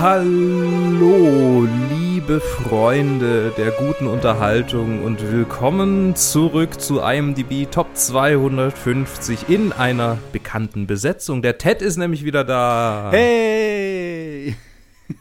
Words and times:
Hallo, 0.00 1.66
liebe 1.90 2.38
Freunde 2.38 3.52
der 3.56 3.72
guten 3.72 4.06
Unterhaltung 4.06 5.02
und 5.02 5.32
willkommen 5.32 6.14
zurück 6.14 6.80
zu 6.80 7.00
IMDb 7.00 7.68
Top 7.68 7.96
250 7.96 9.48
in 9.48 9.72
einer 9.72 10.18
bekannten 10.30 10.86
Besetzung. 10.86 11.42
Der 11.42 11.58
Ted 11.58 11.82
ist 11.82 11.96
nämlich 11.96 12.24
wieder 12.24 12.44
da. 12.44 13.08
Hey! 13.10 14.54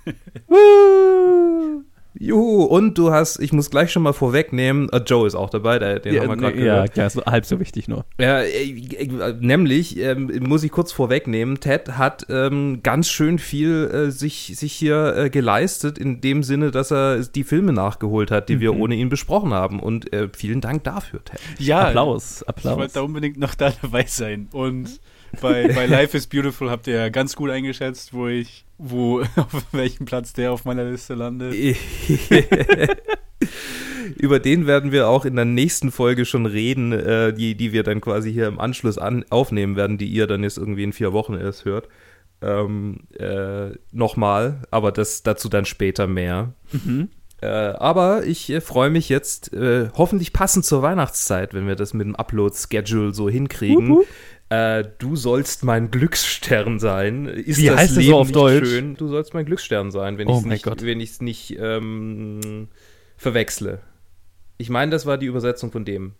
Woo! 0.47 1.86
Juhu, 2.19 2.63
und 2.63 2.97
du 2.97 3.11
hast, 3.11 3.39
ich 3.39 3.53
muss 3.53 3.69
gleich 3.69 3.91
schon 3.91 4.03
mal 4.03 4.13
vorwegnehmen, 4.13 4.89
äh, 4.89 4.97
Joe 5.05 5.27
ist 5.27 5.35
auch 5.35 5.49
dabei, 5.49 5.79
der, 5.79 5.99
den 5.99 6.15
ja, 6.15 6.21
haben 6.21 6.29
wir 6.29 6.37
gerade 6.37 6.55
gehört. 6.55 6.97
ja, 6.97 7.03
ja, 7.03 7.09
so 7.09 7.23
halb 7.25 7.45
so 7.45 7.59
wichtig 7.59 7.87
nur. 7.87 8.05
Ja, 8.19 8.41
äh, 8.41 8.69
äh, 8.69 9.33
nämlich, 9.39 9.97
ähm, 9.99 10.31
muss 10.41 10.63
ich 10.63 10.71
kurz 10.71 10.91
vorwegnehmen, 10.91 11.59
Ted 11.59 11.97
hat 11.97 12.25
ähm, 12.29 12.81
ganz 12.83 13.09
schön 13.09 13.39
viel 13.39 13.89
äh, 13.91 14.11
sich, 14.11 14.53
sich 14.55 14.73
hier 14.73 15.15
äh, 15.15 15.29
geleistet, 15.29 15.97
in 15.97 16.21
dem 16.21 16.43
Sinne, 16.43 16.71
dass 16.71 16.91
er 16.91 17.19
die 17.19 17.43
Filme 17.43 17.73
nachgeholt 17.73 18.31
hat, 18.31 18.49
die 18.49 18.59
wir 18.59 18.75
ohne 18.75 18.95
ihn 18.95 19.09
besprochen 19.09 19.53
haben. 19.53 19.79
Und 19.79 20.11
äh, 20.13 20.29
vielen 20.35 20.61
Dank 20.61 20.83
dafür, 20.83 21.23
Ted. 21.23 21.39
Ja, 21.59 21.87
Applaus, 21.87 22.41
ich 22.41 22.49
Applaus. 22.49 22.77
wollte 22.77 22.93
da 22.95 23.01
unbedingt 23.01 23.37
noch 23.37 23.55
da 23.55 23.71
dabei 23.81 24.05
sein. 24.07 24.47
Und 24.51 24.99
bei, 25.41 25.67
bei 25.67 25.85
Life 25.85 26.15
is 26.15 26.27
Beautiful 26.27 26.69
habt 26.69 26.87
ihr 26.87 26.95
ja 26.95 27.09
ganz 27.09 27.35
gut 27.35 27.49
eingeschätzt, 27.49 28.13
wo 28.13 28.27
ich, 28.27 28.65
wo, 28.77 29.21
auf 29.35 29.65
welchem 29.71 30.05
Platz 30.05 30.33
der 30.33 30.51
auf 30.51 30.65
meiner 30.65 30.85
Liste 30.85 31.15
landet. 31.15 31.53
Über 34.15 34.39
den 34.39 34.65
werden 34.67 34.91
wir 34.91 35.07
auch 35.07 35.25
in 35.25 35.35
der 35.35 35.45
nächsten 35.45 35.91
Folge 35.91 36.25
schon 36.25 36.45
reden, 36.45 36.91
äh, 36.91 37.33
die, 37.33 37.55
die 37.55 37.73
wir 37.73 37.83
dann 37.83 38.01
quasi 38.01 38.31
hier 38.31 38.47
im 38.47 38.59
Anschluss 38.59 38.97
an, 38.97 39.25
aufnehmen 39.29 39.75
werden, 39.75 39.97
die 39.97 40.07
ihr 40.07 40.27
dann 40.27 40.43
jetzt 40.43 40.57
irgendwie 40.57 40.83
in 40.83 40.93
vier 40.93 41.13
Wochen 41.13 41.33
erst 41.33 41.65
hört. 41.65 41.87
Ähm, 42.41 43.01
äh, 43.17 43.71
Nochmal, 43.91 44.61
aber 44.71 44.91
das 44.91 45.23
dazu 45.23 45.49
dann 45.49 45.65
später 45.65 46.07
mehr. 46.07 46.53
Äh, 47.41 47.47
aber 47.47 48.25
ich 48.25 48.49
äh, 48.49 48.61
freue 48.61 48.89
mich 48.89 49.09
jetzt, 49.09 49.53
äh, 49.53 49.89
hoffentlich 49.93 50.33
passend 50.33 50.65
zur 50.65 50.81
Weihnachtszeit, 50.81 51.53
wenn 51.53 51.67
wir 51.67 51.75
das 51.75 51.93
mit 51.93 52.07
dem 52.07 52.15
Upload-Schedule 52.15 53.13
so 53.13 53.29
hinkriegen. 53.29 53.87
Äh, 54.49 54.85
du 54.99 55.15
sollst 55.15 55.63
mein 55.63 55.91
Glücksstern 55.91 56.79
sein. 56.79 57.25
Ist 57.25 57.57
Wie 57.57 57.65
das 57.67 57.77
heißt 57.77 57.89
es 57.91 57.95
so 57.95 58.01
Leben 58.01 58.13
auf 58.13 58.27
nicht 58.27 58.35
Deutsch? 58.35 58.69
Schön? 58.69 58.95
Du 58.95 59.07
sollst 59.07 59.33
mein 59.33 59.45
Glücksstern 59.45 59.91
sein, 59.91 60.17
wenn 60.17 60.27
Oh 60.27 60.33
ich 60.33 60.39
es 60.39 60.45
nicht, 60.45 60.63
Gott. 60.63 60.83
wenn 60.85 60.99
ich's 61.01 61.19
nicht 61.21 61.57
ähm, 61.59 62.69
verwechsle. 63.17 63.81
Ich 64.57 64.69
meine, 64.69 64.91
das 64.91 65.05
war 65.05 65.17
die 65.17 65.25
Übersetzung 65.25 65.71
von 65.71 65.83
dem 65.85 66.13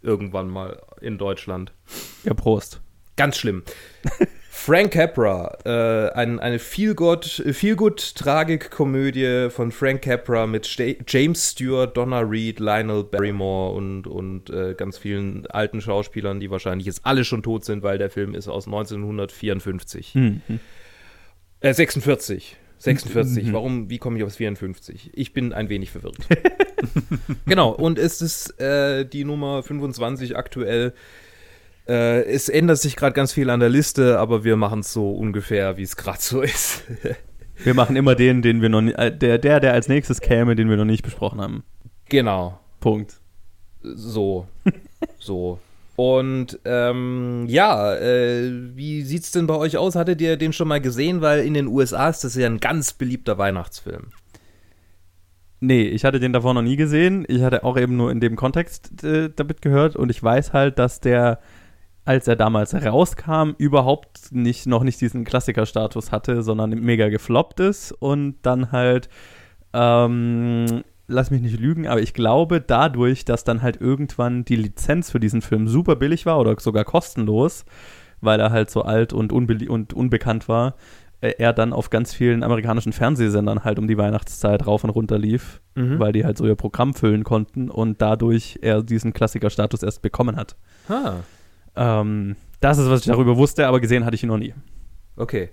irgendwann 0.00 0.48
mal 0.48 0.80
in 1.00 1.18
Deutschland. 1.18 1.72
Ja, 2.24 2.34
Prost. 2.34 2.80
Ganz 3.16 3.36
schlimm. 3.36 3.62
Frank 4.54 4.92
Capra, 4.92 5.56
äh, 5.64 6.10
ein, 6.12 6.38
eine 6.38 6.58
Feel-Good-Tragik-Komödie 6.58 9.48
von 9.50 9.72
Frank 9.72 10.02
Capra 10.02 10.46
mit 10.46 10.66
Sta- 10.66 10.94
James 11.08 11.52
Stewart, 11.52 11.96
Donna 11.96 12.20
Reed, 12.20 12.60
Lionel 12.60 13.02
Barrymore 13.02 13.74
und, 13.74 14.06
und 14.06 14.50
äh, 14.50 14.74
ganz 14.74 14.98
vielen 14.98 15.46
alten 15.46 15.80
Schauspielern, 15.80 16.38
die 16.38 16.50
wahrscheinlich 16.50 16.84
jetzt 16.86 17.00
alle 17.04 17.24
schon 17.24 17.42
tot 17.42 17.64
sind, 17.64 17.82
weil 17.82 17.96
der 17.96 18.10
Film 18.10 18.34
ist 18.34 18.46
aus 18.46 18.66
1954. 18.66 20.14
Mhm. 20.16 20.42
Äh, 21.60 21.72
46. 21.72 22.58
46. 22.76 23.46
Mhm. 23.46 23.52
Warum, 23.54 23.88
wie 23.88 23.96
komme 23.98 24.18
ich 24.18 24.24
aufs 24.24 24.36
54? 24.36 25.12
Ich 25.14 25.32
bin 25.32 25.54
ein 25.54 25.70
wenig 25.70 25.92
verwirrt. 25.92 26.18
genau, 27.46 27.70
und 27.70 27.98
es 27.98 28.20
ist 28.20 28.60
äh, 28.60 29.06
die 29.06 29.24
Nummer 29.24 29.62
25 29.62 30.36
aktuell. 30.36 30.92
Äh, 31.88 32.24
es 32.24 32.48
ändert 32.48 32.78
sich 32.78 32.96
gerade 32.96 33.12
ganz 33.12 33.32
viel 33.32 33.50
an 33.50 33.60
der 33.60 33.68
Liste, 33.68 34.18
aber 34.18 34.44
wir 34.44 34.56
machen 34.56 34.80
es 34.80 34.92
so 34.92 35.12
ungefähr, 35.12 35.76
wie 35.76 35.82
es 35.82 35.96
gerade 35.96 36.20
so 36.20 36.42
ist. 36.42 36.84
Wir 37.64 37.74
machen 37.74 37.94
immer 37.94 38.16
den, 38.16 38.42
den 38.42 38.60
wir 38.60 38.68
noch 38.68 38.80
nie, 38.80 38.92
äh, 38.92 39.16
der, 39.16 39.38
der, 39.38 39.60
der 39.60 39.72
als 39.72 39.86
nächstes 39.86 40.20
käme, 40.20 40.56
den 40.56 40.68
wir 40.68 40.76
noch 40.76 40.84
nicht 40.84 41.04
besprochen 41.04 41.40
haben. 41.40 41.62
genau, 42.08 42.58
Punkt. 42.80 43.20
so. 43.82 44.48
so. 45.20 45.60
Und 45.94 46.58
ähm, 46.64 47.44
ja, 47.48 47.94
äh, 47.94 48.50
wie 48.74 49.02
sieht's 49.02 49.30
denn 49.30 49.46
bei 49.46 49.54
euch 49.54 49.76
aus? 49.76 49.94
Hattet 49.94 50.20
ihr 50.20 50.36
den 50.36 50.52
schon 50.52 50.66
mal 50.66 50.80
gesehen? 50.80 51.20
Weil 51.20 51.44
in 51.44 51.54
den 51.54 51.68
USA 51.68 52.08
ist 52.08 52.24
das 52.24 52.34
ja 52.34 52.46
ein 52.46 52.58
ganz 52.58 52.94
beliebter 52.94 53.38
Weihnachtsfilm. 53.38 54.08
Nee, 55.60 55.82
ich 55.82 56.04
hatte 56.04 56.18
den 56.18 56.32
davor 56.32 56.54
noch 56.54 56.62
nie 56.62 56.76
gesehen. 56.76 57.24
Ich 57.28 57.42
hatte 57.42 57.62
auch 57.62 57.78
eben 57.78 57.96
nur 57.96 58.10
in 58.10 58.18
dem 58.18 58.34
Kontext 58.34 59.04
äh, 59.04 59.30
damit 59.34 59.62
gehört 59.62 59.94
und 59.94 60.10
ich 60.10 60.20
weiß 60.20 60.52
halt, 60.52 60.78
dass 60.80 61.00
der, 61.00 61.38
als 62.04 62.26
er 62.26 62.36
damals 62.36 62.74
rauskam, 62.74 63.50
überhaupt 63.58 64.32
nicht, 64.32 64.66
noch 64.66 64.82
nicht 64.82 65.00
diesen 65.00 65.24
Klassikerstatus 65.24 66.10
hatte, 66.12 66.42
sondern 66.42 66.70
mega 66.70 67.08
gefloppt 67.08 67.60
ist 67.60 67.92
und 67.92 68.36
dann 68.42 68.72
halt, 68.72 69.08
ähm, 69.72 70.82
lass 71.08 71.30
mich 71.30 71.42
nicht 71.42 71.58
lügen, 71.60 71.86
aber 71.86 72.00
ich 72.00 72.14
glaube 72.14 72.60
dadurch, 72.60 73.24
dass 73.24 73.44
dann 73.44 73.62
halt 73.62 73.80
irgendwann 73.80 74.44
die 74.44 74.56
Lizenz 74.56 75.10
für 75.10 75.20
diesen 75.20 75.42
Film 75.42 75.68
super 75.68 75.96
billig 75.96 76.26
war 76.26 76.38
oder 76.38 76.54
sogar 76.58 76.84
kostenlos, 76.84 77.64
weil 78.20 78.40
er 78.40 78.50
halt 78.50 78.70
so 78.70 78.82
alt 78.82 79.12
und, 79.12 79.32
unbelie- 79.32 79.68
und 79.68 79.92
unbekannt 79.92 80.48
war, 80.48 80.74
äh, 81.20 81.34
er 81.38 81.52
dann 81.52 81.72
auf 81.72 81.90
ganz 81.90 82.14
vielen 82.14 82.42
amerikanischen 82.42 82.92
Fernsehsendern 82.92 83.64
halt 83.64 83.78
um 83.78 83.86
die 83.88 83.98
Weihnachtszeit 83.98 84.66
rauf 84.66 84.84
und 84.84 84.90
runter 84.90 85.18
lief, 85.18 85.60
Mhm. 85.74 85.98
weil 85.98 86.12
die 86.12 86.24
halt 86.24 86.36
so 86.36 86.46
ihr 86.46 86.54
Programm 86.56 86.94
füllen 86.94 87.24
konnten 87.24 87.70
und 87.70 88.02
dadurch 88.02 88.58
er 88.62 88.82
diesen 88.82 89.12
Klassikerstatus 89.12 89.82
erst 89.82 90.02
bekommen 90.02 90.36
hat. 90.36 90.56
Ha, 90.88 91.20
Ähm, 91.76 92.36
das 92.60 92.78
ist, 92.78 92.88
was 92.88 93.00
ich 93.00 93.06
darüber 93.06 93.36
wusste, 93.36 93.66
aber 93.66 93.80
gesehen 93.80 94.04
hatte 94.04 94.14
ich 94.14 94.22
ihn 94.22 94.28
noch 94.28 94.38
nie. 94.38 94.54
okay. 95.16 95.50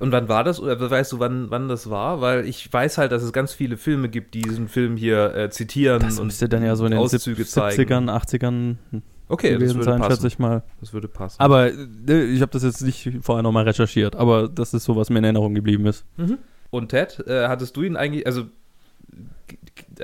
Und 0.00 0.12
wann 0.12 0.28
war 0.28 0.44
das? 0.44 0.60
Oder 0.60 0.78
weißt 0.90 1.12
du, 1.12 1.18
wann, 1.18 1.50
wann 1.50 1.66
das 1.68 1.88
war? 1.88 2.20
Weil 2.20 2.44
ich 2.46 2.70
weiß 2.70 2.98
halt, 2.98 3.10
dass 3.10 3.22
es 3.22 3.32
ganz 3.32 3.54
viele 3.54 3.78
Filme 3.78 4.10
gibt, 4.10 4.34
die 4.34 4.42
diesen 4.42 4.68
Film 4.68 4.98
hier 4.98 5.34
äh, 5.34 5.48
zitieren 5.48 6.00
Das 6.00 6.18
und 6.18 6.26
müsste 6.26 6.46
dann 6.46 6.62
ja 6.62 6.76
so 6.76 6.84
in 6.84 6.90
den 6.90 7.00
Auszüge 7.00 7.42
70ern, 7.42 7.46
zeigen. 7.46 8.10
80ern 8.10 8.76
Okay, 9.30 9.50
das 9.52 9.58
gewesen 9.58 9.76
würde 9.76 9.84
sein, 9.84 10.00
passen. 10.00 10.12
schätze 10.12 10.26
ich 10.26 10.38
mal. 10.38 10.62
Das 10.80 10.92
würde 10.92 11.08
passen. 11.08 11.36
Aber 11.40 11.70
äh, 11.70 12.24
ich 12.24 12.40
habe 12.40 12.50
das 12.52 12.62
jetzt 12.62 12.82
nicht 12.82 13.10
vorher 13.22 13.42
nochmal 13.42 13.64
recherchiert, 13.64 14.16
aber 14.16 14.48
das 14.48 14.74
ist 14.74 14.84
so, 14.84 14.96
was 14.96 15.10
mir 15.10 15.18
in 15.18 15.24
Erinnerung 15.24 15.54
geblieben 15.54 15.86
ist. 15.86 16.04
Und 16.70 16.88
Ted, 16.88 17.24
äh, 17.26 17.48
hattest 17.48 17.76
du 17.76 17.82
ihn 17.82 17.96
eigentlich, 17.96 18.26
also 18.26 18.44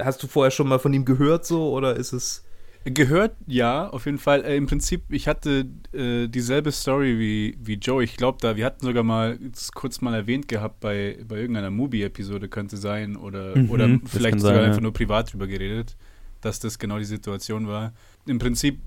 hast 0.01 0.23
du 0.23 0.27
vorher 0.27 0.51
schon 0.51 0.69
mal 0.69 0.79
von 0.79 0.93
ihm 0.93 1.05
gehört 1.05 1.45
so 1.47 1.71
oder 1.73 1.97
ist 1.97 2.13
es 2.13 2.45
Gehört, 2.87 3.35
ja, 3.47 3.89
auf 3.89 4.05
jeden 4.05 4.19
Fall. 4.19 4.45
Äh, 4.45 4.57
Im 4.57 4.67
Prinzip, 4.67 5.05
ich 5.09 5.27
hatte 5.27 5.67
äh, 5.93 6.29
dieselbe 6.29 6.71
Story 6.71 7.19
wie, 7.19 7.57
wie 7.59 7.75
Joe. 7.75 8.05
Ich 8.05 8.19
glaube, 8.19 8.39
da, 8.43 8.57
wir 8.57 8.67
hatten 8.67 8.85
sogar 8.85 9.03
mal 9.03 9.39
kurz 9.75 10.03
mal 10.03 10.15
erwähnt 10.15 10.49
gehabt 10.49 10.81
bei, 10.81 11.19
bei 11.27 11.37
irgendeiner 11.37 11.71
Movie-Episode, 11.71 12.49
könnte 12.49 12.77
sein, 12.77 13.17
oder, 13.17 13.57
Mhm, 13.57 13.71
oder 13.71 13.89
vielleicht 14.05 14.39
sogar 14.41 14.57
sein, 14.57 14.65
einfach 14.65 14.77
ja. 14.77 14.83
nur 14.83 14.93
privat 14.93 15.33
drüber 15.33 15.47
geredet, 15.47 15.97
dass 16.43 16.61
das 16.61 16.79
genau 16.79 16.99
die 16.99 17.07
Situation 17.07 17.69
war. 17.69 17.95
Im 18.27 18.39
Prinzip, 18.39 18.81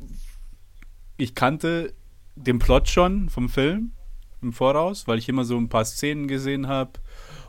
ich 1.18 1.34
kannte 1.34 1.94
den 2.36 2.60
Plot 2.60 2.90
schon 2.90 3.30
vom 3.30 3.50
Film 3.50 3.94
im 4.44 4.54
Voraus, 4.54 5.08
weil 5.08 5.18
ich 5.18 5.28
immer 5.28 5.44
so 5.44 5.58
ein 5.58 5.70
paar 5.70 5.86
Szenen 5.86 6.28
gesehen 6.28 6.68
habe. 6.68 6.92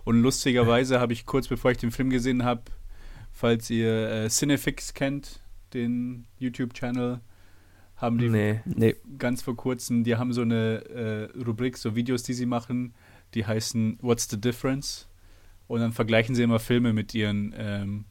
Und 0.05 0.23
lustigerweise 0.23 0.99
habe 0.99 1.13
ich 1.13 1.27
kurz 1.27 1.47
bevor 1.47 1.73
ich 1.73 1.77
den 1.77 1.91
Film 1.91 2.09
gesehen 2.09 2.43
habe, 2.43 2.63
falls 3.33 3.69
ihr 3.69 4.11
äh, 4.11 4.29
Cinefix 4.29 4.95
kennt, 4.95 5.41
den 5.75 6.27
YouTube-Channel, 6.39 7.21
haben 7.97 8.19
die 8.19 8.29
Nee. 8.29 8.61
Nee. 8.65 8.97
ganz 9.19 9.43
vor 9.43 9.57
kurzem, 9.57 10.05
die 10.05 10.17
haben 10.17 10.33
so 10.33 10.43
eine 10.43 10.85
äh, 11.35 11.39
Rubrik, 11.43 11.77
so 11.77 11.97
Videos, 11.97 12.23
die 12.23 12.35
sie 12.35 12.47
machen, 12.47 12.95
die 13.35 13.45
heißen 13.45 13.99
What's 14.01 14.29
the 14.31 14.41
Difference? 14.41 15.09
Und 15.67 15.81
dann 15.81 15.93
vergleichen 15.93 16.35
sie 16.35 16.43
immer 16.43 16.61
Filme 16.61 16.93
mit 16.93 17.15
ihren 17.15 17.55
ähm, 17.57 18.05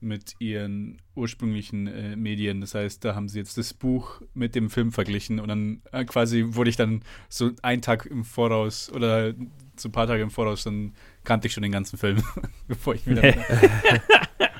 mit 0.00 0.36
ihren 0.38 1.00
ursprünglichen 1.14 1.86
äh, 1.86 2.16
Medien. 2.16 2.60
Das 2.60 2.74
heißt, 2.74 3.04
da 3.04 3.14
haben 3.14 3.28
sie 3.28 3.38
jetzt 3.38 3.56
das 3.56 3.72
Buch 3.74 4.20
mit 4.34 4.54
dem 4.54 4.70
Film 4.70 4.92
verglichen 4.92 5.40
und 5.40 5.48
dann 5.48 5.82
äh, 5.92 6.04
quasi 6.04 6.44
wurde 6.48 6.70
ich 6.70 6.76
dann 6.76 7.02
so 7.28 7.50
einen 7.62 7.82
Tag 7.82 8.06
im 8.06 8.24
Voraus 8.24 8.90
oder 8.92 9.32
so 9.76 9.88
ein 9.88 9.92
paar 9.92 10.06
Tage 10.06 10.22
im 10.22 10.30
Voraus, 10.30 10.64
dann 10.64 10.94
kannte 11.24 11.48
ich 11.48 11.54
schon 11.54 11.62
den 11.62 11.72
ganzen 11.72 11.98
Film, 11.98 12.22
bevor 12.68 12.94
ich 12.94 13.04
dann, 13.06 13.34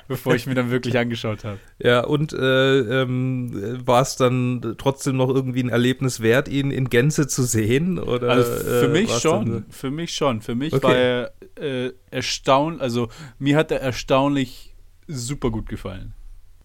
bevor 0.07 0.35
ich 0.35 0.45
mir 0.47 0.55
dann 0.55 0.71
wirklich 0.71 0.97
angeschaut 0.97 1.43
habe. 1.43 1.59
Ja, 1.79 2.01
und 2.03 2.33
äh, 2.33 3.01
ähm, 3.01 3.81
war 3.85 4.01
es 4.01 4.15
dann 4.15 4.75
trotzdem 4.77 5.17
noch 5.17 5.29
irgendwie 5.29 5.61
ein 5.63 5.69
Erlebnis 5.69 6.21
wert, 6.21 6.47
ihn 6.47 6.71
in 6.71 6.89
Gänze 6.89 7.27
zu 7.27 7.43
sehen? 7.43 7.99
Oder, 7.99 8.29
Also 8.29 8.51
für 8.51 8.85
äh, 8.85 8.87
mich 8.89 9.11
schon, 9.19 9.51
dann- 9.51 9.65
für 9.69 9.91
mich 9.91 10.13
schon. 10.15 10.41
Für 10.41 10.55
mich 10.55 10.73
Okay. 10.73 10.83
war 10.87 10.95
er 10.95 11.31
äh, 11.59 11.91
erstaunlich, 12.11 12.81
also 12.81 13.09
mir 13.39 13.57
hat 13.57 13.71
er 13.71 13.81
erstaunlich 13.81 14.73
super 15.07 15.51
gut 15.51 15.67
gefallen. 15.69 16.13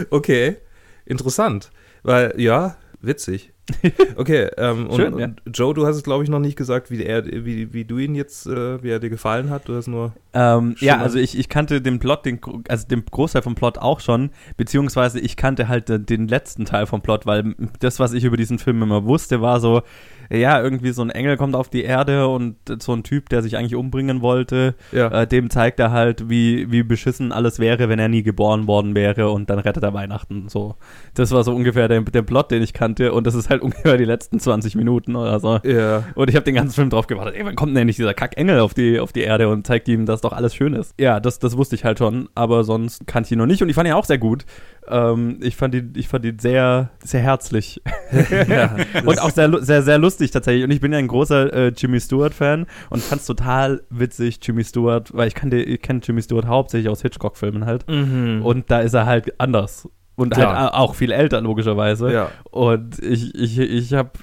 Okay, 0.10 0.58
interessant. 1.06 1.72
Weil, 2.04 2.34
ja, 2.38 2.78
witzig. 3.02 3.54
Okay, 4.16 4.50
ähm, 4.58 4.90
Schön, 4.96 5.14
und, 5.14 5.20
ja. 5.20 5.26
und 5.26 5.42
Joe, 5.54 5.74
du 5.74 5.86
hast 5.86 5.98
es, 5.98 6.04
glaube 6.04 6.24
ich, 6.24 6.30
noch 6.30 6.40
nicht 6.40 6.56
gesagt, 6.56 6.90
wie, 6.90 7.04
er, 7.04 7.26
wie, 7.26 7.74
wie 7.74 7.86
du 7.86 7.98
ihn 7.98 8.16
jetzt, 8.16 8.48
äh, 8.48 8.82
wie 8.82 8.90
er 8.90 9.00
dir 9.00 9.10
gefallen 9.10 9.50
hat. 9.50 9.68
Du 9.68 9.76
hast 9.76 9.88
nur. 9.88 10.14
Ähm, 10.34 10.76
ja, 10.80 10.98
also 10.98 11.20
ich, 11.20 11.38
ich 11.38 11.50
kannte 11.50 11.82
den 11.82 12.00
Plot, 12.00 12.26
den, 12.26 12.40
also 12.70 12.88
den 12.88 13.06
Großteil 13.06 13.42
vom 13.42 13.56
Plot 13.56 13.78
auch 13.78 14.00
schon, 14.00 14.32
beziehungsweise 14.56 15.20
ich 15.20 15.36
kannte 15.36 15.68
halt 15.68 16.10
den 16.10 16.28
letzten 16.28 16.66
Teil 16.66 16.88
vom 16.88 17.02
Plot, 17.02 17.26
weil 17.26 17.56
das, 17.80 18.00
was 18.00 18.14
ich 18.14 18.24
über 18.24 18.38
diesen 18.38 18.58
Film 18.58 18.82
immer 18.82 19.06
wusste, 19.06 19.42
war 19.42 19.60
so, 19.60 19.84
ja, 20.30 20.62
irgendwie 20.62 20.92
so 20.92 21.02
ein 21.02 21.10
Engel 21.10 21.38
kommt 21.38 21.56
auf 21.56 21.70
die 21.70 21.84
Erde 21.84 22.28
und 22.28 22.56
so 22.82 22.94
ein 22.94 23.04
Typ, 23.04 23.30
der 23.30 23.42
sich 23.42 23.58
eigentlich 23.58 23.76
umbringen 23.76 24.22
wollte, 24.22 24.76
Ja. 24.92 25.22
äh, 25.24 25.28
dem 25.28 25.50
zeigt 25.50 25.80
er 25.80 25.92
halt, 25.92 26.30
wie, 26.30 26.72
wie 26.72 26.84
beschissen 26.84 27.32
alles 27.32 27.60
wäre, 27.60 27.90
wenn 27.90 28.00
er 28.00 28.08
nie 28.10 28.24
geboren 28.24 28.68
worden 28.68 28.96
wäre 28.96 29.30
und 29.32 29.50
dann 29.50 29.60
rettet 29.60 29.84
er 29.84 29.94
Weihnachten. 29.94 30.50
So, 30.50 30.76
das 31.14 31.32
war 31.32 31.44
so 31.44 31.54
ungefähr 31.56 31.88
der, 31.88 32.02
der 32.02 32.22
Plot, 32.22 32.52
den 32.52 32.62
ich 32.64 32.74
kannte 32.74 33.14
und 33.14 33.26
das 33.28 33.36
ist 33.36 33.50
halt 33.50 33.62
ungefähr 33.68 33.98
die 33.98 34.06
letzten 34.06 34.40
20 34.40 34.76
Minuten 34.76 35.16
oder 35.16 35.40
so. 35.40 35.60
ja. 35.64 36.04
Und 36.16 36.30
ich 36.30 36.36
habe 36.36 36.44
den 36.46 36.56
ganzen 36.56 36.74
Film 36.76 36.90
drauf 36.90 37.08
gewartet, 37.08 37.36
ey, 37.36 37.46
wann 37.46 37.56
kommt 37.56 37.72
denn 37.72 37.82
endlich 37.82 37.98
dieser 37.98 38.14
Kackengel 38.14 38.60
auf 38.60 38.74
die, 38.74 39.00
auf 39.00 39.14
die 39.14 39.22
Erde 39.22 39.50
und 39.50 39.66
zeigt 39.68 39.88
ihm, 39.88 40.06
dass 40.06 40.22
doch 40.22 40.34
alles 40.34 40.54
schön 40.56 40.74
ist. 40.74 40.94
Ja, 41.00 41.20
das, 41.20 41.40
das 41.40 41.56
wusste 41.58 41.76
ich 41.76 41.86
halt 41.86 42.00
schon, 42.00 42.30
aber 42.36 42.64
sonst 42.64 43.08
kannte 43.08 43.28
ich 43.28 43.32
ihn 43.34 43.38
noch 43.38 43.46
nicht 43.46 43.62
und 43.62 43.70
ich 43.70 43.76
fand 43.76 43.88
ihn 43.88 43.94
auch 43.94 44.06
sehr 44.06 44.18
gut. 44.18 44.46
Ähm, 44.90 45.40
ich, 45.42 45.56
fand 45.58 45.76
ihn, 45.76 45.94
ich 45.98 46.08
fand 46.08 46.24
ihn 46.26 46.40
sehr, 46.40 46.92
sehr 47.04 47.20
herzlich. 47.22 47.82
ja. 48.50 48.76
und 49.06 49.22
auch 49.22 49.32
sehr, 49.32 49.62
sehr, 49.64 49.82
sehr 49.84 49.98
lustig 49.98 50.17
tatsächlich. 50.18 50.64
Und 50.64 50.72
ich 50.72 50.82
bin 50.82 50.92
ja 50.92 50.98
ein 50.98 51.08
großer 51.08 51.54
äh, 51.54 51.68
Jimmy 51.76 52.00
Stewart-Fan 52.00 52.66
und 52.90 53.04
fand 53.04 53.22
es 53.22 53.28
total 53.28 53.84
witzig, 53.90 54.40
Jimmy 54.42 54.64
Stewart, 54.64 55.14
weil 55.14 55.28
ich 55.28 55.36
kannte, 55.36 55.58
ich 55.58 55.82
kenne 55.82 56.02
Jimmy 56.04 56.22
Stewart 56.22 56.46
hauptsächlich 56.46 56.90
aus 56.90 57.02
Hitchcock-Filmen 57.02 57.66
halt. 57.66 57.88
Mhm. 57.88 58.42
Und 58.44 58.72
da 58.72 58.80
ist 58.80 58.94
er 58.94 59.06
halt 59.06 59.40
anders. 59.40 59.88
Und 60.18 60.34
Klar. 60.34 60.60
halt 60.60 60.74
auch 60.74 60.96
viel 60.96 61.12
älter, 61.12 61.42
logischerweise. 61.42 62.12
ja. 62.12 62.32
Und 62.50 62.98
ich, 63.04 63.36
ich, 63.36 63.60
ich 63.60 63.94
hab, 63.94 64.18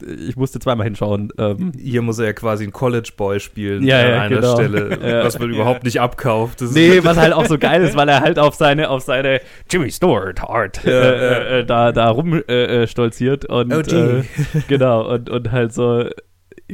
ich 0.00 0.36
musste 0.36 0.60
zweimal 0.60 0.84
hinschauen. 0.84 1.32
Ähm, 1.38 1.72
Hier 1.76 2.02
muss 2.02 2.20
er 2.20 2.26
ja 2.26 2.32
quasi 2.34 2.62
einen 2.62 2.72
College 2.72 3.10
Boy 3.16 3.40
spielen 3.40 3.82
Ja, 3.82 3.98
an 3.98 4.08
ja, 4.10 4.20
einer 4.20 4.36
genau. 4.36 4.54
Stelle, 4.54 4.98
Ja. 5.10 5.24
was 5.24 5.40
man 5.40 5.50
überhaupt 5.50 5.82
nicht 5.82 6.00
abkauft. 6.00 6.60
Das 6.60 6.70
nee, 6.72 7.02
was 7.02 7.16
halt 7.16 7.32
auch 7.32 7.46
so 7.46 7.58
geil 7.58 7.82
ist, 7.82 7.96
weil 7.96 8.08
er 8.08 8.20
halt 8.20 8.38
auf 8.38 8.54
seine, 8.54 8.90
auf 8.90 9.02
seine 9.02 9.40
Jimmy 9.68 9.90
Stewart 9.90 10.40
Art 10.40 10.84
Ja, 10.84 10.92
äh, 10.92 11.58
äh, 11.60 11.64
da, 11.64 11.90
da 11.90 12.10
rum 12.10 12.40
äh, 12.48 12.82
äh, 12.82 12.86
stolziert 12.86 13.44
und 13.46 13.74
Oh, 13.74 13.80
äh, 13.80 14.22
genau 14.68 15.12
und, 15.14 15.28
und 15.30 15.50
halt 15.50 15.72
so 15.74 16.04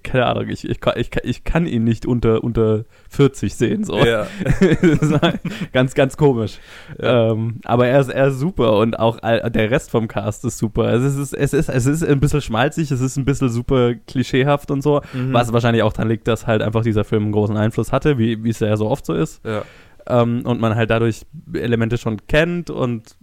keine 0.02 0.26
Ahnung, 0.26 0.48
ich, 0.48 0.69
ich, 0.69 0.81
kann- 0.81 0.94
ich, 0.96 1.10
ich 1.25 1.44
kann 1.44 1.66
ihn 1.66 1.84
nicht 1.84 2.06
unter, 2.06 2.43
unter 2.44 2.84
40 3.10 3.54
sehen. 3.54 3.84
So. 3.84 3.98
ja. 3.98 4.26
Ganz, 5.72 5.94
ganz 5.94 6.16
komisch. 6.16 6.58
Ja. 7.00 7.32
Ähm, 7.32 7.60
aber 7.64 7.87
er 7.88 8.00
ist, 8.00 8.08
er 8.08 8.28
ist 8.28 8.38
super 8.38 8.78
und 8.78 8.98
auch 8.98 9.19
der 9.20 9.70
Rest 9.70 9.90
vom 9.90 10.08
Cast 10.08 10.44
ist 10.44 10.58
super. 10.58 10.93
Es 10.94 11.02
ist, 11.16 11.32
es, 11.32 11.52
ist, 11.52 11.69
es 11.69 11.87
ist 11.87 12.04
ein 12.04 12.20
bisschen 12.20 12.40
schmalzig, 12.40 12.90
es 12.90 13.00
ist 13.00 13.16
ein 13.16 13.25
bisschen 13.25 13.48
super 13.48 13.94
klischeehaft 13.94 14.70
und 14.70 14.82
so, 14.82 15.00
Mhm. 15.12 15.32
was 15.32 15.52
wahrscheinlich 15.52 15.82
auch 15.82 15.93
daran 15.93 16.08
liegt, 16.08 16.26
dass 16.28 16.46
halt 16.46 16.62
einfach 16.62 16.82
dieser 16.82 17.04
Film 17.04 17.25
einen 17.25 17.32
großen 17.32 17.56
Einfluss 17.56 17.92
hatte, 17.92 18.19
wie 18.19 18.42
wie 18.44 18.50
es 18.50 18.60
ja 18.60 18.76
so 18.76 18.88
oft 18.88 19.06
so 19.06 19.14
ist. 19.14 19.44
ja. 19.44 19.62
Ähm, 20.08 20.42
und 20.44 20.60
man 20.60 20.76
halt 20.76 20.90
dadurch 20.90 21.26
Elemente 21.52 21.99
schon 21.99 22.19
kennt 22.28 22.70
und 22.70 23.16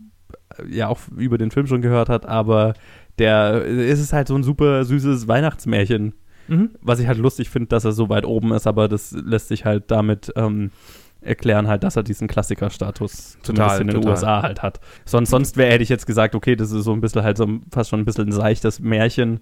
äh, 0.57 0.67
ja 0.75 0.87
auch 0.89 0.99
über 1.15 1.37
den 1.37 1.49
Film 1.51 1.65
schon 1.67 1.81
gehört 1.81 2.09
hat, 2.09 2.25
aber 2.25 2.73
der 3.19 3.63
es 3.65 3.99
ist 4.01 4.11
halt 4.11 4.27
so 4.27 4.35
ein 4.35 4.43
super 4.43 4.83
süßes 4.83 5.27
Weihnachtsmärchen 5.27 6.13
Mhm. 6.47 6.71
was 6.81 6.99
ich 6.99 7.07
halt 7.07 7.17
lustig 7.17 7.49
finde, 7.49 7.67
dass 7.69 7.85
er 7.85 7.91
so 7.93 8.09
weit 8.09 8.25
oben 8.25 8.51
ist, 8.53 8.67
aber 8.67 8.87
das 8.87 9.11
lässt 9.11 9.47
sich 9.47 9.65
halt 9.65 9.89
damit 9.91 10.31
ähm, 10.35 10.71
erklären, 11.21 11.67
halt, 11.67 11.83
dass 11.83 11.95
er 11.95 12.03
diesen 12.03 12.27
Klassikerstatus 12.27 13.37
Total, 13.43 13.79
zumindest 13.79 13.81
in 13.81 13.87
den 13.87 13.95
total. 13.95 14.11
USA 14.11 14.41
halt 14.41 14.61
hat. 14.61 14.79
Sonst, 15.05 15.29
sonst 15.29 15.57
wäre, 15.57 15.71
hätte 15.71 15.83
ich 15.83 15.89
jetzt 15.89 16.05
gesagt, 16.05 16.35
okay, 16.35 16.55
das 16.55 16.71
ist 16.71 16.83
so 16.83 16.93
ein 16.93 17.01
bisschen 17.01 17.23
halt 17.23 17.37
so 17.37 17.47
fast 17.71 17.89
schon 17.89 17.99
ein 18.01 18.05
bisschen 18.05 18.27
ein 18.27 18.31
seichtes 18.31 18.79
Märchen, 18.79 19.39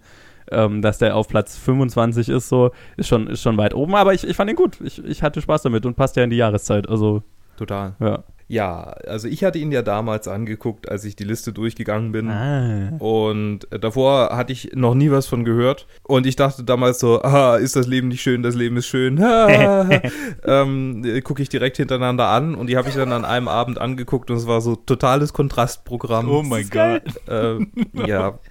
ähm, 0.51 0.81
dass 0.81 0.97
der 0.97 1.15
auf 1.15 1.27
Platz 1.27 1.57
25 1.57 2.29
ist, 2.29 2.49
so, 2.49 2.71
ist 2.97 3.07
schon, 3.07 3.27
ist 3.27 3.41
schon 3.41 3.57
weit 3.57 3.73
oben, 3.73 3.95
aber 3.95 4.13
ich, 4.13 4.27
ich 4.27 4.35
fand 4.35 4.49
ihn 4.49 4.55
gut. 4.55 4.79
Ich, 4.81 5.03
ich 5.03 5.23
hatte 5.23 5.41
Spaß 5.41 5.63
damit 5.63 5.85
und 5.85 5.95
passt 5.95 6.15
ja 6.15 6.23
in 6.23 6.29
die 6.29 6.37
Jahreszeit, 6.37 6.89
also, 6.89 7.23
Total. 7.57 7.95
ja. 7.99 8.23
Ja, 8.51 8.95
also 9.07 9.29
ich 9.29 9.45
hatte 9.45 9.59
ihn 9.59 9.71
ja 9.71 9.81
damals 9.81 10.27
angeguckt, 10.27 10.91
als 10.91 11.05
ich 11.05 11.15
die 11.15 11.23
Liste 11.23 11.53
durchgegangen 11.53 12.11
bin. 12.11 12.29
Ah. 12.29 12.97
Und 12.99 13.61
davor 13.71 14.35
hatte 14.35 14.51
ich 14.51 14.71
noch 14.73 14.93
nie 14.93 15.09
was 15.09 15.25
von 15.25 15.45
gehört. 15.45 15.87
Und 16.03 16.27
ich 16.27 16.35
dachte 16.35 16.65
damals 16.65 16.99
so, 16.99 17.21
ah, 17.21 17.55
ist 17.55 17.77
das 17.77 17.87
Leben 17.87 18.09
nicht 18.09 18.21
schön, 18.21 18.43
das 18.43 18.55
Leben 18.55 18.75
ist 18.75 18.87
schön. 18.87 19.23
Ah. 19.23 20.01
ähm, 20.43 21.01
äh, 21.05 21.21
Gucke 21.21 21.41
ich 21.41 21.47
direkt 21.47 21.77
hintereinander 21.77 22.27
an. 22.27 22.53
Und 22.55 22.67
die 22.67 22.75
habe 22.75 22.89
ich 22.89 22.95
dann 22.95 23.13
an 23.13 23.23
einem 23.23 23.47
Abend 23.47 23.79
angeguckt 23.79 24.29
und 24.29 24.35
es 24.35 24.47
war 24.47 24.59
so 24.59 24.75
totales 24.75 25.31
Kontrastprogramm. 25.31 26.29
Oh 26.29 26.43
mein 26.43 26.69
Gott. 26.69 27.03
Äh, 27.29 27.57
ja. 28.05 28.37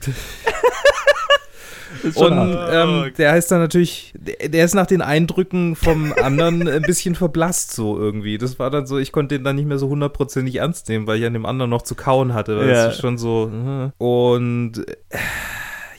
Und 2.14 2.58
ähm, 2.70 3.12
der 3.18 3.32
heißt 3.32 3.50
dann 3.50 3.58
natürlich, 3.60 4.14
der, 4.16 4.64
ist 4.64 4.74
nach 4.74 4.86
den 4.86 5.02
Eindrücken 5.02 5.76
vom 5.76 6.12
anderen 6.22 6.66
ein 6.68 6.82
bisschen 6.82 7.14
verblasst 7.14 7.72
so 7.72 7.98
irgendwie. 7.98 8.38
Das 8.38 8.58
war 8.58 8.70
dann 8.70 8.86
so, 8.86 8.98
ich 8.98 9.12
konnte 9.12 9.36
den 9.36 9.44
dann 9.44 9.56
nicht 9.56 9.66
mehr 9.68 9.78
so 9.78 9.88
hundertprozentig 9.88 10.56
ernst 10.56 10.88
nehmen, 10.88 11.06
weil 11.06 11.18
ich 11.18 11.26
an 11.26 11.32
dem 11.34 11.46
anderen 11.46 11.70
noch 11.70 11.82
zu 11.82 11.94
kauen 11.94 12.32
hatte. 12.34 12.58
Weil 12.58 12.68
Ja. 12.70 12.92
schon 12.92 13.18
so. 13.18 13.50
äh. 13.52 13.90
Und 14.02 14.78
äh, 15.10 15.18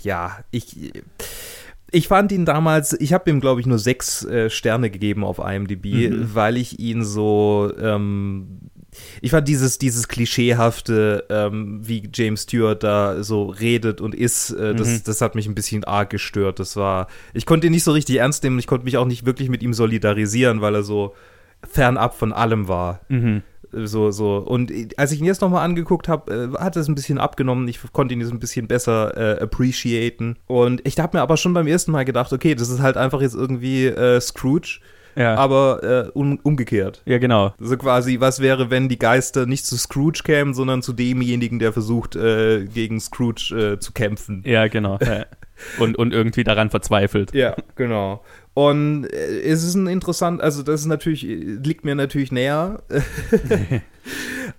ja, 0.02 0.38
ich. 0.52 0.94
Ich 1.94 2.08
fand 2.08 2.32
ihn 2.32 2.46
damals, 2.46 2.94
ich 3.02 3.12
habe 3.12 3.30
ihm, 3.30 3.42
glaube 3.42 3.60
ich, 3.60 3.68
nur 3.68 3.78
sechs 3.78 4.24
äh, 4.24 4.50
Sterne 4.50 4.90
gegeben 4.90 5.26
auf 5.26 5.40
IMDb, 5.40 6.10
Mhm. 6.10 6.30
weil 6.34 6.56
ich 6.56 6.80
ihn 6.80 7.04
so, 7.04 7.70
ähm, 7.82 8.60
ich 9.22 9.32
fand 9.32 9.48
dieses, 9.48 9.78
dieses 9.78 10.08
klischeehafte, 10.08 11.26
ähm, 11.30 11.80
wie 11.84 12.10
James 12.14 12.44
Stewart 12.44 12.84
da 12.84 13.24
so 13.24 13.46
redet 13.46 14.02
und 14.02 14.14
ist, 14.16 14.52
äh, 14.52 14.76
das, 14.76 14.88
Mhm. 14.88 15.02
das 15.06 15.22
hat 15.22 15.36
mich 15.36 15.48
ein 15.48 15.56
bisschen 15.56 15.84
arg 15.84 16.10
gestört. 16.10 16.60
Das 16.60 16.76
war, 16.76 17.08
ich 17.34 17.46
konnte 17.46 17.68
ihn 17.68 17.72
nicht 17.74 17.84
so 17.84 17.92
richtig 17.92 18.18
ernst 18.18 18.44
nehmen, 18.44 18.60
ich 18.60 18.68
konnte 18.68 18.86
mich 18.86 18.98
auch 18.98 19.06
nicht 19.06 19.26
wirklich 19.26 19.50
mit 19.50 19.64
ihm 19.64 19.74
solidarisieren, 19.74 20.62
weil 20.62 20.76
er 20.76 20.84
so 20.84 21.14
fernab 21.70 22.16
von 22.18 22.34
allem 22.34 22.68
war. 22.68 23.02
Mhm. 23.10 23.44
So, 23.74 24.12
so. 24.12 24.36
Und 24.40 24.70
als 24.98 25.14
ich 25.14 25.20
ihn 25.20 25.26
jetzt 25.26 25.40
nochmal 25.40 25.64
angeguckt 25.64 26.10
habe, 26.10 26.52
äh, 26.54 26.60
hat 26.62 26.76
es 26.76 26.90
ein 26.90 26.96
bisschen 26.96 27.18
abgenommen. 27.18 27.70
Ich 27.70 27.80
konnte 27.94 28.14
ihn 28.14 28.20
jetzt 28.20 28.32
ein 28.34 28.40
bisschen 28.40 28.68
besser 28.68 29.16
äh, 29.16 29.42
appreciaten. 29.42 30.36
Und 30.48 30.86
ich 30.86 31.00
habe 31.00 31.16
mir 31.18 31.22
aber 31.22 31.38
schon 31.38 31.54
beim 31.54 31.68
ersten 31.68 31.94
Mal 31.94 32.04
gedacht, 32.04 32.34
okay, 32.34 32.54
das 32.54 32.68
ist 32.70 32.82
halt 32.82 32.98
einfach 32.98 33.22
jetzt 33.22 33.36
irgendwie 33.36 33.86
äh, 33.86 34.20
Scrooge, 34.20 34.80
Ja. 35.16 35.36
aber 35.36 36.08
äh, 36.08 36.12
um, 36.14 36.40
umgekehrt. 36.44 37.02
ja, 37.06 37.18
genau. 37.18 37.54
So 37.60 37.78
quasi, 37.78 38.20
was 38.20 38.40
wäre, 38.40 38.70
wenn 38.70 38.90
die 38.90 39.00
Geister 39.00 39.46
nicht 39.46 39.66
zu 39.66 39.78
Scrooge 39.78 40.22
kämen, 40.24 40.54
sondern 40.54 40.82
zu 40.82 40.94
demjenigen, 40.94 41.60
der 41.60 41.74
versucht, 41.74 42.16
äh, 42.16 42.66
gegen 42.66 43.00
Scrooge 43.00 43.74
äh, 43.76 43.80
zu 43.80 43.92
kämpfen. 43.92 44.44
Ja, 44.46 44.68
genau. 44.68 44.98
Ja. 45.02 45.26
Und, 45.80 45.98
und 45.98 46.12
irgendwie 46.12 46.44
daran 46.44 46.72
verzweifelt. 46.72 47.34
Ja, 47.34 47.56
genau. 47.76 48.24
Und 48.54 49.06
äh, 49.06 49.42
es 49.42 49.64
ist 49.64 49.76
ein 49.76 49.88
interessant, 49.88 50.42
also 50.42 50.64
das 50.64 50.82
ist 50.82 50.88
natürlich, 50.88 51.24
liegt 51.24 51.86
mir 51.86 51.96
natürlich 51.96 52.32
näher. 52.32 52.82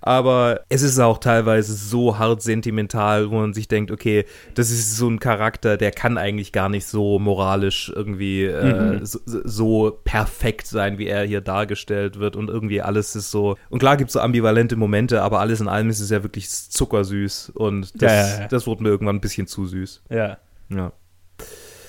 Aber 0.02 0.60
es 0.68 0.82
ist 0.82 0.98
auch 0.98 1.18
teilweise 1.18 1.74
so 1.74 2.18
hart 2.18 2.42
sentimental, 2.42 3.30
wo 3.30 3.36
man 3.36 3.54
sich 3.54 3.68
denkt, 3.68 3.90
okay, 3.92 4.24
das 4.54 4.70
ist 4.70 4.96
so 4.96 5.08
ein 5.08 5.20
Charakter, 5.20 5.76
der 5.76 5.92
kann 5.92 6.18
eigentlich 6.18 6.52
gar 6.52 6.68
nicht 6.68 6.86
so 6.86 7.18
moralisch 7.20 7.90
irgendwie 7.94 8.44
äh, 8.44 8.98
Mhm. 8.98 9.06
so, 9.06 9.20
so 9.24 9.98
perfekt 10.04 10.66
sein, 10.66 10.98
wie 10.98 11.06
er 11.06 11.24
hier 11.24 11.40
dargestellt 11.40 12.18
wird. 12.18 12.34
Und 12.36 12.50
irgendwie 12.50 12.82
alles 12.82 13.14
ist 13.16 13.30
so. 13.30 13.56
Und 13.70 13.78
klar 13.78 13.96
gibt 13.96 14.08
es 14.10 14.14
so 14.14 14.20
ambivalente 14.20 14.74
Momente, 14.76 15.22
aber 15.22 15.38
alles 15.40 15.60
in 15.60 15.68
allem 15.68 15.88
ist 15.88 16.00
es 16.00 16.10
ja 16.10 16.22
wirklich 16.24 16.50
zuckersüß. 16.50 17.50
Und 17.54 18.02
das, 18.02 18.12
Ja, 18.12 18.26
ja, 18.36 18.40
ja. 18.42 18.48
das 18.48 18.66
wurde 18.66 18.82
mir 18.82 18.88
irgendwann 18.88 19.16
ein 19.16 19.20
bisschen 19.20 19.46
zu 19.46 19.66
süß. 19.66 20.02
Ja. 20.10 20.38
Ja. 20.68 20.92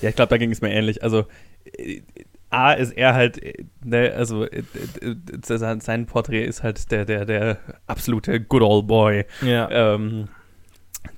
Ja, 0.00 0.08
ich 0.10 0.16
glaube, 0.16 0.28
da 0.30 0.36
ging 0.38 0.50
es 0.52 0.60
mir 0.60 0.70
ähnlich. 0.70 1.02
Also, 1.02 1.24
äh, 1.64 2.02
A 2.54 2.72
ist 2.72 2.92
er 2.92 3.14
halt, 3.14 3.42
äh, 3.42 3.64
ne, 3.84 4.12
also 4.16 4.44
äh, 4.44 4.62
äh, 5.02 5.14
sein- 5.42 5.80
Porträt 6.06 6.44
ist 6.44 6.62
halt 6.62 6.90
der, 6.90 7.04
der, 7.04 7.24
der 7.24 7.58
absolute 7.86 8.40
Good 8.40 8.62
Old 8.62 8.86
Boy. 8.86 9.24
Ja. 9.42 9.94
Ähm, 9.94 10.28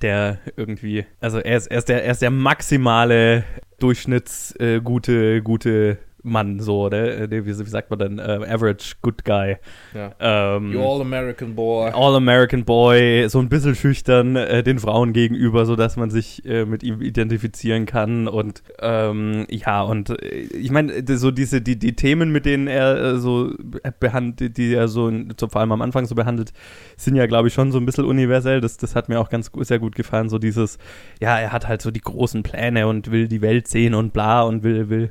der 0.02 0.38
irgendwie, 0.56 1.06
also 1.20 1.38
er 1.38 1.56
ist, 1.56 1.68
er 1.68 1.78
ist 1.78 1.88
der, 1.88 2.04
er 2.04 2.10
ist 2.12 2.22
der 2.22 2.30
maximale 2.30 3.44
Durchschnitts 3.78 4.54
äh, 4.58 4.80
gute, 4.80 5.42
gute 5.42 5.98
Mann, 6.26 6.60
so, 6.60 6.88
ne? 6.88 7.28
Der, 7.28 7.46
Wie, 7.46 7.58
wie 7.58 7.64
sagt 7.64 7.90
man 7.90 7.98
denn? 7.98 8.18
Äh, 8.18 8.46
average 8.48 8.96
Good 9.02 9.24
Guy. 9.24 9.56
ja. 9.94 10.12
Ähm, 10.18 10.72
You 10.72 10.82
All-American 10.82 11.54
Boy. 11.54 11.90
All-American 11.92 12.64
Boy, 12.64 13.28
so 13.28 13.38
ein 13.38 13.48
bisschen 13.48 13.74
schüchtern 13.74 14.36
äh, 14.36 14.62
den 14.62 14.78
Frauen 14.78 15.12
gegenüber, 15.12 15.66
so 15.66 15.76
dass 15.76 15.96
man 15.96 16.10
sich 16.10 16.44
äh, 16.44 16.64
mit 16.64 16.82
ihm 16.82 17.00
identifizieren 17.00 17.86
kann 17.86 18.28
und 18.28 18.62
ähm, 18.80 19.46
ja 19.50 19.82
und 19.82 20.10
äh, 20.10 20.26
ich 20.26 20.70
meine 20.70 21.04
so 21.16 21.30
diese 21.30 21.60
die 21.60 21.78
die 21.78 21.94
Themen, 21.94 22.32
mit 22.32 22.46
denen 22.46 22.66
er 22.66 22.96
äh, 22.96 23.18
so 23.18 23.52
behandelt, 24.00 24.56
die 24.56 24.74
er 24.74 24.88
so 24.88 25.12
vor 25.48 25.60
allem 25.60 25.72
am 25.72 25.82
Anfang 25.82 26.06
so 26.06 26.14
behandelt, 26.14 26.52
sind 26.96 27.16
ja 27.16 27.26
glaube 27.26 27.48
ich 27.48 27.54
schon 27.54 27.72
so 27.72 27.78
ein 27.78 27.86
bisschen 27.86 28.04
universell. 28.04 28.60
Das 28.60 28.76
das 28.76 28.94
hat 28.94 29.08
mir 29.08 29.20
auch 29.20 29.28
ganz 29.28 29.50
sehr 29.60 29.78
gut 29.78 29.94
gefallen, 29.94 30.28
so 30.28 30.38
dieses 30.38 30.78
ja 31.20 31.38
er 31.38 31.52
hat 31.52 31.68
halt 31.68 31.82
so 31.82 31.90
die 31.90 32.00
großen 32.00 32.42
Pläne 32.42 32.88
und 32.88 33.10
will 33.10 33.28
die 33.28 33.40
Welt 33.42 33.68
sehen 33.68 33.94
und 33.94 34.12
bla 34.12 34.42
und 34.42 34.62
will 34.62 34.88
will 34.88 35.10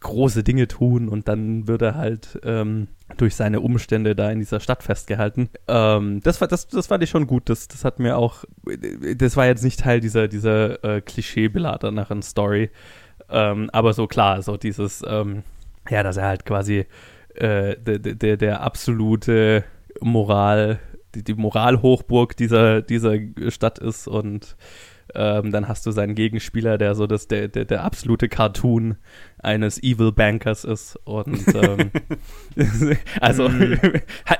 große 0.00 0.42
Dinge 0.42 0.66
tun 0.66 1.08
und 1.08 1.28
dann 1.28 1.68
wird 1.68 1.82
er 1.82 1.94
halt 1.94 2.38
ähm, 2.42 2.88
durch 3.16 3.34
seine 3.34 3.60
Umstände 3.60 4.16
da 4.16 4.30
in 4.30 4.38
dieser 4.38 4.60
Stadt 4.60 4.82
festgehalten. 4.82 5.50
Ähm, 5.68 6.20
das, 6.22 6.38
das, 6.38 6.68
das 6.68 6.86
fand 6.86 7.02
ich 7.02 7.10
schon 7.10 7.26
gut. 7.26 7.48
Das, 7.48 7.68
das 7.68 7.84
hat 7.84 7.98
mir 7.98 8.16
auch, 8.16 8.44
das 9.16 9.36
war 9.36 9.46
jetzt 9.46 9.62
nicht 9.62 9.80
Teil 9.80 10.00
dieser, 10.00 10.28
dieser 10.28 10.82
äh, 10.84 11.00
klischeebeladenen 11.00 12.22
Story. 12.22 12.70
Ähm, 13.28 13.68
aber 13.72 13.92
so 13.92 14.06
klar, 14.06 14.42
so 14.42 14.56
dieses, 14.56 15.04
ähm, 15.06 15.42
ja, 15.88 16.02
dass 16.02 16.16
er 16.16 16.26
halt 16.26 16.44
quasi 16.46 16.86
äh, 17.34 17.76
der, 17.76 17.98
der, 17.98 18.36
der 18.36 18.60
absolute 18.62 19.64
Moral, 20.00 20.78
die, 21.14 21.22
die 21.22 21.34
Moralhochburg 21.34 22.36
dieser, 22.36 22.82
dieser 22.82 23.16
Stadt 23.48 23.78
ist 23.78 24.08
und 24.08 24.56
ähm, 25.14 25.50
dann 25.52 25.68
hast 25.68 25.86
du 25.86 25.90
seinen 25.90 26.14
Gegenspieler, 26.14 26.78
der 26.78 26.94
so 26.94 27.06
das, 27.06 27.28
der, 27.28 27.48
der, 27.48 27.64
der 27.64 27.84
absolute 27.84 28.28
Cartoon 28.28 28.96
eines 29.42 29.82
Evil 29.82 30.12
Bankers 30.12 30.64
ist. 30.64 30.98
Und 31.04 31.42
ähm, 31.54 31.90
also 33.20 33.48
Mhm. 33.60 33.78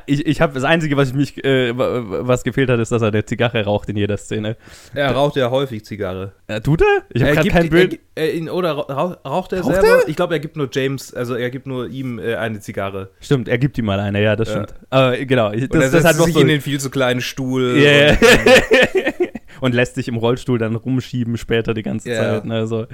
ich, 0.06 0.26
ich 0.26 0.40
habe 0.40 0.52
das 0.54 0.64
Einzige, 0.64 0.96
was 0.96 1.08
ich 1.10 1.14
mich, 1.14 1.44
äh, 1.44 1.72
was 1.76 2.44
gefehlt 2.44 2.70
hat, 2.70 2.78
ist, 2.80 2.92
dass 2.92 3.02
er 3.02 3.08
eine 3.08 3.24
Zigarre 3.24 3.64
raucht 3.64 3.88
in 3.88 3.96
jeder 3.96 4.16
Szene. 4.16 4.56
Er 4.94 5.12
raucht 5.12 5.36
ja 5.36 5.50
häufig 5.50 5.84
Zigarre. 5.84 6.32
Äh, 6.46 6.60
tut 6.60 6.82
er? 6.82 7.02
Ich 7.12 7.22
habe 7.22 7.36
Er 7.36 7.44
kein 7.44 7.70
Bild. 7.70 7.98
Er, 8.14 8.34
er, 8.34 8.54
oder 8.54 8.72
rauch, 8.72 9.16
raucht 9.24 9.52
er 9.52 9.62
Raucht 9.62 9.74
selber? 9.74 10.08
Ich 10.08 10.16
glaube, 10.16 10.34
er 10.34 10.40
gibt 10.40 10.56
nur 10.56 10.68
James, 10.72 11.12
also 11.14 11.34
er 11.34 11.50
gibt 11.50 11.66
nur 11.66 11.88
ihm 11.88 12.18
äh, 12.18 12.34
eine 12.36 12.60
Zigarre. 12.60 13.10
Stimmt, 13.20 13.48
er 13.48 13.58
gibt 13.58 13.76
ihm 13.78 13.84
mal 13.86 14.00
eine, 14.00 14.22
ja, 14.22 14.36
das 14.36 14.48
Ja. 14.48 14.54
stimmt. 14.64 14.74
Aber 14.90 15.16
genau, 15.16 15.52
ich- 15.52 15.62
Und 15.70 15.74
er 15.74 15.80
das, 15.80 15.90
das 15.90 16.02
setzt 16.02 16.18
hat 16.18 16.24
sich 16.26 16.34
so, 16.34 16.40
in 16.40 16.48
den 16.48 16.60
viel 16.60 16.78
zu 16.80 16.90
kleinen 16.90 17.20
Stuhl. 17.20 17.76
Yeah. 17.76 18.10
Und, 18.12 19.29
und 19.61 19.75
lässt 19.75 19.95
sich 19.95 20.09
im 20.09 20.17
Rollstuhl 20.17 20.59
dann 20.59 20.76
rumschieben 20.76 21.37
später 21.37 21.75
die 21.75 21.83
ganze 21.83 22.11
Ja. 22.11 22.17
Zeit. 22.17 22.45
Ne, 22.45 22.67
so. 22.67 22.87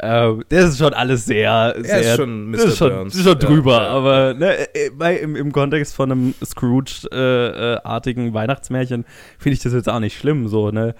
ähm, 0.00 0.44
das 0.48 0.70
ist 0.70 0.78
schon 0.78 0.94
alles 0.94 1.24
sehr, 1.26 1.74
sehr 1.78 2.00
ist 2.00 2.16
schon 2.16 2.52
das 2.52 2.64
ist 2.64 2.78
schon, 2.78 3.06
ist 3.06 3.22
schon 3.22 3.38
drüber, 3.38 3.82
ja. 3.82 3.88
aber 3.88 4.34
ne, 4.34 4.74
äh, 4.74 4.90
bei, 4.90 5.16
im, 5.16 5.36
im 5.36 5.52
Kontext 5.52 5.94
von 5.94 6.10
einem 6.10 6.34
Scrooge-artigen 6.44 8.34
Weihnachtsmärchen 8.34 9.04
finde 9.38 9.54
ich 9.54 9.62
das 9.62 9.72
jetzt 9.72 9.88
auch 9.88 10.00
nicht 10.00 10.18
schlimm, 10.18 10.48
so, 10.48 10.70
ne. 10.70 10.94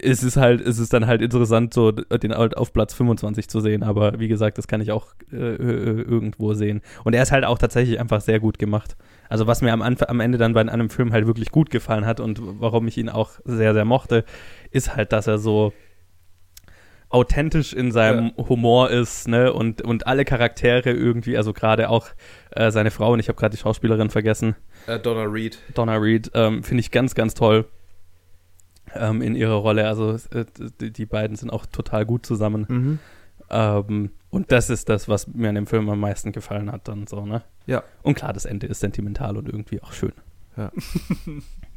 Es 0.00 0.22
ist 0.22 0.36
halt, 0.36 0.60
es 0.60 0.78
ist 0.78 0.92
dann 0.92 1.06
halt 1.06 1.22
interessant, 1.22 1.74
so 1.74 1.90
den 1.90 2.32
halt 2.32 2.56
auf 2.56 2.72
Platz 2.72 2.94
25 2.94 3.48
zu 3.48 3.60
sehen, 3.60 3.82
aber 3.82 4.20
wie 4.20 4.28
gesagt, 4.28 4.56
das 4.56 4.68
kann 4.68 4.80
ich 4.80 4.92
auch 4.92 5.08
äh, 5.32 5.36
äh, 5.36 6.02
irgendwo 6.02 6.54
sehen. 6.54 6.82
Und 7.04 7.14
er 7.14 7.22
ist 7.22 7.32
halt 7.32 7.44
auch 7.44 7.58
tatsächlich 7.58 7.98
einfach 7.98 8.20
sehr 8.20 8.38
gut 8.38 8.58
gemacht. 8.58 8.96
Also 9.28 9.46
was 9.46 9.60
mir 9.60 9.72
am, 9.72 9.82
Anfang, 9.82 10.08
am 10.08 10.20
Ende 10.20 10.38
dann 10.38 10.54
bei 10.54 10.60
einem 10.60 10.90
Film 10.90 11.12
halt 11.12 11.26
wirklich 11.26 11.50
gut 11.50 11.70
gefallen 11.70 12.06
hat 12.06 12.20
und 12.20 12.40
warum 12.42 12.86
ich 12.86 12.96
ihn 12.96 13.08
auch 13.08 13.32
sehr, 13.44 13.74
sehr 13.74 13.84
mochte, 13.84 14.24
ist 14.70 14.94
halt, 14.94 15.12
dass 15.12 15.26
er 15.26 15.38
so 15.38 15.72
authentisch 17.10 17.72
in 17.72 17.90
seinem 17.90 18.32
Humor 18.36 18.90
ist, 18.90 19.28
ne, 19.28 19.52
und, 19.52 19.82
und 19.82 20.06
alle 20.06 20.24
Charaktere 20.24 20.90
irgendwie, 20.90 21.36
also 21.36 21.52
gerade 21.52 21.88
auch 21.88 22.08
äh, 22.50 22.70
seine 22.70 22.90
Frau, 22.90 23.12
und 23.12 23.18
ich 23.18 23.28
habe 23.28 23.38
gerade 23.38 23.56
die 23.56 23.60
Schauspielerin 23.60 24.10
vergessen, 24.10 24.56
äh, 24.86 24.98
Donna 24.98 25.22
Reed. 25.22 25.58
Donna 25.74 25.96
Reed, 25.96 26.30
ähm, 26.34 26.62
finde 26.62 26.80
ich 26.80 26.90
ganz, 26.90 27.14
ganz 27.14 27.34
toll 27.34 27.66
ähm, 28.94 29.22
in 29.22 29.34
ihrer 29.34 29.54
Rolle. 29.54 29.86
Also 29.86 30.18
äh, 30.32 30.44
die, 30.80 31.06
beiden 31.06 31.36
sind 31.36 31.50
auch 31.50 31.66
total 31.66 32.06
gut 32.06 32.26
zusammen. 32.26 32.66
Mhm. 32.68 32.98
Ähm, 33.50 34.10
und 34.30 34.52
das 34.52 34.70
ist 34.70 34.88
das, 34.88 35.08
was 35.08 35.26
mir 35.28 35.48
an 35.48 35.54
dem 35.54 35.66
Film 35.66 35.88
am 35.88 36.00
meisten 36.00 36.32
gefallen 36.32 36.70
hat, 36.70 36.88
dann 36.88 37.06
so, 37.06 37.24
ne? 37.24 37.42
Ja. 37.66 37.82
Und 38.02 38.14
klar, 38.14 38.32
das 38.32 38.44
Ende 38.44 38.66
ist 38.66 38.80
sentimental 38.80 39.36
und 39.36 39.48
irgendwie 39.48 39.82
auch 39.82 39.92
schön. 39.92 40.12
Ja. 40.56 40.70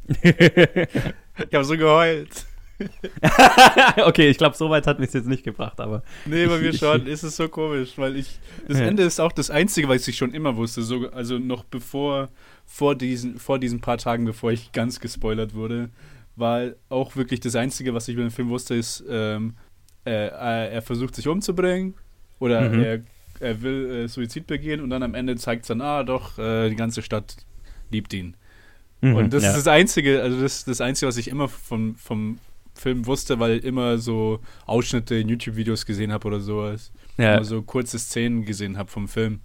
Ich 0.08 1.54
habe 1.54 1.64
so 1.64 1.76
geheult. 1.76 2.46
okay, 4.04 4.28
ich 4.28 4.38
glaube, 4.38 4.56
so 4.56 4.68
weit 4.70 4.86
hat 4.86 4.98
mich 4.98 5.08
es 5.08 5.14
jetzt 5.14 5.28
nicht 5.28 5.44
gebracht, 5.44 5.80
aber. 5.80 6.02
Nee, 6.26 6.46
bei 6.46 6.58
mir 6.58 6.72
schon. 6.72 7.06
Es 7.06 7.22
ist 7.22 7.36
so 7.36 7.48
komisch, 7.48 7.92
weil 7.96 8.16
ich. 8.16 8.38
Das 8.66 8.78
Ja. 8.78 8.86
Ende 8.86 9.02
ist 9.02 9.20
auch 9.20 9.32
das 9.32 9.50
Einzige, 9.50 9.88
was 9.88 10.06
ich 10.08 10.16
schon 10.16 10.34
immer 10.34 10.56
wusste. 10.56 10.82
So, 10.82 11.08
also 11.10 11.38
noch 11.38 11.64
bevor, 11.64 12.28
vor 12.66 12.94
diesen, 12.94 13.38
vor 13.38 13.58
diesen 13.58 13.80
paar 13.80 13.98
Tagen, 13.98 14.24
bevor 14.24 14.52
ich 14.52 14.72
ganz 14.72 15.00
gespoilert 15.00 15.54
wurde, 15.54 15.90
war 16.42 16.72
auch 16.90 17.16
wirklich 17.16 17.40
das 17.40 17.56
Einzige, 17.56 17.94
was 17.94 18.06
ich 18.08 18.14
über 18.14 18.22
den 18.24 18.30
Film 18.30 18.50
wusste, 18.50 18.74
ist, 18.74 19.02
ähm, 19.08 19.54
äh, 20.04 20.26
äh, 20.26 20.74
er 20.74 20.82
versucht 20.82 21.14
sich 21.16 21.26
umzubringen 21.26 21.94
oder 22.38 22.68
Mhm. 22.68 22.82
er, 22.82 23.00
er 23.40 23.62
will 23.62 23.90
äh, 24.04 24.08
Suizid 24.08 24.46
begehen 24.46 24.80
und 24.82 24.90
dann 24.90 25.02
am 25.02 25.14
Ende 25.14 25.36
zeigt 25.36 25.62
es 25.62 25.68
dann, 25.68 25.80
ah 25.80 26.02
doch, 26.04 26.38
äh, 26.38 26.68
die 26.68 26.76
ganze 26.76 27.00
Stadt 27.00 27.36
liebt 27.90 28.12
ihn. 28.12 28.36
Mhm, 29.00 29.14
Und 29.16 29.32
das 29.32 29.42
ja. 29.44 29.48
ist 29.50 29.56
das 29.56 29.66
Einzige, 29.68 30.20
also 30.22 30.40
das 30.40 30.58
ist 30.58 30.68
das 30.68 30.80
Einzige, 30.82 31.08
was 31.08 31.16
ich 31.16 31.28
immer 31.28 31.48
vom, 31.48 31.94
vom 31.96 32.38
Film 32.74 33.06
wusste, 33.06 33.38
weil 33.40 33.58
ich 33.58 33.64
immer 33.64 33.98
so 33.98 34.40
Ausschnitte 34.66 35.14
in 35.16 35.28
YouTube-Videos 35.28 35.86
gesehen 35.86 36.12
habe 36.12 36.26
oder 36.28 36.40
sowas. 36.40 36.92
ja. 37.16 37.34
Immer 37.36 37.44
so 37.44 37.62
kurze 37.62 37.98
Szenen 37.98 38.44
gesehen 38.44 38.76
habe 38.78 38.90
vom 38.90 39.08
Film. 39.08 39.40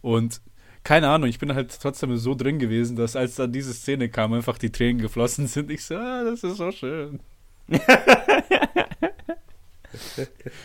Und 0.00 0.40
keine 0.84 1.08
Ahnung, 1.08 1.28
ich 1.28 1.38
bin 1.38 1.54
halt 1.54 1.78
trotzdem 1.80 2.16
so 2.16 2.34
drin 2.34 2.58
gewesen, 2.58 2.96
dass 2.96 3.14
als 3.16 3.36
dann 3.36 3.52
diese 3.52 3.72
Szene 3.72 4.08
kam, 4.08 4.32
einfach 4.32 4.58
die 4.58 4.70
Tränen 4.70 5.00
geflossen 5.00 5.46
sind. 5.46 5.70
Ich 5.70 5.84
so, 5.84 5.94
ah, 5.96 6.24
das 6.24 6.42
ist 6.42 6.56
so 6.56 6.72
schön. 6.72 7.20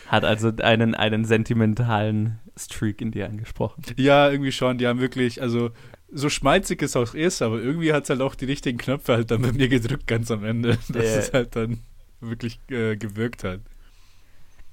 Hat 0.07 0.23
also 0.23 0.51
einen, 0.61 0.95
einen 0.95 1.25
sentimentalen 1.25 2.39
Streak 2.57 3.01
in 3.01 3.11
dir 3.11 3.25
angesprochen. 3.27 3.83
Ja, 3.97 4.29
irgendwie 4.31 4.51
schon. 4.53 4.77
Die 4.77 4.87
haben 4.87 4.99
wirklich, 5.01 5.41
also 5.41 5.71
so 6.11 6.29
schmalzig 6.29 6.81
es 6.81 6.95
auch 6.95 7.13
ist, 7.13 7.41
aber 7.41 7.59
irgendwie 7.61 7.91
hat 7.91 8.03
es 8.05 8.09
halt 8.09 8.21
auch 8.21 8.35
die 8.35 8.45
richtigen 8.45 8.77
Knöpfe 8.77 9.13
halt 9.13 9.29
dann 9.31 9.41
bei 9.41 9.51
mir 9.51 9.67
gedrückt 9.67 10.07
ganz 10.07 10.31
am 10.31 10.45
Ende, 10.45 10.77
dass 10.89 11.05
Ja. 11.05 11.17
es 11.17 11.33
halt 11.33 11.55
dann 11.57 11.79
wirklich 12.21 12.59
äh, 12.69 12.95
gewirkt 12.95 13.43
hat. 13.43 13.59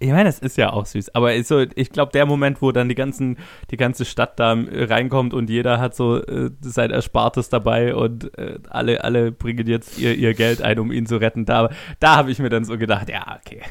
Ich 0.00 0.10
meine, 0.10 0.28
es 0.28 0.38
ist 0.40 0.58
ja 0.58 0.72
auch 0.72 0.86
süß, 0.86 1.14
aber 1.14 1.40
so, 1.44 1.64
ich 1.74 1.90
glaube, 1.90 2.12
der 2.12 2.26
Moment, 2.26 2.60
wo 2.60 2.72
dann 2.72 2.88
die 2.88 2.94
ganzen, 2.94 3.38
die 3.70 3.76
ganze 3.76 4.04
Stadt 4.04 4.38
da 4.40 4.54
äh, 4.54 4.84
reinkommt 4.84 5.32
und 5.32 5.48
jeder 5.48 5.78
hat 5.80 5.94
so 5.94 6.20
äh, 6.22 6.50
sein 6.60 6.90
Erspartes 6.90 7.48
dabei 7.48 7.94
und 7.94 8.36
äh, 8.36 8.58
alle, 8.68 9.04
alle 9.04 9.32
bringen 9.32 9.66
jetzt 9.66 9.98
ihr, 9.98 10.14
ihr 10.14 10.34
Geld 10.34 10.62
ein, 10.62 10.78
um 10.78 10.90
ihn 10.90 11.06
zu 11.06 11.16
retten, 11.16 11.44
da, 11.44 11.70
da 12.00 12.16
habe 12.16 12.30
ich 12.30 12.38
mir 12.38 12.48
dann 12.50 12.64
so 12.64 12.76
gedacht, 12.76 13.08
ja, 13.08 13.38
okay. 13.40 13.62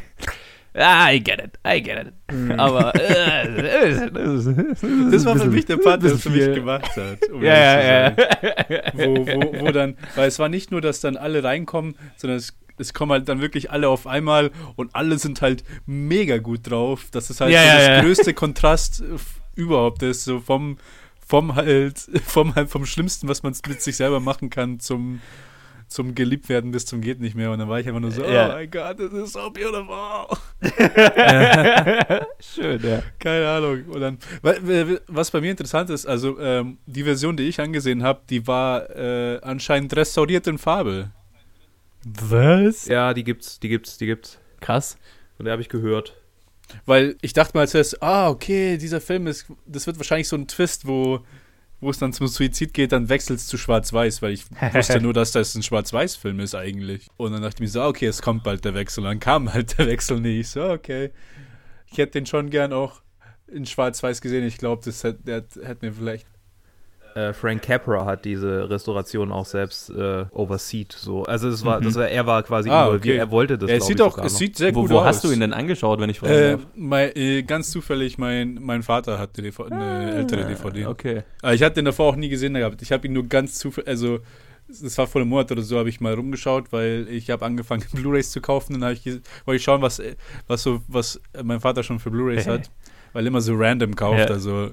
Ah, 0.75 1.11
I 1.11 1.19
get 1.19 1.39
it, 1.39 1.59
I 1.63 1.79
get 1.81 2.07
it. 2.07 2.13
Aber 2.59 2.95
äh, 2.95 4.09
Das 5.11 5.25
war 5.25 5.37
für 5.37 5.49
mich 5.49 5.65
der 5.65 5.77
Part, 5.77 6.01
der 6.01 6.13
es 6.13 6.23
für 6.23 6.31
mich 6.31 6.51
gemacht 6.55 6.89
hat. 6.97 7.29
um 7.31 7.43
Ja, 7.43 7.53
ja, 7.53 8.03
ja. 8.07 8.15
Wo, 8.93 9.15
wo, 9.27 9.65
wo 9.65 9.71
dann, 9.71 9.97
weil 10.15 10.29
es 10.29 10.39
war 10.39 10.49
nicht 10.49 10.71
nur, 10.71 10.81
dass 10.81 10.99
dann 10.99 11.15
alle 11.15 11.43
reinkommen, 11.43 11.95
sondern 12.15 12.37
es, 12.37 12.57
es 12.77 12.93
kommen 12.93 13.11
halt 13.11 13.29
dann 13.29 13.41
wirklich 13.41 13.71
alle 13.71 13.87
auf 13.89 14.07
einmal 14.07 14.51
und 14.75 14.95
alle 14.95 15.17
sind 15.19 15.41
halt 15.41 15.63
mega 15.85 16.37
gut 16.37 16.69
drauf. 16.69 17.07
Das 17.11 17.29
ist 17.29 17.41
halt 17.41 17.51
Ja, 17.51 17.61
so 17.61 17.67
ja, 17.67 17.75
das 17.77 17.87
ja. 17.87 18.01
größte 18.01 18.33
Kontrast 18.35 19.01
äh, 19.01 19.59
überhaupt 19.59 20.01
ist, 20.03 20.23
so 20.25 20.39
vom, 20.39 20.77
vom 21.25 21.55
halt, 21.55 21.99
vom 22.25 22.55
halt 22.55 22.69
vom 22.69 22.85
Schlimmsten, 22.85 23.27
was 23.27 23.43
man 23.43 23.53
mit 23.67 23.81
sich 23.81 23.95
selber 23.97 24.19
machen 24.19 24.49
kann, 24.49 24.79
zum 24.79 25.21
zum 25.89 26.15
geliebt 26.15 26.49
werden 26.49 26.71
bis 26.71 26.87
zum 26.87 27.01
geht 27.01 27.19
nicht 27.19 27.35
mehr 27.35 27.51
und 27.51 27.59
dann 27.59 27.69
war 27.69 27.79
ich 27.79 27.87
einfach 27.87 27.99
nur 27.99 28.09
so 28.09 28.23
oh 28.23 28.27
mein 28.27 28.71
Gott 28.71 28.97
this 28.97 29.11
is 29.13 29.33
so 29.33 29.51
beautiful 29.51 30.25
Schön, 32.39 32.79
ja. 32.83 33.03
keine 33.19 33.47
Ahnung. 33.49 33.83
Und 33.89 34.01
dann, 34.01 34.17
wa- 34.41 34.55
wa- 34.61 34.97
was 35.07 35.31
bei 35.31 35.41
mir 35.41 35.51
interessant 35.51 35.89
ist, 35.89 36.05
also 36.05 36.39
ähm, 36.39 36.77
die 36.85 37.03
Version, 37.03 37.37
die 37.37 37.43
ich 37.43 37.59
angesehen 37.59 38.01
habe, 38.03 38.21
die 38.29 38.47
war 38.47 38.89
äh, 38.95 39.39
anscheinend 39.41 39.95
restauriert 39.95 40.47
in 40.47 40.57
Farbe. 40.57 41.11
Was? 42.05 42.87
Ja, 42.87 43.13
die 43.13 43.23
gibt's, 43.23 43.59
die 43.59 43.69
gibt's, 43.69 43.97
die 43.97 44.05
gibt's. 44.05 44.39
Krass. 44.59 44.97
Von 45.37 45.45
der 45.45 45.53
habe 45.53 45.61
ich 45.61 45.69
gehört. 45.69 46.15
Weil 46.85 47.15
ich 47.21 47.33
dachte 47.33 47.57
mal 47.57 47.67
zuerst, 47.67 48.01
ah, 48.01 48.29
okay, 48.29 48.77
dieser 48.77 49.01
Film 49.01 49.27
ist, 49.27 49.45
das 49.65 49.87
wird 49.87 49.97
wahrscheinlich 49.97 50.27
so 50.27 50.35
ein 50.35 50.47
Twist, 50.47 50.87
wo, 50.87 51.19
wo 51.81 51.89
es 51.89 51.99
dann 51.99 52.13
zum 52.13 52.27
Suizid 52.27 52.73
geht, 52.73 52.91
dann 52.91 53.09
wechselt 53.09 53.39
es 53.39 53.47
zu 53.47 53.57
Schwarz-Weiß, 53.57 54.21
weil 54.21 54.33
ich 54.33 54.45
wusste 54.73 55.01
nur, 55.01 55.13
dass 55.13 55.31
das 55.31 55.55
ein 55.55 55.63
Schwarz-Weiß-Film 55.63 56.39
ist 56.39 56.55
eigentlich. 56.55 57.07
Und 57.17 57.33
dann 57.33 57.41
dachte 57.41 57.55
ich 57.57 57.61
mir 57.61 57.67
so, 57.67 57.81
ah, 57.81 57.87
okay, 57.87 58.07
es 58.07 58.21
kommt 58.21 58.43
bald 58.43 58.65
der 58.65 58.73
Wechsel. 58.73 59.01
Und 59.01 59.09
dann 59.09 59.19
kam 59.19 59.53
halt 59.53 59.77
der 59.77 59.87
Wechsel 59.87 60.19
nicht. 60.19 60.39
Ich 60.39 60.49
so, 60.49 60.69
okay. 60.69 61.11
Ich 61.91 61.97
hätte 61.97 62.13
den 62.13 62.25
schon 62.25 62.49
gern 62.49 62.73
auch 62.73 63.01
in 63.47 63.65
Schwarz-Weiß 63.65 64.21
gesehen. 64.21 64.45
Ich 64.45 64.57
glaube, 64.57 64.81
das 64.83 65.03
hätte 65.03 65.23
der 65.23 65.45
hätte 65.63 65.85
mir 65.85 65.93
vielleicht 65.93 66.27
Äh, 67.15 67.31
Frank 67.33 67.61
Capra 67.61 68.05
hat 68.05 68.25
diese 68.25 68.69
Restauration 68.69 69.31
auch 69.31 69.45
selbst 69.45 69.89
äh, 69.91 70.25
overseed. 70.31 70.91
So. 70.93 71.23
Also 71.23 71.47
es 71.49 71.63
war, 71.63 71.79
Mhm. 71.79 71.83
das 71.85 71.95
war, 71.95 72.07
er 72.07 72.25
war 72.25 72.41
quasi 72.43 72.69
Ah, 72.69 72.85
involviert. 72.85 73.15
okay. 73.15 73.17
Er 73.19 73.31
wollte 73.31 73.57
das. 73.57 73.69
Ja, 73.69 73.75
es 73.77 73.85
sieht 73.85 73.97
ich, 73.97 74.01
auch, 74.01 74.11
sogar 74.11 74.25
es 74.25 74.33
noch. 74.33 74.39
sieht 74.39 74.57
sehr 74.57 74.73
Wo, 74.73 74.81
gut 74.81 74.89
wo 74.91 74.97
aus. 74.99 75.05
hast 75.05 75.23
du 75.23 75.31
ihn 75.31 75.39
denn 75.39 75.53
angeschaut, 75.53 75.99
wenn 75.99 76.09
ich 76.09 76.19
fragen 76.19 76.33
Äh, 76.33 76.51
darf? 76.53 76.61
mein, 76.75 77.11
äh, 77.15 77.43
ganz 77.43 77.69
zufällig, 77.71 78.17
mein, 78.17 78.57
mein 78.61 78.81
Vater 78.83 79.19
hat 79.19 79.37
die 79.37 79.43
DV 79.43 79.65
eine 79.69 80.13
ältere 80.15 80.45
DVD. 80.45 80.85
Ah, 80.85 80.89
Okay. 80.89 81.23
Aber 81.41 81.53
ich 81.53 81.61
hatte 81.61 81.75
den 81.75 81.85
davor 81.85 82.09
auch 82.09 82.15
nie 82.15 82.29
gesehen 82.29 82.53
gehabt. 82.55 82.81
Ich 82.81 82.91
habe 82.91 83.05
ihn 83.05 83.13
nur 83.13 83.27
ganz 83.27 83.59
zufällig, 83.59 83.87
also 83.89 84.19
es 84.69 84.97
war 84.97 85.05
vor 85.05 85.21
einem 85.21 85.29
Monat 85.29 85.51
oder 85.51 85.61
so, 85.61 85.77
habe 85.77 85.89
ich 85.89 86.01
mal 86.01 86.13
rumgeschaut, 86.15 86.71
weil 86.71 87.05
ich 87.09 87.29
habe 87.29 87.45
angefangen, 87.45 87.83
Blu-Rays 87.93 88.31
zu 88.31 88.41
kaufen. 88.41 88.73
Dann 88.73 88.83
habe 88.85 88.93
ich, 88.93 89.05
wollte 89.45 89.57
ich 89.57 89.63
schauen, 89.63 89.81
was, 89.83 89.99
äh, 89.99 90.15
was, 90.47 90.63
so, 90.63 90.81
was 90.87 91.21
mein 91.43 91.59
Vater 91.59 91.83
schon 91.83 91.99
für 91.99 92.09
Blu-Rays 92.09 92.47
hat. 92.47 92.71
Weil 93.11 93.25
er 93.25 93.27
immer 93.27 93.41
so 93.41 93.53
random 93.55 93.95
kauft. 93.95 94.17
Ja. 94.17 94.25
Also 94.25 94.71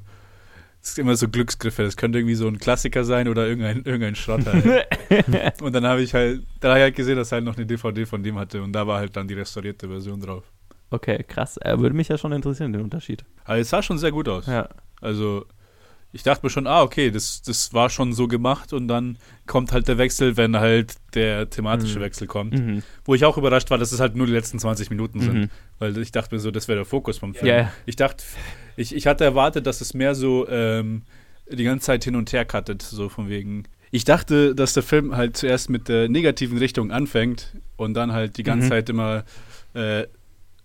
es 0.82 0.90
ist 0.90 0.98
immer 0.98 1.14
so 1.16 1.28
Glücksgriffe. 1.28 1.82
Das 1.82 1.96
könnte 1.96 2.18
irgendwie 2.18 2.34
so 2.34 2.48
ein 2.48 2.58
Klassiker 2.58 3.04
sein 3.04 3.28
oder 3.28 3.46
irgendein, 3.46 3.78
irgendein 3.84 4.14
Schrott 4.14 4.46
halt. 4.46 5.60
Und 5.62 5.74
dann 5.74 5.84
habe 5.84 6.02
ich 6.02 6.14
halt, 6.14 6.42
da 6.60 6.70
habe 6.70 6.78
ich 6.78 6.82
halt 6.84 6.96
gesehen, 6.96 7.16
dass 7.16 7.32
er 7.32 7.36
halt 7.36 7.44
noch 7.44 7.56
eine 7.56 7.66
DVD 7.66 8.06
von 8.06 8.22
dem 8.22 8.38
hatte. 8.38 8.62
Und 8.62 8.72
da 8.72 8.86
war 8.86 8.98
halt 8.98 9.14
dann 9.16 9.28
die 9.28 9.34
restaurierte 9.34 9.88
Version 9.88 10.20
drauf. 10.20 10.44
Okay, 10.90 11.22
krass. 11.26 11.58
Äh, 11.58 11.78
würde 11.78 11.94
mich 11.94 12.08
ja 12.08 12.16
schon 12.16 12.32
interessieren, 12.32 12.72
den 12.72 12.82
Unterschied. 12.82 13.24
Aber 13.44 13.58
es 13.58 13.68
sah 13.68 13.82
schon 13.82 13.98
sehr 13.98 14.10
gut 14.10 14.28
aus. 14.28 14.46
Ja. 14.46 14.68
Also 15.00 15.44
ich 16.12 16.22
dachte 16.24 16.44
mir 16.44 16.50
schon, 16.50 16.66
ah, 16.66 16.82
okay, 16.82 17.10
das, 17.10 17.42
das 17.42 17.72
war 17.72 17.88
schon 17.90 18.12
so 18.12 18.26
gemacht 18.28 18.72
und 18.72 18.88
dann 18.88 19.16
kommt 19.46 19.72
halt 19.72 19.86
der 19.88 19.96
Wechsel, 19.98 20.36
wenn 20.36 20.56
halt 20.56 20.94
der 21.14 21.48
thematische 21.50 21.98
Mhm. 21.98 22.02
Wechsel 22.02 22.26
kommt. 22.26 22.52
Mhm. 22.54 22.82
Wo 23.04 23.14
ich 23.14 23.24
auch 23.24 23.38
überrascht 23.38 23.70
war, 23.70 23.78
dass 23.78 23.92
es 23.92 24.00
halt 24.00 24.16
nur 24.16 24.26
die 24.26 24.32
letzten 24.32 24.58
20 24.58 24.90
Minuten 24.90 25.20
sind. 25.20 25.34
Mhm. 25.34 25.50
Weil 25.78 25.96
ich 25.98 26.10
dachte 26.12 26.34
mir 26.34 26.40
so, 26.40 26.50
das 26.50 26.66
wäre 26.68 26.78
der 26.78 26.84
Fokus 26.84 27.18
vom 27.18 27.34
Film. 27.34 27.46
Ja. 27.46 27.72
Ich 27.86 27.96
dachte, 27.96 28.24
ich, 28.76 28.94
ich 28.94 29.06
hatte 29.06 29.24
erwartet, 29.24 29.66
dass 29.66 29.80
es 29.80 29.94
mehr 29.94 30.14
so 30.14 30.48
ähm, 30.48 31.02
die 31.50 31.64
ganze 31.64 31.86
Zeit 31.86 32.04
hin 32.04 32.16
und 32.16 32.32
her 32.32 32.44
cuttet, 32.44 32.82
so 32.82 33.08
von 33.08 33.28
wegen. 33.28 33.64
Ich 33.92 34.04
dachte, 34.04 34.54
dass 34.54 34.72
der 34.72 34.82
Film 34.84 35.16
halt 35.16 35.36
zuerst 35.36 35.68
mit 35.70 35.88
der 35.88 36.08
negativen 36.08 36.58
Richtung 36.58 36.90
anfängt 36.92 37.56
und 37.76 37.94
dann 37.94 38.12
halt 38.12 38.36
die 38.36 38.44
ganze 38.44 38.66
Mhm. 38.66 38.70
Zeit 38.70 38.88
immer 38.88 39.24
äh, 39.74 40.06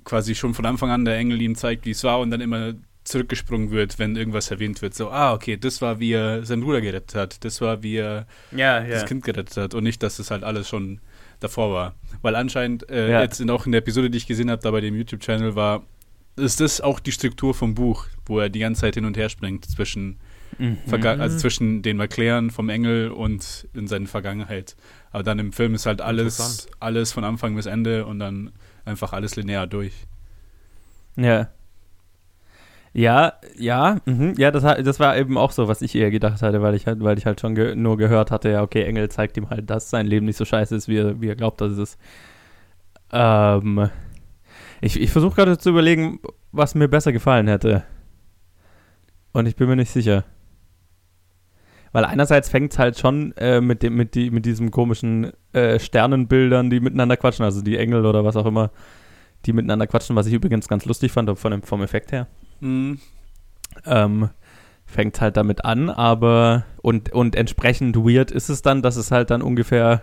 quasi 0.04 0.36
schon 0.36 0.54
von 0.54 0.66
Anfang 0.66 0.90
an 0.92 1.06
der 1.06 1.18
Engel 1.18 1.42
ihm 1.42 1.56
zeigt, 1.56 1.86
wie 1.86 1.92
es 1.92 2.04
war 2.04 2.20
und 2.20 2.30
dann 2.32 2.42
immer 2.42 2.74
zurückgesprungen 3.06 3.72
wird, 3.72 3.98
wenn 4.00 4.16
irgendwas 4.16 4.52
erwähnt 4.52 4.82
wird. 4.82 4.94
So, 4.94 5.10
ah, 5.10 5.34
okay, 5.34 5.58
das 5.58 5.82
war, 5.82 6.00
wie 6.00 6.12
er 6.12 6.44
seinen 6.46 6.62
Bruder 6.64 6.82
gerettet 6.82 7.16
hat. 7.16 7.44
Das 7.46 7.62
war, 7.62 7.82
wie 7.84 7.96
er 7.98 8.28
Ja, 8.52 8.82
das 8.84 9.06
Kind 9.06 9.24
gerettet 9.24 9.56
hat 9.58 9.74
und 9.74 9.84
nicht, 9.84 10.04
dass 10.04 10.18
das 10.18 10.32
halt 10.32 10.44
alles 10.44 10.68
schon 10.68 11.00
davor 11.40 11.72
war. 11.74 11.96
Weil 12.22 12.36
anscheinend 12.36 12.90
äh, 12.90 13.12
Ja. 13.12 13.22
jetzt 13.22 13.40
in, 13.40 13.50
auch 13.50 13.66
in 13.66 13.72
der 13.72 13.80
Episode, 13.80 14.10
die 14.10 14.18
ich 14.18 14.28
gesehen 14.28 14.50
habe, 14.52 14.62
da 14.62 14.72
bei 14.72 14.82
dem 14.82 14.96
YouTube-Channel 14.96 15.56
war, 15.56 15.84
ist 16.36 16.60
das 16.60 16.82
auch 16.82 17.00
die 17.00 17.12
Struktur 17.14 17.54
vom 17.54 17.76
Buch, 17.76 18.08
wo 18.26 18.40
er 18.40 18.50
die 18.50 18.60
ganze 18.60 18.82
Zeit 18.82 18.96
hin 18.96 19.06
und 19.06 19.16
her 19.18 19.30
springt 19.30 19.66
zwischen, 19.66 20.18
Mhm. 20.58 20.78
Verga 20.88 21.14
also 21.16 21.38
zwischen 21.38 21.82
den 21.82 22.00
Erklären 22.00 22.50
vom 22.50 22.70
Engel 22.70 23.10
und 23.12 23.68
in 23.74 23.88
seiner 23.88 24.08
Vergangenheit. 24.08 24.78
Aber 25.12 25.22
dann 25.24 25.38
im 25.38 25.52
Film 25.52 25.76
ist 25.76 25.86
halt 25.86 26.00
alles, 26.00 26.68
alles 26.80 27.12
von 27.12 27.26
Anfang 27.26 27.56
bis 27.56 27.66
Ende 27.66 28.06
und 28.06 28.20
dann 28.20 28.52
einfach 28.86 29.12
alles 29.12 29.36
linear 29.36 29.68
durch. 29.68 29.92
Ja. 31.18 31.50
Ja, 32.96 33.34
ja, 33.58 33.98
mhm. 34.06 34.36
ja, 34.38 34.52
das, 34.52 34.64
das 34.64 35.02
war 35.02 35.18
eben 35.18 35.38
auch 35.38 35.52
so, 35.52 35.68
was 35.68 35.82
ich 35.82 35.94
eher 35.96 36.12
gedacht 36.12 36.42
hatte, 36.42 36.62
weil 36.62 36.76
ich 36.76 36.88
halt, 36.88 37.04
weil 37.04 37.18
ich 37.18 37.26
halt 37.26 37.42
schon 37.42 37.54
ge 37.54 37.76
nur 37.76 37.98
gehört 37.98 38.32
hatte, 38.32 38.50
ja, 38.50 38.62
okay, 38.62 38.84
Engel 38.86 39.10
zeigt 39.10 39.36
ihm 39.36 39.50
halt, 39.50 39.70
dass 39.70 39.90
sein 39.90 40.08
Leben 40.08 40.26
nicht 40.26 40.38
so 40.38 40.46
scheiße 40.46 40.74
ist, 40.74 40.88
wie 40.88 41.00
er, 41.00 41.20
wie 41.20 41.28
er 41.28 41.36
glaubt, 41.36 41.60
dass 41.60 41.74
es 41.74 41.78
ist. 41.78 42.00
Ähm, 43.12 43.90
ich 44.80 44.98
ich 45.02 45.12
versuche 45.12 45.36
gerade 45.36 45.58
zu 45.58 45.72
überlegen, 45.72 46.22
was 46.54 46.74
mir 46.74 46.88
besser 46.88 47.12
gefallen 47.12 47.50
hätte. 47.50 47.84
Und 49.34 49.46
ich 49.46 49.58
bin 49.58 49.68
mir 49.68 49.76
nicht 49.76 49.92
sicher. 49.92 50.24
Weil 51.92 52.06
einerseits 52.06 52.48
fängt 52.48 52.72
es 52.72 52.80
halt 52.80 52.98
schon 52.98 53.34
äh, 53.36 53.60
mit, 53.60 53.84
dem, 53.84 53.96
mit, 53.96 54.16
die, 54.16 54.32
mit 54.32 54.46
diesem 54.46 54.72
komischen 54.72 55.34
äh, 55.52 55.80
Sternenbildern, 55.80 56.70
die 56.70 56.80
miteinander 56.80 57.18
quatschen, 57.18 57.44
also 57.44 57.62
die 57.62 57.78
Engel 57.78 58.06
oder 58.06 58.24
was 58.24 58.38
auch 58.38 58.46
immer, 58.46 58.72
die 59.46 59.52
miteinander 59.52 59.86
quatschen, 59.86 60.16
was 60.16 60.28
ich 60.28 60.34
übrigens 60.34 60.70
ganz 60.70 60.86
lustig 60.86 61.12
fand 61.12 61.38
von 61.38 61.52
dem, 61.52 61.62
vom 61.62 61.84
Effekt 61.84 62.14
her. 62.14 62.28
Mhm. 62.60 63.00
Ähm, 63.86 64.30
fängt 64.86 65.20
halt 65.20 65.38
damit 65.38 65.66
an, 65.66 65.90
aber 65.90 66.66
und, 66.82 67.12
und 67.12 67.36
entsprechend 67.36 67.98
weird 67.98 68.32
ist 68.32 68.50
es 68.50 68.62
dann, 68.62 68.82
dass 68.82 68.96
es 68.96 69.12
halt 69.12 69.30
dann 69.30 69.42
ungefähr 69.42 70.02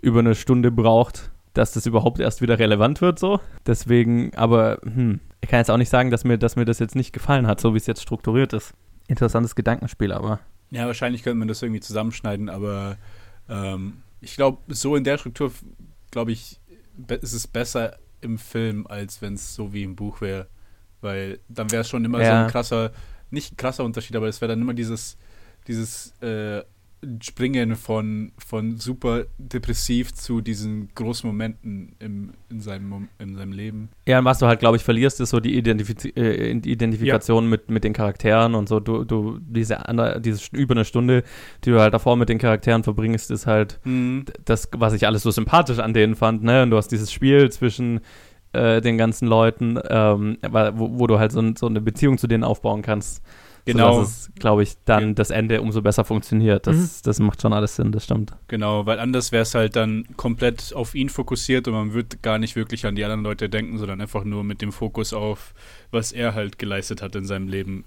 über 0.00 0.20
eine 0.20 0.34
Stunde 0.34 0.70
braucht, 0.70 1.30
dass 1.54 1.72
das 1.72 1.86
überhaupt 1.86 2.20
erst 2.20 2.42
wieder 2.42 2.58
relevant 2.58 3.00
wird, 3.00 3.18
so. 3.18 3.40
Deswegen, 3.66 4.34
aber 4.34 4.78
hm, 4.82 5.20
ich 5.40 5.48
kann 5.48 5.60
jetzt 5.60 5.70
auch 5.70 5.76
nicht 5.76 5.88
sagen, 5.88 6.10
dass 6.10 6.24
mir, 6.24 6.38
dass 6.38 6.56
mir 6.56 6.64
das 6.64 6.78
jetzt 6.78 6.94
nicht 6.94 7.12
gefallen 7.12 7.46
hat, 7.46 7.60
so 7.60 7.74
wie 7.74 7.78
es 7.78 7.86
jetzt 7.86 8.02
strukturiert 8.02 8.52
ist. 8.52 8.74
Interessantes 9.06 9.54
Gedankenspiel, 9.54 10.12
aber. 10.12 10.40
Ja, 10.70 10.86
wahrscheinlich 10.86 11.22
könnte 11.22 11.38
man 11.38 11.48
das 11.48 11.62
irgendwie 11.62 11.80
zusammenschneiden, 11.80 12.50
aber 12.50 12.98
ähm, 13.48 14.02
ich 14.20 14.36
glaube, 14.36 14.58
so 14.74 14.96
in 14.96 15.04
der 15.04 15.18
Struktur, 15.18 15.52
glaube 16.10 16.32
ich, 16.32 16.60
ist 17.08 17.32
es 17.32 17.46
besser 17.46 17.96
im 18.20 18.38
Film, 18.38 18.86
als 18.86 19.22
wenn 19.22 19.34
es 19.34 19.54
so 19.54 19.72
wie 19.72 19.84
im 19.84 19.96
Buch 19.96 20.20
wäre. 20.20 20.48
Weil 21.00 21.38
dann 21.48 21.70
wäre 21.70 21.82
es 21.82 21.88
schon 21.88 22.04
immer 22.04 22.18
so 22.18 22.24
Ja. 22.24 22.44
ein 22.44 22.50
krasser, 22.50 22.90
nicht 23.30 23.52
ein 23.52 23.56
krasser 23.56 23.84
Unterschied, 23.84 24.16
aber 24.16 24.28
es 24.28 24.40
wäre 24.40 24.50
dann 24.50 24.60
immer 24.60 24.74
dieses, 24.74 25.16
dieses 25.66 26.12
äh, 26.20 26.62
Springen 27.22 27.76
von, 27.76 28.32
von 28.44 28.78
super 28.78 29.26
depressiv 29.38 30.12
zu 30.14 30.40
diesen 30.40 30.88
großen 30.96 31.28
Momenten 31.28 31.94
im, 32.00 32.32
in, 32.50 32.60
seinem, 32.60 33.08
in 33.20 33.36
seinem 33.36 33.52
Leben. 33.52 33.88
Ja, 34.08 34.18
und 34.18 34.24
was 34.24 34.40
du 34.40 34.46
halt, 34.48 34.58
glaube 34.58 34.78
ich, 34.78 34.82
verlierst, 34.82 35.20
ist 35.20 35.30
so 35.30 35.38
die 35.38 35.56
Identifiz 35.56 36.04
äh, 36.16 36.50
Identifikation 36.50 37.48
mit, 37.48 37.70
mit 37.70 37.84
den 37.84 37.92
Charakteren 37.92 38.56
und 38.56 38.68
so. 38.68 38.80
Du, 38.80 39.04
du, 39.04 39.38
diese, 39.40 39.88
andere, 39.88 40.20
diese 40.20 40.40
über 40.56 40.74
eine 40.74 40.84
Stunde, 40.84 41.22
die 41.64 41.70
du 41.70 41.78
halt 41.78 41.94
davor 41.94 42.16
mit 42.16 42.28
den 42.30 42.38
Charakteren 42.38 42.82
verbringst, 42.82 43.30
ist 43.30 43.46
halt 43.46 43.78
das, 44.44 44.68
was 44.72 44.92
ich 44.92 45.06
alles 45.06 45.22
so 45.22 45.30
sympathisch 45.30 45.78
an 45.78 45.94
denen 45.94 46.16
fand, 46.16 46.42
ne? 46.42 46.64
Und 46.64 46.70
du 46.70 46.76
hast 46.78 46.88
dieses 46.88 47.12
Spiel 47.12 47.48
zwischen 47.52 48.00
äh, 48.52 48.80
den 48.80 48.96
ganzen 48.98 49.28
Leuten, 49.28 49.78
ähm, 49.88 50.38
wo, 50.50 50.98
wo 51.00 51.06
du 51.06 51.18
halt 51.18 51.32
so, 51.32 51.42
so 51.56 51.66
eine 51.66 51.80
Beziehung 51.80 52.18
zu 52.18 52.26
denen 52.26 52.44
aufbauen 52.44 52.82
kannst. 52.82 53.22
Genau. 53.64 53.96
Sodass 53.96 54.10
es, 54.28 54.30
glaube 54.36 54.62
ich, 54.62 54.76
dann 54.86 55.08
Ja. 55.08 55.12
das 55.14 55.28
Ende 55.30 55.60
umso 55.60 55.82
besser 55.82 56.02
funktioniert. 56.02 56.66
Das, 56.66 57.02
das 57.02 57.20
macht 57.20 57.42
schon 57.42 57.52
alles 57.52 57.76
Sinn, 57.76 57.92
das 57.92 58.04
stimmt. 58.04 58.32
Genau, 58.46 58.86
weil 58.86 58.98
anders 58.98 59.30
wäre 59.30 59.42
es 59.42 59.54
halt 59.54 59.76
dann 59.76 60.06
komplett 60.16 60.72
auf 60.74 60.94
ihn 60.94 61.10
fokussiert 61.10 61.68
und 61.68 61.74
man 61.74 61.92
wird 61.92 62.22
gar 62.22 62.38
nicht 62.38 62.56
wirklich 62.56 62.86
an 62.86 62.94
die 62.94 63.04
anderen 63.04 63.22
Leute 63.24 63.50
denken, 63.50 63.76
sondern 63.76 64.00
einfach 64.00 64.24
nur 64.24 64.42
mit 64.42 64.62
dem 64.62 64.72
Fokus 64.72 65.12
auf, 65.12 65.52
was 65.90 66.12
er 66.12 66.32
halt 66.34 66.58
geleistet 66.58 67.02
hat 67.02 67.14
in 67.14 67.26
seinem 67.26 67.46
Leben 67.48 67.84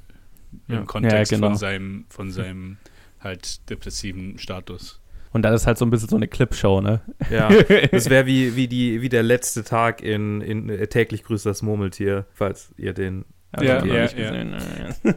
Ja. 0.67 0.77
im 0.81 0.85
Kontext 0.85 1.31
Ja, 1.31 1.37
genau. 1.39 1.47
von 1.49 1.57
seinem, 1.57 2.05
von 2.09 2.29
seinem 2.29 2.77
halt 3.19 3.67
depressiven 3.71 4.37
Status. 4.37 5.00
Und 5.33 5.43
dann 5.43 5.53
ist 5.53 5.65
halt 5.65 5.77
so 5.77 5.85
ein 5.85 5.89
bisschen 5.91 6.09
so 6.09 6.15
eine 6.17 6.27
Clipshow, 6.27 6.81
ne? 6.81 7.01
Ja, 7.29 7.49
das 7.91 8.09
wäre 8.09 8.25
wie, 8.25 8.55
wie, 8.55 8.67
die, 8.67 9.01
wie 9.01 9.09
der 9.09 9.23
letzte 9.23 9.63
Tag 9.63 10.01
in, 10.01 10.41
in 10.41 10.69
äh, 10.69 10.87
täglich 10.87 11.23
grüßt 11.23 11.45
das 11.45 11.61
Murmeltier, 11.61 12.25
falls 12.33 12.73
ihr 12.77 12.93
den. 12.93 13.25
Ja, 13.59 13.83
ja, 13.85 14.01
nicht 14.03 14.17
ja. 14.17 14.31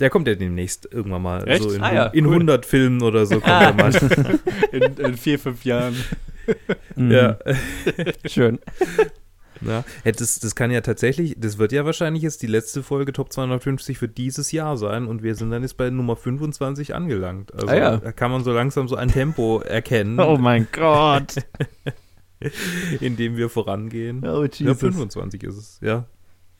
Der 0.00 0.10
kommt 0.10 0.28
ja 0.28 0.34
demnächst 0.36 0.88
irgendwann 0.92 1.22
mal. 1.22 1.48
Echt? 1.48 1.62
So 1.64 1.72
in, 1.72 1.82
Ah, 1.82 1.92
ja, 1.92 2.06
in 2.06 2.26
cool. 2.26 2.34
100 2.34 2.64
Filmen 2.64 3.02
oder 3.02 3.26
so 3.26 3.40
kommt 3.40 3.46
Ah. 3.48 3.64
er 3.64 3.74
mal. 3.74 3.92
In, 4.72 4.82
in 4.96 5.16
vier, 5.16 5.38
fünf 5.40 5.64
Jahren. 5.64 5.96
Mhm. 6.94 7.10
ja. 7.10 7.38
Schön. 8.26 8.60
Ja. 9.60 9.84
Ja, 10.04 10.12
Das, 10.12 10.38
das 10.40 10.54
kann 10.54 10.70
ja 10.70 10.80
tatsächlich, 10.80 11.36
das 11.38 11.58
wird 11.58 11.72
ja 11.72 11.84
wahrscheinlich 11.84 12.22
jetzt 12.22 12.42
die 12.42 12.46
letzte 12.46 12.82
Folge 12.82 13.12
Top 13.12 13.32
250 13.32 13.98
für 13.98 14.08
dieses 14.08 14.52
Jahr 14.52 14.76
sein 14.76 15.06
und 15.06 15.22
wir 15.22 15.34
sind 15.34 15.50
dann 15.50 15.62
jetzt 15.62 15.76
bei 15.76 15.90
Nummer 15.90 16.16
25 16.16 16.94
angelangt. 16.94 17.52
Also 17.54 17.68
Ah, 17.68 17.76
ja. 17.76 17.96
da 17.96 18.12
kann 18.12 18.30
man 18.30 18.44
so 18.44 18.52
langsam 18.52 18.88
so 18.88 18.96
ein 18.96 19.08
Tempo 19.08 19.60
erkennen, 19.60 20.18
Oh 20.20 20.36
mein 20.38 20.66
Gott. 20.72 21.34
in 23.00 23.16
dem 23.16 23.36
wir 23.36 23.48
vorangehen. 23.48 24.24
Oh, 24.26 24.44
Ja, 24.44 24.74
25 24.74 25.42
ist 25.44 25.56
es, 25.56 25.78
ja. 25.80 26.06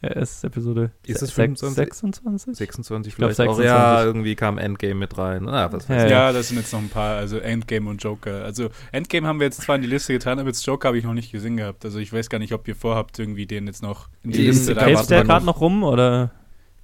Ja, 0.00 0.11
es 0.11 0.30
ist 0.37 0.44
Episode 0.44 0.92
Ist 1.04 1.22
es 1.22 1.30
sech- 1.32 1.34
25? 1.34 1.74
26? 1.74 2.56
26 2.56 3.16
glaub, 3.16 3.32
vielleicht 3.32 3.40
auch. 3.50 3.56
26. 3.56 3.64
Ja, 3.66 4.04
irgendwie 4.04 4.37
kam 4.37 4.56
Endgame 4.58 4.94
mit 4.94 5.18
rein. 5.18 5.48
Ah, 5.48 5.72
was 5.72 5.88
Ja, 5.88 6.04
ich. 6.04 6.11
Ja, 6.12 6.32
da 6.32 6.40
sind 6.42 6.56
jetzt 6.58 6.72
noch 6.72 6.78
ein 6.80 6.88
paar, 6.88 7.16
also 7.16 7.38
Endgame 7.38 7.90
und 7.90 8.00
Joker. 8.02 8.44
Also 8.44 8.68
Endgame 8.92 9.26
haben 9.26 9.40
wir 9.40 9.46
jetzt 9.46 9.61
zwar 9.62 9.74
in 9.74 9.82
die 9.82 9.88
Liste 9.88 10.12
getan, 10.12 10.38
aber 10.38 10.48
jetzt 10.50 10.64
Joker 10.64 10.87
habe 10.88 10.98
ich 10.98 11.04
noch 11.04 11.14
nicht 11.14 11.32
gesehen 11.32 11.56
gehabt. 11.56 11.84
Also 11.84 11.98
ich 11.98 12.12
weiß 12.12 12.28
gar 12.30 12.38
nicht, 12.38 12.52
ob 12.52 12.68
ihr 12.68 12.76
vorhabt, 12.76 13.18
irgendwie 13.18 13.46
den 13.46 13.66
jetzt 13.66 13.82
noch 13.82 14.08
in 14.22 14.30
die 14.30 14.38
Die 14.38 14.46
Liste 14.46 14.74
da 14.74 14.82
Fällt 14.82 14.96
warten 14.98 15.08
der 15.08 15.24
gerade 15.24 15.44
noch. 15.46 15.54
noch 15.56 15.61
rum, 15.62 15.82
oder? 15.82 16.30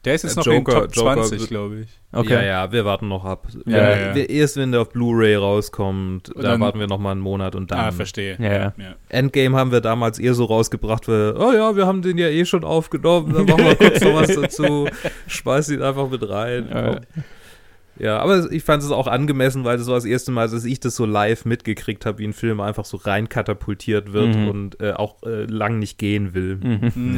Der 0.05 0.15
ist 0.15 0.23
jetzt 0.25 0.37
Äh, 0.37 0.41
noch 0.41 0.47
Joker- 0.47 0.85
in 0.85 0.91
Top 0.91 0.97
Joker 0.97 1.15
20, 1.15 1.41
wird- 1.41 1.49
glaube 1.51 1.81
ich. 1.81 1.89
Okay. 2.13 2.33
Ja, 2.35 2.43
ja, 2.43 2.73
wir 2.73 2.85
warten 2.85 3.09
noch 3.09 3.25
ab. 3.25 3.49
Ja, 3.67 3.97
ja. 4.09 4.15
Wir, 4.15 4.29
erst 4.31 4.57
wenn 4.57 4.71
der 4.73 4.83
auf 4.83 4.91
Blu-ray 4.91 5.35
rauskommt, 5.37 6.29
Und 6.31 6.45
da 6.45 6.51
dann- 6.53 6.61
warten 6.61 6.79
wir 6.79 6.87
noch 6.87 6.99
mal 6.99 7.11
einen 7.13 7.21
Monat 7.21 7.55
und 7.57 7.71
dann. 7.71 7.79
Ah, 7.79 7.93
verstehe. 7.93 8.37
Ja, 8.39 8.53
ja. 8.53 8.73
ja. 8.79 8.95
Endgame 9.09 9.57
haben 9.57 9.73
wir 9.73 9.81
damals 9.81 10.19
eher 10.19 10.35
so 10.35 10.45
rausgebracht, 10.45 11.09
weil, 11.09 11.35
oh 11.37 11.53
ja, 11.53 11.75
wir 11.77 11.87
haben 11.87 12.03
den 12.03 12.19
ja 12.19 12.29
eh 12.29 12.45
schon 12.45 12.65
aufgenommen, 12.65 13.33
dann 13.33 13.47
machen 13.47 13.65
wir 13.65 13.75
kurz 13.77 14.01
noch 14.03 14.15
was 14.15 14.35
dazu, 14.41 14.89
schmeiß 15.27 15.71
ihn 15.71 15.83
einfach 15.83 16.09
mit 16.11 16.29
rein. 16.29 16.69
Ja. 16.73 17.01
Ja, 17.97 18.19
aber 18.19 18.51
ich 18.51 18.65
fand 18.65 18.83
es 18.83 18.91
auch 18.91 19.07
angemessen, 19.07 19.63
weil 19.63 19.79
das 19.79 19.87
war 19.87 19.95
das 19.95 20.05
erste 20.05 20.33
Mal, 20.33 20.49
dass 20.49 20.65
ich 20.65 20.81
das 20.81 20.97
so 20.97 21.07
live 21.07 21.45
mitgekriegt 21.45 22.05
habe, 22.07 22.19
wie 22.19 22.25
ein 22.27 22.33
Film 22.33 22.61
einfach 22.61 22.85
so 22.85 22.97
rein 22.97 23.29
katapultiert 23.29 24.13
wird 24.13 24.35
Mhm. 24.35 24.49
und 24.49 24.81
äh, 24.81 24.95
auch 24.95 25.23
äh, 25.23 25.45
lang 25.45 25.79
nicht 25.79 25.97
gehen 25.99 26.35
will. 26.35 26.57
Mhm. 26.57 26.93
Mhm. 26.95 27.17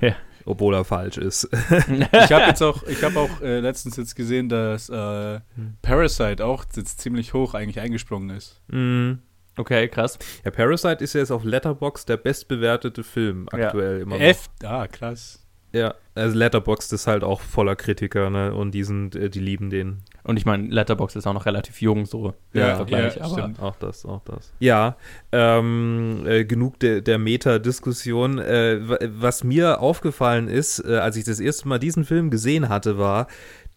Ja. 0.00 0.08
Ja. 0.08 0.14
Obwohl 0.46 0.74
er 0.74 0.84
falsch 0.84 1.16
ist. 1.18 1.48
Ich 1.88 2.32
habe 2.32 2.46
jetzt 2.46 2.62
auch, 2.62 2.82
ich 2.84 3.02
habe 3.02 3.18
auch 3.18 3.40
äh, 3.40 3.60
letztens 3.60 3.96
jetzt 3.96 4.14
gesehen, 4.14 4.48
dass 4.48 4.88
äh, 4.88 5.40
Hm. 5.56 5.76
Parasite 5.82 6.44
auch 6.44 6.64
jetzt 6.76 7.00
ziemlich 7.00 7.32
hoch 7.34 7.54
eigentlich 7.54 7.80
eingesprungen 7.80 8.30
ist. 8.36 8.60
Mhm. 8.68 9.20
Okay, 9.56 9.88
krass. 9.88 10.18
Ja, 10.44 10.50
Parasite 10.50 11.02
ist 11.04 11.14
ja 11.14 11.20
jetzt 11.20 11.30
auf 11.30 11.44
Letterboxd 11.44 12.08
der 12.08 12.16
bestbewertete 12.16 13.04
Film 13.04 13.46
Ja. 13.56 13.66
aktuell 13.66 14.00
immer 14.00 14.16
noch. 14.16 14.22
F, 14.24 14.48
ah, 14.64 14.86
krass. 14.88 15.43
Ja, 15.74 15.94
also 16.14 16.36
Letterboxd 16.38 16.92
ist 16.92 17.08
halt 17.08 17.24
auch 17.24 17.40
voller 17.40 17.74
Kritiker, 17.74 18.30
ne? 18.30 18.54
Und 18.54 18.70
die 18.70 18.84
sind, 18.84 19.16
äh, 19.16 19.28
die 19.28 19.40
lieben 19.40 19.70
den. 19.70 20.02
Und 20.22 20.36
ich 20.36 20.46
meine, 20.46 20.68
Letterbox 20.68 21.16
ist 21.16 21.26
auch 21.26 21.32
noch 21.34 21.46
relativ 21.46 21.82
jung, 21.82 22.06
so 22.06 22.32
Ja, 22.52 22.70
im 22.70 22.76
Vergleich. 22.76 23.16
ja, 23.16 23.24
aber 23.24 23.38
stimmt. 23.38 23.60
Auch 23.60 23.74
das, 23.76 24.06
auch 24.06 24.22
das. 24.24 24.52
Ja, 24.60 24.96
ähm, 25.32 26.22
äh, 26.26 26.44
genug 26.44 26.78
de, 26.78 27.00
der 27.00 27.18
Meta-Diskussion. 27.18 28.38
Äh, 28.38 28.88
wa- 28.88 28.98
was 29.02 29.42
mir 29.42 29.80
aufgefallen 29.80 30.46
ist, 30.48 30.78
äh, 30.78 30.96
als 30.98 31.16
ich 31.16 31.24
das 31.24 31.40
erste 31.40 31.66
Mal 31.66 31.78
diesen 31.80 32.04
Film 32.04 32.30
gesehen 32.30 32.68
hatte, 32.68 32.96
war, 32.96 33.26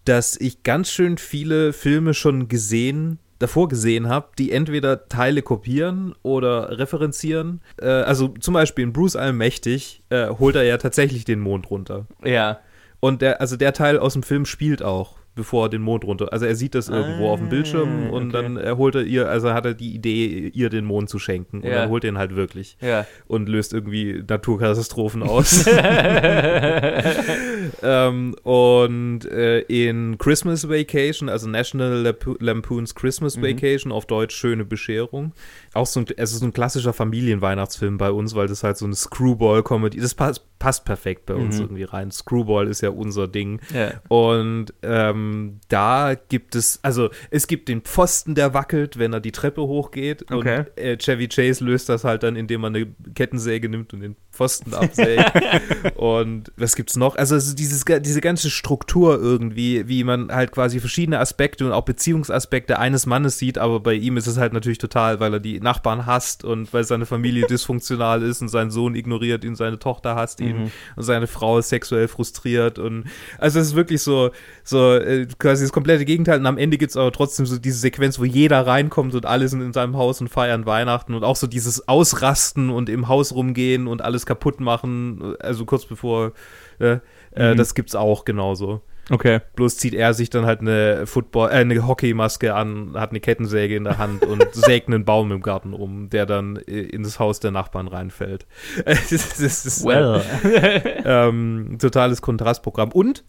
dass 0.05 0.37
ich 0.39 0.63
ganz 0.63 0.91
schön 0.91 1.17
viele 1.17 1.73
Filme 1.73 2.13
schon 2.13 2.47
gesehen 2.47 3.19
davor 3.39 3.67
gesehen 3.67 4.09
habe, 4.09 4.27
die 4.37 4.51
entweder 4.51 5.07
Teile 5.09 5.41
kopieren 5.41 6.13
oder 6.23 6.77
referenzieren. 6.79 7.61
Äh, 7.81 7.87
also 7.87 8.29
zum 8.39 8.53
Beispiel 8.53 8.83
in 8.83 8.93
Bruce 8.93 9.15
Allmächtig 9.15 10.01
äh, 10.09 10.27
holt 10.29 10.55
er 10.55 10.63
ja 10.63 10.77
tatsächlich 10.77 11.25
den 11.25 11.39
Mond 11.39 11.69
runter. 11.69 12.05
ja. 12.23 12.59
Und 12.99 13.21
der, 13.21 13.41
also 13.41 13.57
der 13.57 13.73
Teil 13.73 13.99
aus 13.99 14.13
dem 14.13 14.23
Film 14.23 14.45
spielt 14.47 14.81
auch, 14.81 15.17
bevor 15.35 15.67
er 15.67 15.69
den 15.69 15.83
Mond 15.83 16.03
runter. 16.03 16.33
Also 16.33 16.47
er 16.47 16.55
sieht 16.55 16.73
das 16.73 16.89
irgendwo 16.89 17.27
Ah, 17.27 17.33
auf 17.33 17.39
dem 17.39 17.47
Bildschirm 17.49 18.09
und 18.09 18.33
okay. 18.33 18.43
dann 18.43 18.57
er 18.57 18.75
holt 18.77 18.95
er 18.95 19.03
ihr, 19.03 19.29
also 19.29 19.53
hat 19.53 19.67
er 19.67 19.75
die 19.75 19.93
Idee, 19.93 20.49
ihr 20.51 20.71
den 20.71 20.83
Mond 20.83 21.07
zu 21.07 21.19
schenken. 21.19 21.57
Und 21.61 21.67
Ja. 21.69 21.81
dann 21.81 21.89
holt 21.89 22.03
er 22.03 22.09
ihn 22.09 22.17
halt 22.17 22.35
wirklich 22.35 22.75
Ja. 22.81 23.05
und 23.27 23.47
löst 23.49 23.71
irgendwie 23.71 24.23
Naturkatastrophen 24.27 25.21
aus. 25.21 25.63
ähm, 27.81 28.35
und 28.43 29.25
äh, 29.25 29.59
in 29.61 30.17
Christmas 30.17 30.69
Vacation, 30.69 31.29
also 31.29 31.47
National 31.47 32.01
Lampo 32.01 32.35
Lampoon's 32.39 32.95
Christmas 32.95 33.41
Vacation, 33.41 33.91
auf 33.91 34.05
Deutsch 34.05 34.35
Schöne 34.35 34.65
Bescherung. 34.65 35.33
Auch 35.73 35.85
so 35.85 35.99
ein, 35.99 36.05
es 36.17 36.31
ist 36.31 36.39
so 36.39 36.45
ein 36.45 36.53
klassischer 36.53 36.93
Familienweihnachtsfilm 36.93 37.97
bei 37.97 38.11
uns, 38.11 38.35
weil 38.35 38.47
das 38.47 38.63
halt 38.63 38.77
so 38.77 38.85
eine 38.85 38.95
Screwball-Comedy, 38.95 39.99
das 39.99 40.15
passt, 40.15 40.43
passt 40.59 40.85
perfekt 40.85 41.25
bei 41.27 41.35
uns 41.35 41.55
Mhm. 41.57 41.61
irgendwie 41.63 41.83
rein. 41.83 42.11
Screwball 42.11 42.67
ist 42.67 42.81
ja 42.81 42.89
unser 42.89 43.27
Ding. 43.27 43.59
Ja. 43.73 43.91
Und 44.07 44.73
ähm, 44.81 45.59
da 45.69 46.15
gibt 46.29 46.55
es, 46.55 46.79
also 46.83 47.09
es 47.29 47.47
gibt 47.47 47.69
den 47.69 47.81
Pfosten, 47.81 48.33
der 48.33 48.53
wackelt, 48.53 48.97
wenn 48.97 49.13
er 49.13 49.19
die 49.19 49.31
Treppe 49.31 49.61
hochgeht. 49.61 50.31
Okay. 50.31 50.59
Und 50.59 50.77
äh, 50.77 50.97
Chevy 50.97 51.27
Chase 51.27 51.63
löst 51.63 51.89
das 51.89 52.03
halt 52.03 52.23
dann, 52.23 52.35
indem 52.35 52.63
er 52.63 52.67
eine 52.67 52.87
Kettensäge 53.13 53.69
nimmt 53.69 53.93
und 53.93 54.01
den 54.01 54.15
Pfosten 54.31 54.73
absägt. 54.73 55.31
und 55.95 56.51
was 56.57 56.75
gibt's 56.75 56.95
noch? 56.95 57.15
Also 57.15 57.35
es 57.35 57.47
ist 57.47 57.56
dieses, 57.57 57.83
diese 57.85 58.21
ganze 58.21 58.49
Struktur 58.49 59.19
irgendwie, 59.19 59.87
wie 59.87 60.03
man 60.03 60.31
halt 60.31 60.51
quasi 60.51 60.79
verschiedene 60.79 61.19
Aspekte 61.19 61.65
und 61.65 61.71
auch 61.71 61.83
Beziehungsaspekte 61.85 62.79
eines 62.79 63.05
Mannes 63.05 63.37
sieht, 63.37 63.57
aber 63.57 63.79
bei 63.79 63.93
ihm 63.93 64.17
ist 64.17 64.27
es 64.27 64.37
halt 64.37 64.53
natürlich 64.53 64.77
total, 64.77 65.19
weil 65.19 65.33
er 65.33 65.39
die 65.39 65.59
Nachbarn 65.59 66.05
hasst 66.05 66.43
und 66.43 66.71
weil 66.73 66.83
seine 66.83 67.05
Familie 67.05 67.45
dysfunktional 67.49 68.23
ist 68.23 68.41
und 68.41 68.47
sein 68.49 68.71
Sohn 68.71 68.95
ignoriert 68.95 69.43
ihn, 69.43 69.55
seine 69.55 69.79
Tochter 69.79 70.15
hasst 70.15 70.39
ihn 70.39 70.57
Mhm. 70.57 70.71
und 70.95 71.03
seine 71.03 71.27
Frau 71.27 71.57
ist 71.57 71.69
sexuell 71.69 72.07
frustriert 72.07 72.79
und 72.79 73.05
also 73.37 73.59
es 73.59 73.67
ist 73.67 73.75
wirklich 73.75 74.01
so, 74.01 74.31
so 74.63 74.93
äh, 74.95 75.27
quasi 75.37 75.63
das 75.63 75.71
komplette 75.73 76.05
Gegenteil 76.05 76.39
und 76.39 76.45
am 76.45 76.57
Ende 76.57 76.77
gibt's 76.77 76.95
aber 76.95 77.11
trotzdem 77.11 77.45
so 77.45 77.57
diese 77.57 77.79
Sequenz, 77.79 78.19
wo 78.19 78.23
jeder 78.23 78.65
reinkommt 78.65 79.15
und 79.15 79.25
alle 79.25 79.47
sind 79.47 79.61
in 79.61 79.73
seinem 79.73 79.97
Haus 79.97 80.21
und 80.21 80.29
feiern 80.29 80.65
Weihnachten 80.65 81.13
und 81.13 81.23
auch 81.23 81.35
so 81.35 81.47
dieses 81.47 81.87
Ausrasten 81.87 82.69
und 82.69 82.89
im 82.89 83.07
Haus 83.07 83.33
rumgehen 83.33 83.87
und 83.87 84.01
alles 84.01 84.25
kaputt 84.25 84.59
machen, 84.59 85.35
also 85.39 85.65
kurz 85.65 85.85
bevor 85.85 86.31
äh, 86.79 86.97
äh, 87.37 87.53
Mhm. 87.53 87.57
das 87.57 87.75
gibt's 87.75 87.95
auch 87.95 88.25
genauso. 88.25 88.81
Okay. 89.09 89.39
Bloß 89.55 89.77
zieht 89.77 89.93
er 89.93 90.13
sich 90.13 90.29
dann 90.29 90.45
halt 90.45 90.59
eine 90.59 91.07
Football, 91.07 91.49
äh, 91.49 91.53
eine 91.53 91.87
Hockeymaske 91.87 92.53
an, 92.53 92.91
hat 92.95 93.11
eine 93.11 93.21
Kettensäge 93.21 93.75
in 93.77 93.85
der 93.85 93.97
Hand 93.97 94.25
und 94.25 94.45
sägt 94.53 94.87
einen 94.89 95.05
Baum 95.05 95.31
im 95.31 95.41
Garten 95.41 95.73
um, 95.73 96.09
der 96.09 96.25
dann 96.25 96.57
äh, 96.57 96.81
in 96.81 97.03
das 97.03 97.17
Haus 97.19 97.39
der 97.39 97.51
Nachbarn 97.51 97.87
reinfällt. 97.87 98.45
das, 98.85 99.11
ist- 99.13 99.41
das 99.41 99.65
ist 99.65 99.85
äh, 99.85 99.87
Well. 99.87 100.21
ähm, 101.05 101.77
totales 101.79 102.21
Kontrastprogramm. 102.21 102.91
Und 102.91 103.23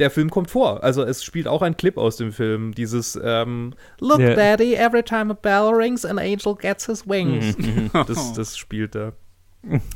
der 0.00 0.10
Film 0.10 0.28
kommt 0.28 0.50
vor. 0.50 0.82
Also 0.84 1.04
es 1.04 1.22
spielt 1.24 1.46
auch 1.48 1.62
ein 1.62 1.76
Clip 1.76 1.96
aus 1.96 2.16
dem 2.16 2.32
Film. 2.32 2.74
Dieses 2.74 3.18
ähm, 3.22 3.74
Look, 4.00 4.18
Ja. 4.18 4.34
Daddy, 4.34 4.74
every 4.74 5.04
time 5.04 5.30
a 5.32 5.38
bell 5.40 5.70
rings, 5.72 6.04
an 6.04 6.18
angel 6.18 6.54
gets 6.56 6.86
his 6.86 7.08
wings. 7.08 7.56
Mhm. 7.56 7.90
Das, 8.08 8.32
das 8.34 8.58
spielt 8.58 8.94
da. 8.96 9.12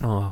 Oh. 0.03 0.29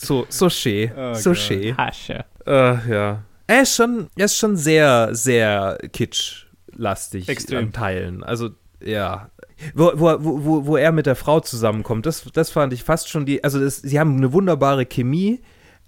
So, 0.00 0.26
so 0.28 0.48
schön. 0.48 0.90
Oh 0.96 1.14
so 1.14 1.30
Gott. 1.30 1.38
schön. 1.38 1.76
Hasche. 1.76 2.24
Äh, 2.46 2.90
ja. 2.90 3.22
Er 3.46 3.62
ist 3.62 3.74
schon, 3.76 4.06
er 4.16 4.24
ist 4.26 4.36
schon 4.36 4.56
sehr, 4.56 5.14
sehr 5.14 5.78
kitschlastig 5.92 7.28
Extrem. 7.28 7.58
an 7.66 7.72
Teilen. 7.72 8.22
Also, 8.24 8.50
ja. 8.82 9.30
Wo, 9.74 9.92
wo, 9.94 10.16
wo, 10.20 10.44
wo- 10.44 10.66
wo 10.66 10.76
er 10.76 10.90
mit 10.92 11.04
der 11.06 11.16
Frau 11.16 11.40
zusammenkommt, 11.40 12.06
das, 12.06 12.24
das 12.32 12.50
fand 12.50 12.72
ich 12.72 12.82
fast 12.82 13.10
schon 13.10 13.26
die, 13.26 13.44
also 13.44 13.60
das, 13.60 13.76
sie 13.76 14.00
haben 14.00 14.16
eine 14.16 14.32
wunderbare 14.32 14.86
Chemie, 14.86 15.42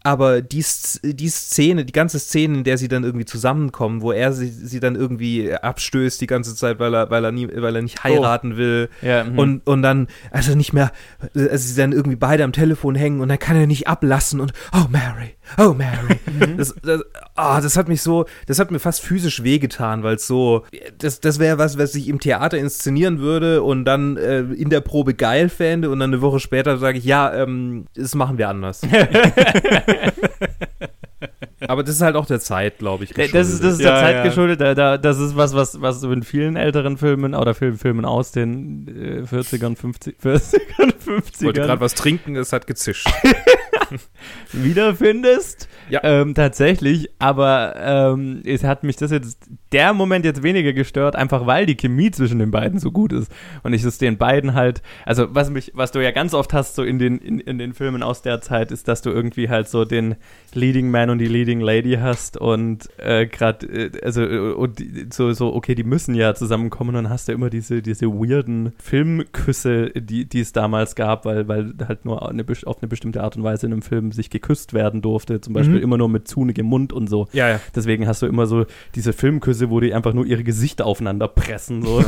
aber 0.04 0.42
die, 0.42 0.64
die 1.02 1.28
Szene, 1.28 1.84
die 1.84 1.92
ganze 1.92 2.18
Szene, 2.18 2.58
in 2.58 2.64
der 2.64 2.78
sie 2.78 2.88
dann 2.88 3.04
irgendwie 3.04 3.24
zusammenkommen, 3.24 4.02
wo 4.02 4.12
er 4.12 4.32
sie, 4.32 4.48
sie 4.48 4.80
dann 4.80 4.96
irgendwie 4.96 5.52
abstößt 5.52 6.20
die 6.20 6.26
ganze 6.26 6.54
Zeit, 6.54 6.78
weil 6.78 6.94
er, 6.94 7.10
weil 7.10 7.24
er, 7.24 7.32
nie, 7.32 7.48
weil 7.54 7.76
er 7.76 7.82
nicht 7.82 8.02
heiraten 8.02 8.56
will 8.56 8.88
Ja, 9.00 9.24
mhm. 9.24 9.38
und, 9.38 9.66
und 9.66 9.82
dann, 9.82 10.08
also 10.30 10.54
nicht 10.54 10.72
mehr, 10.72 10.90
also 11.34 11.56
sie 11.56 11.76
dann 11.80 11.92
irgendwie 11.92 12.16
beide 12.16 12.44
am 12.44 12.52
Telefon 12.52 12.94
hängen 12.94 13.20
und 13.20 13.28
dann 13.28 13.38
kann 13.38 13.56
er 13.56 13.66
nicht 13.66 13.86
ablassen 13.86 14.40
und, 14.40 14.52
oh 14.72 14.88
Mary, 14.90 15.36
oh 15.58 15.74
Mary. 15.74 16.18
das, 16.56 16.74
das, 16.82 17.02
ah, 17.34 17.60
das 17.60 17.76
hat 17.76 17.88
mich 17.88 18.02
so, 18.02 18.26
das 18.46 18.58
hat 18.58 18.70
mir 18.70 18.80
fast 18.80 19.02
physisch 19.02 19.42
wehgetan, 19.44 20.02
weil 20.02 20.16
es 20.16 20.26
so, 20.26 20.64
das, 20.98 21.20
das 21.20 21.38
wäre 21.38 21.58
was, 21.58 21.78
was 21.78 21.94
ich 21.94 22.08
im 22.08 22.18
Theater 22.18 22.58
inszenieren 22.58 23.20
würde 23.20 23.62
und 23.62 23.84
dann 23.84 24.16
äh, 24.16 24.40
in 24.40 24.70
der 24.70 24.80
Probe 24.80 25.14
geil 25.14 25.48
fände 25.48 25.90
und 25.90 26.00
dann 26.00 26.10
eine 26.12 26.22
Woche 26.22 26.40
später 26.40 26.78
sage 26.78 26.98
ich, 26.98 27.04
ja, 27.04 27.32
ähm, 27.32 27.86
das 27.94 28.14
machen 28.14 28.38
wir 28.38 28.48
anders. 28.48 28.82
Aber 31.68 31.84
das 31.84 31.94
ist 31.94 32.02
halt 32.02 32.16
auch 32.16 32.26
der 32.26 32.40
Zeit, 32.40 32.78
glaube 32.78 33.04
ich. 33.04 33.10
Das 33.14 33.28
ist, 33.48 33.62
das 33.62 33.74
ist 33.74 33.80
der 33.80 33.92
Ja, 33.92 34.00
Zeit 34.00 34.14
ja. 34.16 34.24
geschuldet. 34.24 34.60
Da, 34.60 34.74
da, 34.74 34.98
das 34.98 35.18
ist 35.18 35.36
was, 35.36 35.54
was, 35.54 35.80
was 35.80 36.02
in 36.02 36.22
vielen 36.24 36.56
älteren 36.56 36.98
Filmen 36.98 37.34
oder 37.34 37.54
Film, 37.54 37.78
Filmen 37.78 38.04
aus 38.04 38.32
den 38.32 38.88
äh, 38.88 39.22
40ern, 39.22 39.76
50, 39.76 40.16
40ern, 40.20 40.92
Ich 41.00 41.06
wollte 41.06 41.30
50ern 41.30 41.52
gerade 41.52 41.80
was 41.80 41.94
trinken, 41.94 42.34
es 42.36 42.52
hat 42.52 42.66
gezischt. 42.66 43.08
wiederfindest. 44.52 45.68
Ja. 45.88 46.00
Ähm, 46.04 46.34
tatsächlich, 46.34 47.10
aber 47.18 47.74
ähm, 47.76 48.42
es 48.44 48.64
hat 48.64 48.84
mich 48.84 48.96
das 48.96 49.10
jetzt, 49.10 49.38
der 49.72 49.92
Moment 49.92 50.24
jetzt 50.24 50.42
weniger 50.42 50.72
gestört, 50.72 51.16
einfach 51.16 51.46
weil 51.46 51.66
die 51.66 51.76
Chemie 51.76 52.10
zwischen 52.10 52.38
den 52.38 52.50
beiden 52.50 52.78
so 52.78 52.90
gut 52.90 53.12
ist. 53.12 53.32
Und 53.62 53.72
ich 53.72 53.84
es 53.84 53.98
den 53.98 54.18
beiden 54.18 54.54
halt, 54.54 54.82
also 55.04 55.34
was 55.34 55.50
mich, 55.50 55.72
was 55.74 55.92
du 55.92 56.02
ja 56.02 56.10
ganz 56.10 56.34
oft 56.34 56.52
hast, 56.52 56.74
so 56.74 56.82
in 56.82 56.98
den, 56.98 57.18
in, 57.18 57.40
in 57.40 57.58
den 57.58 57.74
Filmen 57.74 58.02
aus 58.02 58.22
der 58.22 58.40
Zeit, 58.40 58.70
ist, 58.70 58.88
dass 58.88 59.02
du 59.02 59.10
irgendwie 59.10 59.48
halt 59.48 59.68
so 59.68 59.84
den 59.84 60.16
Leading 60.54 60.90
Man 60.90 61.10
und 61.10 61.18
die 61.18 61.26
Leading 61.26 61.60
Lady 61.60 61.94
hast 61.94 62.36
und 62.36 62.88
äh, 62.98 63.26
gerade, 63.26 63.66
äh, 63.66 63.90
also 64.02 64.22
äh, 64.22 64.52
und 64.52 64.82
so, 65.12 65.32
so, 65.32 65.54
okay, 65.54 65.74
die 65.74 65.84
müssen 65.84 66.14
ja 66.14 66.34
zusammenkommen 66.34 66.90
und 66.96 67.04
dann 67.04 67.12
hast 67.12 67.28
du 67.28 67.32
immer 67.32 67.50
diese, 67.50 67.82
diese 67.82 68.06
weirden 68.06 68.72
Filmküsse, 68.78 69.90
die, 69.90 70.26
die 70.26 70.40
es 70.40 70.52
damals 70.52 70.94
gab, 70.94 71.24
weil, 71.24 71.48
weil 71.48 71.72
halt 71.86 72.04
nur 72.04 72.28
eine, 72.28 72.44
auf 72.64 72.78
eine 72.78 72.88
bestimmte 72.88 73.22
Art 73.22 73.36
und 73.36 73.42
Weise 73.42 73.66
in 73.66 73.72
einem 73.72 73.81
Film 73.82 74.12
sich 74.12 74.30
geküsst 74.30 74.72
werden 74.72 75.02
durfte, 75.02 75.40
zum 75.40 75.52
Beispiel 75.52 75.76
Mhm. 75.76 75.82
immer 75.82 75.98
nur 75.98 76.08
mit 76.08 76.26
zunigem 76.28 76.66
Mund 76.66 76.92
und 76.92 77.08
so. 77.08 77.28
Ja, 77.32 77.48
ja. 77.48 77.60
Deswegen 77.74 78.06
hast 78.06 78.22
du 78.22 78.26
immer 78.26 78.46
so 78.46 78.64
diese 78.94 79.12
Filmküsse, 79.12 79.68
wo 79.70 79.80
die 79.80 79.92
einfach 79.92 80.14
nur 80.14 80.24
ihre 80.24 80.44
Gesichter 80.44 80.86
aufeinander 80.86 81.28
pressen. 81.28 81.82
So. 81.82 82.04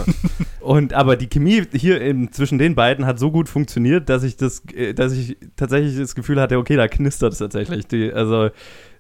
und 0.60 0.92
aber 0.94 1.16
die 1.16 1.28
Chemie 1.28 1.62
hier 1.72 2.00
in, 2.00 2.32
zwischen 2.32 2.58
den 2.58 2.74
beiden 2.74 3.04
hat 3.06 3.18
so 3.18 3.30
gut 3.30 3.48
funktioniert, 3.48 4.08
dass 4.08 4.22
ich 4.22 4.36
das, 4.36 4.62
äh, 4.74 4.94
dass 4.94 5.12
ich 5.12 5.36
tatsächlich 5.56 5.96
das 5.98 6.14
Gefühl 6.14 6.40
hatte, 6.40 6.56
okay, 6.58 6.76
da 6.76 6.88
knistert 6.88 7.32
es 7.32 7.38
tatsächlich. 7.38 7.86
Die, 7.86 8.12
also 8.12 8.50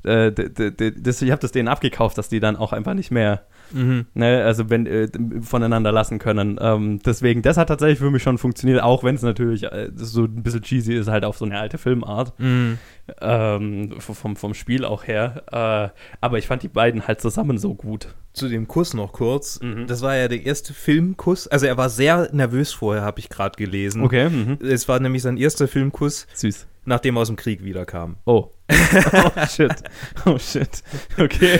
äh, 0.02 0.32
das, 0.32 1.22
ich 1.22 1.30
habe 1.30 1.40
das 1.40 1.52
denen 1.52 1.68
abgekauft, 1.68 2.18
dass 2.18 2.28
die 2.28 2.40
dann 2.40 2.56
auch 2.56 2.72
einfach 2.72 2.94
nicht 2.94 3.10
mehr 3.10 3.46
Mhm. 3.72 4.06
Ne, 4.14 4.44
also 4.44 4.70
wenn 4.70 4.86
äh, 4.86 5.08
voneinander 5.40 5.92
lassen 5.92 6.18
können. 6.18 6.58
Ähm, 6.60 7.00
deswegen, 7.04 7.42
das 7.42 7.56
hat 7.56 7.68
tatsächlich 7.68 7.98
für 7.98 8.10
mich 8.10 8.22
schon 8.22 8.38
funktioniert, 8.38 8.82
auch 8.82 9.04
wenn 9.04 9.14
es 9.14 9.22
natürlich 9.22 9.64
äh, 9.64 9.90
so 9.94 10.24
ein 10.24 10.42
bisschen 10.42 10.62
cheesy 10.62 10.94
ist, 10.94 11.08
halt 11.08 11.24
auf 11.24 11.38
so 11.38 11.44
eine 11.44 11.58
alte 11.58 11.78
Filmart. 11.78 12.38
Mhm. 12.38 12.78
Ähm, 13.20 13.94
vom, 13.98 14.36
vom 14.36 14.54
Spiel 14.54 14.84
auch 14.84 15.06
her. 15.06 15.42
Äh, 15.52 15.98
aber 16.20 16.38
ich 16.38 16.46
fand 16.46 16.62
die 16.62 16.68
beiden 16.68 17.06
halt 17.06 17.20
zusammen 17.20 17.58
so 17.58 17.74
gut. 17.74 18.14
Zu 18.32 18.48
dem 18.48 18.66
Kuss 18.66 18.94
noch 18.94 19.12
kurz. 19.12 19.60
Mhm. 19.60 19.86
Das 19.86 20.02
war 20.02 20.16
ja 20.16 20.28
der 20.28 20.44
erste 20.44 20.72
Filmkuss. 20.72 21.46
Also 21.46 21.66
er 21.66 21.76
war 21.76 21.88
sehr 21.88 22.30
nervös 22.32 22.72
vorher, 22.72 23.02
habe 23.02 23.20
ich 23.20 23.28
gerade 23.28 23.56
gelesen. 23.56 24.02
Okay, 24.02 24.28
mhm. 24.28 24.58
Es 24.60 24.88
war 24.88 25.00
nämlich 25.00 25.22
sein 25.22 25.36
erster 25.36 25.68
Filmkuss, 25.68 26.26
süß. 26.34 26.66
Nachdem 26.84 27.16
er 27.16 27.22
aus 27.22 27.28
dem 27.28 27.36
Krieg 27.36 27.64
wiederkam. 27.64 28.16
Oh. 28.24 28.50
oh 28.70 29.46
shit. 29.48 29.72
Oh 30.26 30.38
shit. 30.38 30.82
Okay. 31.18 31.58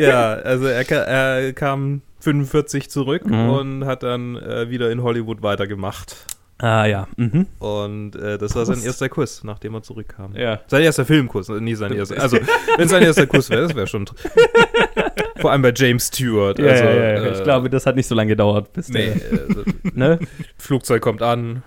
ja, 0.00 0.34
also 0.34 0.66
er, 0.66 0.90
er 0.90 1.52
kam 1.52 2.02
45 2.20 2.90
zurück 2.90 3.26
Mhm. 3.26 3.50
und 3.50 3.84
hat 3.86 4.02
dann 4.02 4.36
äh, 4.36 4.68
wieder 4.70 4.90
in 4.90 5.02
Hollywood 5.02 5.42
weitergemacht. 5.42 6.16
ah 6.58 6.86
ja. 6.86 7.06
Mhm. 7.16 7.46
Und 7.58 8.16
äh, 8.16 8.38
das 8.38 8.54
war 8.56 8.64
sein 8.66 8.82
erster 8.82 9.08
Kuss, 9.08 9.44
nachdem 9.44 9.74
er 9.74 9.82
zurückkam. 9.82 10.34
Ja. 10.34 10.60
Sein 10.66 10.82
erster 10.82 11.04
Filmkuss, 11.04 11.48
nie 11.50 11.74
sein 11.74 11.92
erster. 11.92 12.20
Also, 12.20 12.38
wenn 12.78 12.88
sein 12.88 13.02
erster 13.02 13.26
Kuss 13.26 13.50
wäre, 13.50 13.62
das 13.62 13.74
wäre 13.76 13.86
schon. 13.86 14.06
Vor 15.36 15.52
allem 15.52 15.60
bei 15.62 15.72
James 15.76 16.06
Stewart. 16.06 16.58
Ja, 16.58 16.68
Also, 16.68 16.84
ja, 16.84 16.94
ja, 16.94 17.12
ja. 17.24 17.30
Ich 17.32 17.40
äh, 17.40 17.42
glaube, 17.44 17.68
das 17.68 17.84
hat 17.84 17.94
nicht 17.94 18.06
so 18.08 18.14
lange 18.14 18.28
gedauert, 18.30 18.72
bis 18.72 18.88
Nee, 18.88 19.12
der, 19.30 19.40
also, 19.42 19.62
ne? 19.92 20.18
Flugzeug 20.56 21.02
kommt 21.02 21.20
an. 21.22 21.62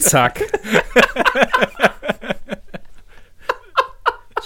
Zack. 0.00 0.40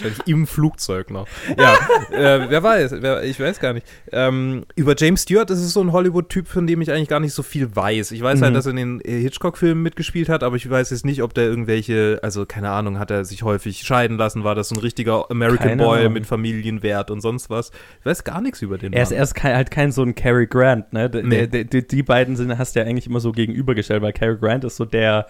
Wahrscheinlich 0.03 0.27
im 0.27 0.47
Flugzeug 0.47 1.11
noch. 1.11 1.27
Ja, 1.57 1.75
äh, 2.11 2.49
wer 2.51 2.63
weiß, 2.63 2.95
wer, 3.01 3.23
ich 3.25 3.39
weiß 3.41 3.61
gar 3.61 3.73
nicht. 3.73 3.87
Ähm, 4.13 4.65
über 4.77 4.95
James 4.97 5.23
Stewart 5.23 5.51
ist 5.51 5.61
es 5.61 5.73
so 5.73 5.81
ein 5.81 5.93
Hollywood-Typ, 5.93 6.49
von 6.49 6.67
dem 6.67 6.81
ich 6.81 6.91
eigentlich 6.93 7.09
gar 7.09 7.21
nicht 7.21 7.35
so 7.35 7.43
viel 7.43 7.75
weiß. 7.75 8.13
Ich 8.13 8.23
weiß 8.23 8.41
halt, 8.43 8.53
Mhm. 8.53 8.55
dass 8.55 8.67
er 8.67 8.71
in 8.77 8.77
den 8.77 9.01
Hitchcock-Filmen 9.05 9.83
mitgespielt 9.83 10.29
hat, 10.29 10.43
aber 10.43 10.57
ich 10.57 10.69
weiß 10.69 10.91
jetzt 10.91 11.05
nicht, 11.05 11.23
ob 11.23 11.35
der 11.35 11.45
irgendwelche, 11.45 12.21
also 12.23 12.47
keine 12.47 12.71
Ahnung, 12.71 12.99
hat 12.99 13.11
er 13.11 13.25
sich 13.25 13.43
häufig 13.43 13.81
scheiden 13.83 14.17
lassen, 14.19 14.45
war 14.45 14.55
das 14.55 14.69
so 14.69 14.75
ein 14.77 14.81
richtiger 14.81 15.31
American 15.31 15.69
Keine 15.69 15.83
Boy 15.83 16.01
Ahnung. 16.01 16.13
mit 16.15 16.27
Familienwert 16.27 17.11
und 17.11 17.21
sonst 17.21 17.51
was. 17.51 17.71
Ich 18.01 18.07
weiß 18.07 18.25
gar 18.25 18.41
nichts 18.41 18.63
über 18.63 18.79
den 18.79 18.93
Er 18.93 19.03
ist 19.03 19.11
Mann. 19.11 19.19
erst 19.19 19.35
kein, 19.35 19.55
halt 19.57 19.71
kein 19.71 19.93
so 19.93 20.03
ein 20.03 20.15
Cary 20.15 20.47
Grant, 20.47 20.93
ne? 20.93 21.11
Der, 21.11 21.23
Nee. 21.23 21.47
der, 21.47 21.65
der, 21.65 21.83
die 21.83 22.03
beiden 22.03 22.37
sind, 22.37 22.57
hast 22.59 22.75
du 22.77 22.81
ja 22.81 22.87
eigentlich 22.87 23.07
immer 23.07 23.21
so 23.21 23.33
gegenübergestellt, 23.33 24.03
weil 24.03 24.13
Cary 24.13 24.37
Grant 24.39 24.65
ist 24.65 24.77
so 24.77 24.85
der, 24.85 25.27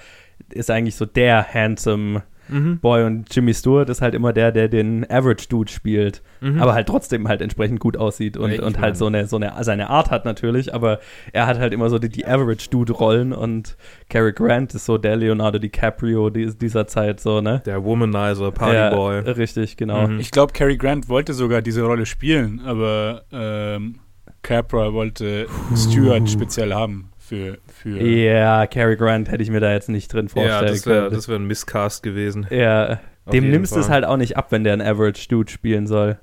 ist 0.51 0.71
eigentlich 0.71 0.95
so 0.97 1.05
der 1.07 1.47
handsome 1.53 2.23
Mhm. 2.49 2.79
Boy 2.81 3.05
und 3.05 3.35
Jimmy 3.35 3.53
Stewart 3.55 3.89
ist 3.89 4.01
halt 4.03 4.15
immer 4.15 4.33
der, 4.33 4.53
der 4.53 4.69
den 4.69 5.09
Average 5.11 5.49
Dude 5.49 5.71
spielt, 5.71 6.23
Mhm. 6.41 6.61
aber 6.63 6.75
halt 6.75 6.87
trotzdem 6.89 7.29
halt 7.29 7.41
entsprechend 7.43 7.81
gut 7.81 7.97
aussieht 7.97 8.37
und, 8.37 8.53
Ja, 8.53 8.63
und 8.63 8.81
halt 8.81 8.97
so 8.97 9.07
eine, 9.07 9.27
so 9.27 9.37
eine, 9.37 9.53
seine 9.63 9.91
Art 9.91 10.11
hat 10.11 10.25
natürlich, 10.25 10.73
aber 10.75 11.01
er 11.33 11.47
hat 11.47 11.59
halt 11.59 11.73
immer 11.73 11.91
so 11.91 11.99
die, 11.99 12.09
die 12.09 12.27
Average 12.27 12.71
Dude 12.71 12.93
Rollen 12.93 13.33
und 13.33 13.77
Cary 14.09 14.33
Grant 14.33 14.75
ist 14.75 14.85
so 14.87 14.99
der 14.99 15.17
Leonardo 15.17 15.59
DiCaprio 15.59 16.31
die- 16.31 16.57
dieser 16.57 16.87
Zeit 16.87 17.21
so, 17.21 17.41
ne? 17.41 17.63
Der 17.67 17.85
Womanizer, 17.85 18.51
Partyboy. 18.53 19.17
Ja, 19.27 19.33
richtig, 19.33 19.77
genau. 19.77 20.07
Mhm. 20.09 20.21
Ich 20.21 20.31
glaube, 20.31 20.53
Cary 20.53 20.77
Grant 20.77 21.09
wollte 21.09 21.35
sogar 21.35 21.63
diese 21.63 21.83
Rolle 21.83 22.07
spielen, 22.07 22.61
aber 22.65 23.23
ähm, 23.33 23.97
Capra 24.43 24.93
wollte 24.93 25.47
Stewart 25.77 26.29
speziell 26.31 26.73
haben 26.73 27.11
für. 27.19 27.59
Für 27.79 28.01
Ja, 28.03 28.67
Cary 28.67 28.97
Grant 28.97 29.31
hätte 29.31 29.43
ich 29.43 29.51
mir 29.51 29.61
da 29.61 29.73
jetzt 29.73 29.89
nicht 29.89 30.13
drin 30.13 30.27
Ja, 30.27 30.33
vorstellen 30.33 30.67
das 30.73 30.87
wäre 30.87 31.01
können. 31.03 31.15
das 31.15 31.29
wär 31.29 31.37
ein 31.37 31.47
Misscast 31.47 32.03
gewesen. 32.03 32.47
ja, 32.51 33.01
Auf 33.25 33.33
dem 33.33 33.51
nimmst 33.51 33.75
du 33.75 33.81
es 33.81 33.89
halt 33.89 34.05
auch 34.05 34.17
nicht 34.17 34.37
ab, 34.37 34.51
wenn 34.51 34.65
der 34.65 34.73
ein 34.75 34.83
Average 34.83 35.29
Dude 35.29 35.51
spielen 35.51 35.87
soll. 35.87 36.19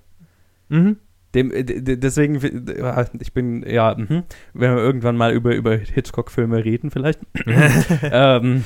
Mhm. 0.70 0.98
Dem, 1.34 1.52
äh, 1.52 1.64
deswegen, 1.64 2.42
äh, 2.42 3.06
ich 3.20 3.34
bin, 3.34 3.64
ja, 3.68 3.94
mhm. 3.98 4.24
wenn 4.54 4.76
wir 4.76 4.82
irgendwann 4.82 5.18
mal 5.18 5.34
über, 5.34 5.54
über 5.54 5.76
Hitchcock-Filme 5.76 6.64
reden, 6.64 6.92
vielleicht. 6.92 7.20
ähm, 8.04 8.64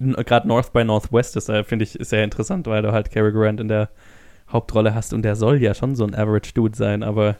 Gerade 0.00 0.46
North 0.46 0.72
by 0.72 0.84
Northwest 0.84 1.36
ist, 1.36 1.48
äh, 1.48 1.64
finde 1.64 1.84
ich, 1.84 1.96
sehr 2.00 2.24
interessant, 2.24 2.66
weil 2.66 2.82
du 2.82 2.92
halt 2.92 3.10
Cary 3.10 3.32
Grant 3.32 3.60
in 3.60 3.68
der 3.68 3.88
Hauptrolle 4.50 4.94
hast 4.94 5.12
und 5.12 5.22
der 5.22 5.36
soll 5.36 5.62
ja 5.62 5.74
schon 5.74 5.94
so 5.94 6.04
ein 6.04 6.14
Average 6.14 6.52
Dude 6.54 6.76
sein, 6.76 7.02
aber 7.02 7.36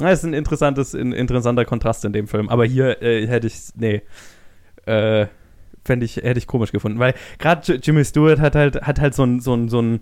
na, 0.00 0.10
es 0.10 0.20
ist 0.20 0.24
ein 0.24 0.34
interessantes, 0.34 0.94
ein 0.94 1.12
interessanter 1.12 1.64
Kontrast 1.64 2.04
in 2.04 2.12
dem 2.12 2.26
Film. 2.26 2.48
Aber 2.48 2.64
hier 2.64 3.02
äh, 3.02 3.26
hätte 3.26 3.46
ich, 3.46 3.54
nee, 3.76 4.02
äh, 4.86 5.26
fände 5.84 6.04
ich, 6.06 6.16
hätte 6.16 6.38
ich 6.38 6.46
komisch 6.46 6.72
gefunden, 6.72 6.98
weil 6.98 7.14
gerade 7.38 7.74
Jimmy 7.74 8.04
Stewart 8.04 8.40
hat 8.40 8.54
halt, 8.54 8.82
hat 8.82 9.00
halt 9.00 9.14
so 9.14 9.24
ein, 9.24 9.40
so 9.40 9.54
ein, 9.54 9.68
so 9.68 9.80
ein, 9.80 10.00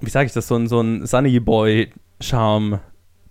wie 0.00 0.10
sage 0.10 0.26
ich 0.26 0.32
das, 0.32 0.48
so 0.48 0.56
ein, 0.56 0.66
so 0.66 0.80
ein 0.80 1.06
Sunny 1.06 1.40
Boy 1.40 1.90
Charme, 2.20 2.80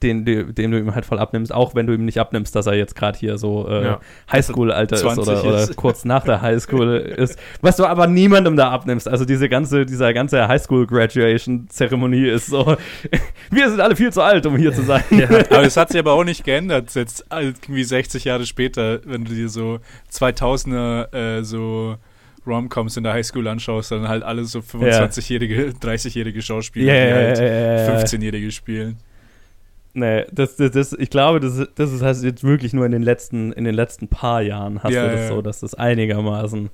den, 0.04 0.26
du- 0.26 0.54
den 0.54 0.72
du 0.72 0.80
ihm 0.80 0.94
halt 0.96 1.06
voll 1.06 1.20
abnimmst, 1.20 1.54
auch 1.54 1.76
wenn 1.76 1.88
du 1.88 1.94
ihm 1.94 2.06
nicht 2.06 2.20
abnimmst, 2.20 2.56
dass 2.56 2.66
er 2.68 2.74
jetzt 2.76 2.96
gerade 2.96 3.18
hier 3.18 3.38
so 3.38 3.68
äh, 3.68 3.84
Ja. 3.86 4.00
Highschool-Alter 4.32 4.96
ist 4.96 5.02
20 5.02 5.22
oder, 5.28 5.44
oder 5.46 5.68
kurz 5.76 6.06
nach 6.06 6.24
der 6.24 6.42
Highschool 6.42 6.96
ist, 6.98 7.38
was 7.62 7.76
du 7.78 7.86
aber 7.86 8.08
niemandem 8.08 8.56
da 8.56 8.70
abnimmst. 8.72 9.08
Also 9.08 9.26
diese 9.26 9.48
ganze, 9.50 9.86
dieser 9.86 10.14
ganze 10.14 10.48
Highschool-Graduation-Zeremonie 10.48 12.28
ist 12.30 12.48
so, 12.48 12.76
wir 13.52 13.70
sind 13.70 13.80
alle 13.80 13.96
viel 13.96 14.12
zu 14.12 14.22
alt, 14.22 14.46
um 14.46 14.58
hier 14.58 14.74
zu 14.74 14.84
sein. 14.84 15.04
aber 15.50 15.64
es 15.64 15.78
hat 15.78 15.90
sich 15.90 16.00
aber 16.00 16.14
auch 16.14 16.24
nicht 16.24 16.44
geändert, 16.44 16.94
jetzt 16.96 17.26
irgendwie 17.32 17.84
60 17.84 18.26
Jahre 18.26 18.46
später, 18.46 19.00
wenn 19.06 19.26
du 19.26 19.34
dir 19.34 19.50
so 19.50 19.80
2000er 20.12 21.14
äh, 21.40 21.44
so 21.44 21.96
Romcoms 22.46 22.98
in 22.98 23.04
der 23.04 23.14
Highschool 23.14 23.48
anschaust, 23.48 23.92
dann 23.92 24.08
halt 24.08 24.24
alle 24.24 24.44
so 24.46 24.60
25-jährige, 24.60 25.74
30-jährige 25.80 26.42
Schauspieler, 26.42 26.92
Ja, 26.94 27.04
die 27.04 27.10
ja, 27.10 27.16
halt 27.16 27.38
ja, 27.40 27.46
ja, 27.46 27.76
ja. 27.94 28.00
15-jährige 28.04 28.52
spielen. 28.52 28.98
Nee, 29.94 30.26
das, 30.32 30.56
das, 30.56 30.72
das, 30.72 30.94
ich 30.94 31.10
glaube, 31.10 31.40
das, 31.40 31.58
ist- 31.58 31.72
das 31.76 31.92
ist 31.92 32.02
heißt 32.02 32.24
jetzt 32.24 32.44
wirklich 32.44 32.74
nur 32.74 32.86
in 32.86 32.92
den 32.94 33.04
letzten, 33.04 33.52
in 33.52 33.64
den 33.66 33.76
letzten 33.76 34.08
paar 34.08 34.42
Jahren 34.42 34.82
hast 34.84 34.94
Ja, 34.94 35.04
du 35.06 35.12
das 35.12 35.22
ja. 35.22 35.28
so, 35.28 35.42
dass 35.42 35.60
das 35.60 35.74
einigermaßen. 35.76 36.70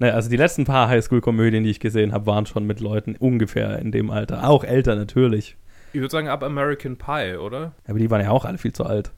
Ne, 0.00 0.12
also 0.12 0.28
die 0.28 0.36
letzten 0.36 0.64
paar 0.64 0.88
Highschool-Komödien, 0.88 1.62
die 1.64 1.70
ich 1.70 1.80
gesehen 1.80 2.12
habe, 2.12 2.26
waren 2.26 2.46
schon 2.46 2.66
mit 2.66 2.80
Leuten 2.80 3.14
ungefähr 3.16 3.78
in 3.78 3.92
dem 3.92 4.10
Alter. 4.10 4.48
Auch 4.48 4.64
älter 4.64 4.96
natürlich. 4.96 5.56
Ich 5.92 6.00
würde 6.00 6.10
sagen, 6.10 6.28
ab 6.28 6.42
American 6.42 6.96
Pie, 6.98 7.36
oder? 7.36 7.72
Aber 7.86 7.98
die 7.98 8.10
waren 8.10 8.20
ja 8.20 8.30
auch 8.30 8.44
alle 8.44 8.58
viel 8.58 8.72
zu 8.72 8.84
alt. 8.84 9.12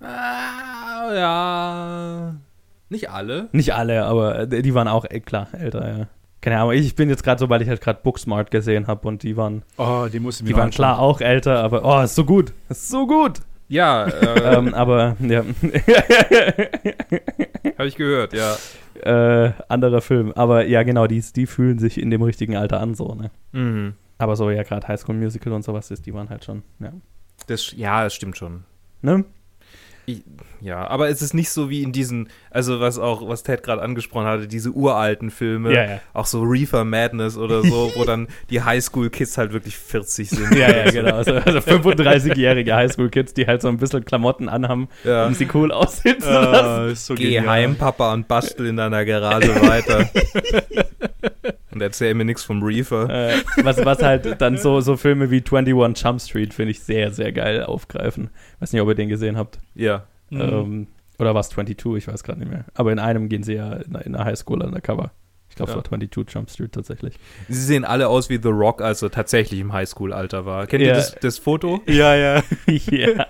Ah, 0.00 1.14
ja. 1.14 2.36
Nicht 2.90 3.10
alle. 3.10 3.48
Nicht 3.52 3.74
alle, 3.74 4.04
aber 4.04 4.40
äh, 4.40 4.62
die 4.62 4.74
waren 4.74 4.88
auch, 4.88 5.04
äh, 5.04 5.20
klar, 5.20 5.48
älter, 5.52 5.98
ja. 5.98 6.06
Keine 6.40 6.60
Ahnung, 6.60 6.72
ich 6.72 6.94
bin 6.94 7.08
jetzt 7.08 7.24
gerade 7.24 7.40
so, 7.40 7.48
weil 7.48 7.62
ich 7.62 7.68
halt 7.68 7.80
gerade 7.80 8.00
Booksmart 8.02 8.50
gesehen 8.50 8.86
habe 8.86 9.08
und 9.08 9.24
die 9.24 9.36
waren, 9.36 9.64
Oh, 9.76 10.06
die 10.12 10.20
musste 10.20 10.44
die 10.44 10.54
waren 10.54 10.70
klar 10.70 11.00
auch 11.00 11.20
älter, 11.20 11.62
aber 11.62 11.84
oh, 11.84 12.02
ist 12.02 12.14
so 12.14 12.24
gut. 12.24 12.52
Ist 12.68 12.88
so 12.88 13.06
gut. 13.06 13.40
Ja, 13.68 14.06
äh, 14.06 14.54
ähm, 14.56 14.72
aber, 14.72 15.16
ja. 15.20 15.40
habe 17.78 17.88
ich 17.88 17.96
gehört, 17.96 18.32
ja. 18.32 18.56
äh, 19.02 19.52
anderer 19.68 20.00
Film. 20.00 20.32
Aber 20.32 20.64
ja, 20.64 20.84
genau, 20.84 21.06
die, 21.06 21.22
die 21.34 21.46
fühlen 21.46 21.78
sich 21.78 22.00
in 22.00 22.10
dem 22.10 22.22
richtigen 22.22 22.56
Alter 22.56 22.80
an, 22.80 22.94
so, 22.94 23.14
ne? 23.14 23.30
Mhm. 23.52 23.94
Aber 24.16 24.36
so, 24.36 24.50
ja, 24.50 24.62
gerade 24.62 24.88
High 24.88 25.00
School 25.00 25.16
Musical 25.16 25.52
und 25.52 25.62
sowas 25.62 25.90
ist, 25.90 26.06
die 26.06 26.14
waren 26.14 26.30
halt 26.30 26.44
schon, 26.44 26.62
ja. 26.80 26.92
Das, 27.46 27.72
ja, 27.76 28.04
das 28.04 28.14
stimmt 28.14 28.36
schon. 28.36 28.64
Ne? 29.02 29.24
Ja, 30.60 30.86
aber 30.88 31.08
es 31.08 31.22
ist 31.22 31.34
nicht 31.34 31.50
so 31.50 31.70
wie 31.70 31.82
in 31.82 31.92
diesen, 31.92 32.28
also 32.50 32.80
was 32.80 32.98
auch, 32.98 33.28
was 33.28 33.42
Ted 33.44 33.62
gerade 33.62 33.80
angesprochen 33.82 34.26
hatte, 34.26 34.48
diese 34.48 34.70
uralten 34.70 35.30
Filme, 35.30 35.72
Ja, 35.72 35.84
ja. 35.84 36.00
auch 36.14 36.26
so 36.26 36.42
Reefer 36.42 36.84
Madness 36.84 37.36
oder 37.36 37.62
so, 37.62 37.92
wo 37.96 38.04
dann 38.04 38.26
die 38.50 38.62
Highschool-Kids 38.62 39.38
halt 39.38 39.52
wirklich 39.52 39.76
40 39.76 40.30
sind. 40.30 40.54
Ja, 40.56 40.68
ja, 40.84 40.90
genau. 40.90 41.14
Also, 41.16 41.34
also 41.34 41.58
35-jährige 41.58 42.74
Highschool-Kids, 42.74 43.34
die 43.34 43.46
halt 43.46 43.62
so 43.62 43.68
ein 43.68 43.76
bisschen 43.78 44.04
Klamotten 44.04 44.48
anhaben, 44.48 44.88
Ja. 45.04 45.26
um 45.26 45.34
sie 45.34 45.46
cool 45.54 45.70
aussehen 45.70 46.20
zu 46.20 46.28
lassen. 46.30 46.68
Ah, 46.68 46.86
ist 46.86 47.06
so 47.06 47.14
Geh 47.14 47.24
genial. 47.34 47.46
heim, 47.48 47.76
Papa, 47.76 48.12
und 48.12 48.26
bastel 48.28 48.66
in 48.66 48.76
deiner 48.76 49.04
Garage 49.04 49.54
weiter. 49.62 50.08
und 51.72 51.80
erzähl 51.82 52.14
mir 52.14 52.24
nichts 52.24 52.42
vom 52.44 52.62
Reefer. 52.62 53.08
Äh, 53.08 53.34
was, 53.62 53.84
was 53.84 54.02
halt 54.02 54.40
dann 54.40 54.56
so, 54.58 54.80
so 54.80 54.96
Filme 54.96 55.30
wie 55.30 55.42
21 55.48 56.02
Jump 56.04 56.20
Street, 56.20 56.54
finde 56.54 56.72
ich 56.72 56.80
sehr, 56.80 57.12
sehr 57.12 57.32
geil 57.32 57.62
aufgreifen. 57.64 58.30
Weiß 58.60 58.72
nicht, 58.72 58.82
ob 58.82 58.88
ihr 58.88 58.94
den 58.94 59.08
gesehen 59.08 59.36
habt. 59.36 59.58
Ja. 59.74 60.04
Mhm. 60.30 60.40
Ähm, 60.40 60.86
oder 61.18 61.34
war 61.34 61.40
es 61.40 61.48
22? 61.50 61.96
Ich 61.96 62.08
weiß 62.08 62.22
gerade 62.22 62.38
nicht 62.40 62.50
mehr. 62.50 62.64
Aber 62.74 62.92
in 62.92 62.98
einem 62.98 63.28
gehen 63.28 63.42
sie 63.42 63.54
ja 63.54 63.72
in, 63.74 63.94
in 63.96 64.12
der 64.12 64.24
Highschool 64.24 64.62
undercover. 64.62 65.10
Ich 65.50 65.56
glaube, 65.56 65.72
Ja. 65.72 65.78
es 65.78 65.84
war 65.84 65.84
22 65.84 66.34
Jump 66.34 66.50
Street 66.50 66.72
tatsächlich. 66.72 67.14
Sie 67.48 67.60
sehen 67.60 67.84
alle 67.84 68.08
aus 68.08 68.28
wie 68.28 68.38
The 68.40 68.50
Rock, 68.50 68.82
als 68.82 69.02
er 69.02 69.10
tatsächlich 69.10 69.58
im 69.60 69.72
Highschool-Alter 69.72 70.44
war. 70.46 70.66
Kennt 70.66 70.82
Ja. 70.82 70.88
ihr 70.90 70.94
das, 70.94 71.14
das 71.20 71.38
Foto? 71.38 71.80
Ja, 71.88 72.14
ja. 72.14 72.42
ja. 72.68 73.26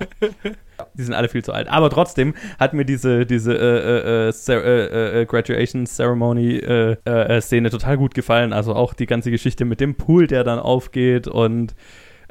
Die 0.94 1.02
sind 1.02 1.14
alle 1.14 1.28
viel 1.28 1.44
zu 1.44 1.52
alt. 1.52 1.68
Aber 1.68 1.88
trotzdem 1.90 2.34
hat 2.58 2.74
mir 2.74 2.84
diese, 2.84 3.24
diese 3.24 3.54
äh, 3.54 4.28
äh, 4.28 4.30
äh, 4.30 4.52
äh, 4.52 5.22
äh, 5.22 5.26
Graduation 5.26 5.86
Ceremony 5.86 6.56
äh, 6.56 6.96
äh, 7.06 7.36
äh, 7.36 7.40
Szene 7.40 7.70
total 7.70 7.96
gut 7.96 8.14
gefallen. 8.14 8.52
Also 8.52 8.74
auch 8.74 8.94
die 8.94 9.06
ganze 9.06 9.30
Geschichte 9.30 9.64
mit 9.64 9.80
dem 9.80 9.94
Pool, 9.94 10.26
der 10.26 10.44
dann 10.44 10.58
aufgeht 10.58 11.28
und 11.28 11.74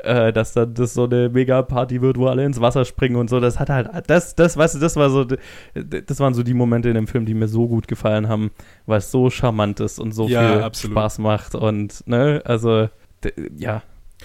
äh, 0.04 0.32
dass 0.32 0.54
dann 0.54 0.74
das 0.74 0.94
so 0.94 1.06
eine 1.06 1.30
Mega-Party 1.30 2.02
wird, 2.02 2.18
wo 2.18 2.28
alle 2.28 2.46
ins 2.46 2.62
Wasser 2.62 2.86
springen 2.86 3.16
und 3.16 3.30
so. 3.30 3.40
Das 3.40 3.60
hat 3.60 3.70
halt, 3.70 3.90
das, 4.08 4.36
das, 4.36 4.58
weißt 4.58 4.76
du, 4.76 4.80
das 4.80 4.96
war 4.96 5.10
so, 5.10 5.26
das 5.74 6.20
waren 6.20 6.34
so 6.34 6.44
die 6.44 6.54
Momente 6.54 6.90
in 6.90 6.96
dem 6.96 7.08
Film, 7.08 7.26
die 7.26 7.34
mir 7.34 7.48
so 7.48 7.68
gut 7.68 7.88
gefallen 7.88 8.28
haben, 8.28 8.52
weil 8.86 9.00
es 9.00 9.12
so 9.12 9.30
charmant 9.30 9.80
ist 9.80 10.00
und 10.00 10.12
so 10.14 10.28
Ja, 10.28 10.54
viel 10.54 10.62
absolut. 10.64 10.94
Spaß 10.98 11.20
macht 11.20 11.56
und, 11.56 12.08
ne, 12.08 12.42
also, 12.46 12.90
ja. 13.58 13.82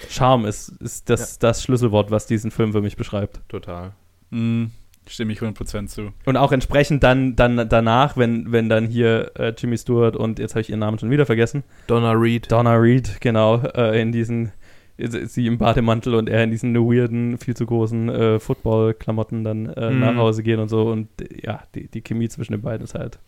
Charme 0.09 0.45
ist, 0.45 0.69
ist 0.81 1.09
das, 1.09 1.39
das 1.39 1.63
Schlüsselwort, 1.63 2.09
was 2.11 2.25
diesen 2.25 2.51
Film 2.51 2.71
für 2.71 2.81
mich 2.81 2.97
beschreibt. 2.97 3.41
Total. 3.47 3.91
Mhm. 4.31 4.71
Stimme 5.07 5.33
ich 5.33 5.39
100% 5.39 5.87
zu. 5.87 6.13
Und 6.25 6.37
auch 6.37 6.51
entsprechend 6.53 7.03
dann, 7.03 7.35
dann 7.35 7.67
danach, 7.67 8.15
wenn, 8.15 8.51
wenn 8.53 8.69
dann 8.69 8.87
hier 8.87 9.31
äh, 9.35 9.53
Jimmy 9.57 9.77
Stewart 9.77 10.15
und 10.15 10.39
jetzt 10.39 10.53
habe 10.53 10.61
ich 10.61 10.69
ihren 10.69 10.79
Namen 10.79 10.97
schon 10.97 11.09
wieder 11.09 11.25
vergessen, 11.25 11.63
Donna 11.87 12.13
Reed. 12.13 12.49
Donna 12.51 12.75
Reed, 12.75 13.19
genau, 13.19 13.57
äh, 13.75 14.01
in 14.01 14.13
diesen, 14.13 14.53
sie 14.97 15.47
im 15.47 15.57
Bademantel 15.57 16.15
und 16.15 16.29
er 16.29 16.43
in 16.43 16.51
diesen 16.51 16.75
weirden, 16.75 17.37
viel 17.37 17.55
zu 17.55 17.65
großen 17.65 18.09
äh, 18.09 18.39
Football-Klamotten 18.39 19.43
dann 19.43 19.65
äh, 19.67 19.89
Mhm. 19.91 19.99
nach 19.99 20.15
Hause 20.15 20.43
gehen 20.43 20.59
und 20.59 20.69
so. 20.69 20.83
Und 20.91 21.07
äh, 21.21 21.45
ja, 21.45 21.63
die, 21.75 21.87
die 21.87 22.01
Chemie 22.01 22.29
zwischen 22.29 22.51
den 22.53 22.61
beiden 22.61 22.83
ist 22.83 22.93
halt. 22.95 23.19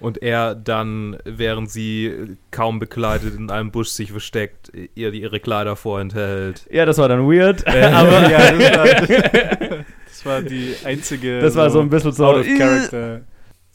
Und 0.00 0.20
er 0.22 0.54
dann, 0.56 1.16
während 1.24 1.70
sie 1.70 2.36
kaum 2.50 2.78
bekleidet 2.80 3.36
in 3.36 3.48
einem 3.50 3.70
Busch 3.70 3.88
sich 3.90 4.10
versteckt, 4.10 4.70
ihr 4.94 5.12
ihre 5.14 5.38
Kleider 5.40 5.76
vorenthält. 5.76 6.66
Ja, 6.70 6.84
das 6.84 6.98
war 6.98 7.08
dann 7.08 7.26
weird, 7.30 7.64
Äh, 7.66 7.82
aber 7.92 8.28
ja, 8.28 8.50
das 8.52 8.76
war, 8.76 8.86
das 10.06 10.26
war 10.26 10.42
die 10.42 10.74
einzige. 10.84 11.40
das 11.40 11.54
war 11.54 11.70
so 11.70 11.80
ein 11.80 11.88
bisschen 11.90 12.12
so. 12.12 12.26
Out 12.26 12.36
of 12.40 12.46
character. 12.58 13.20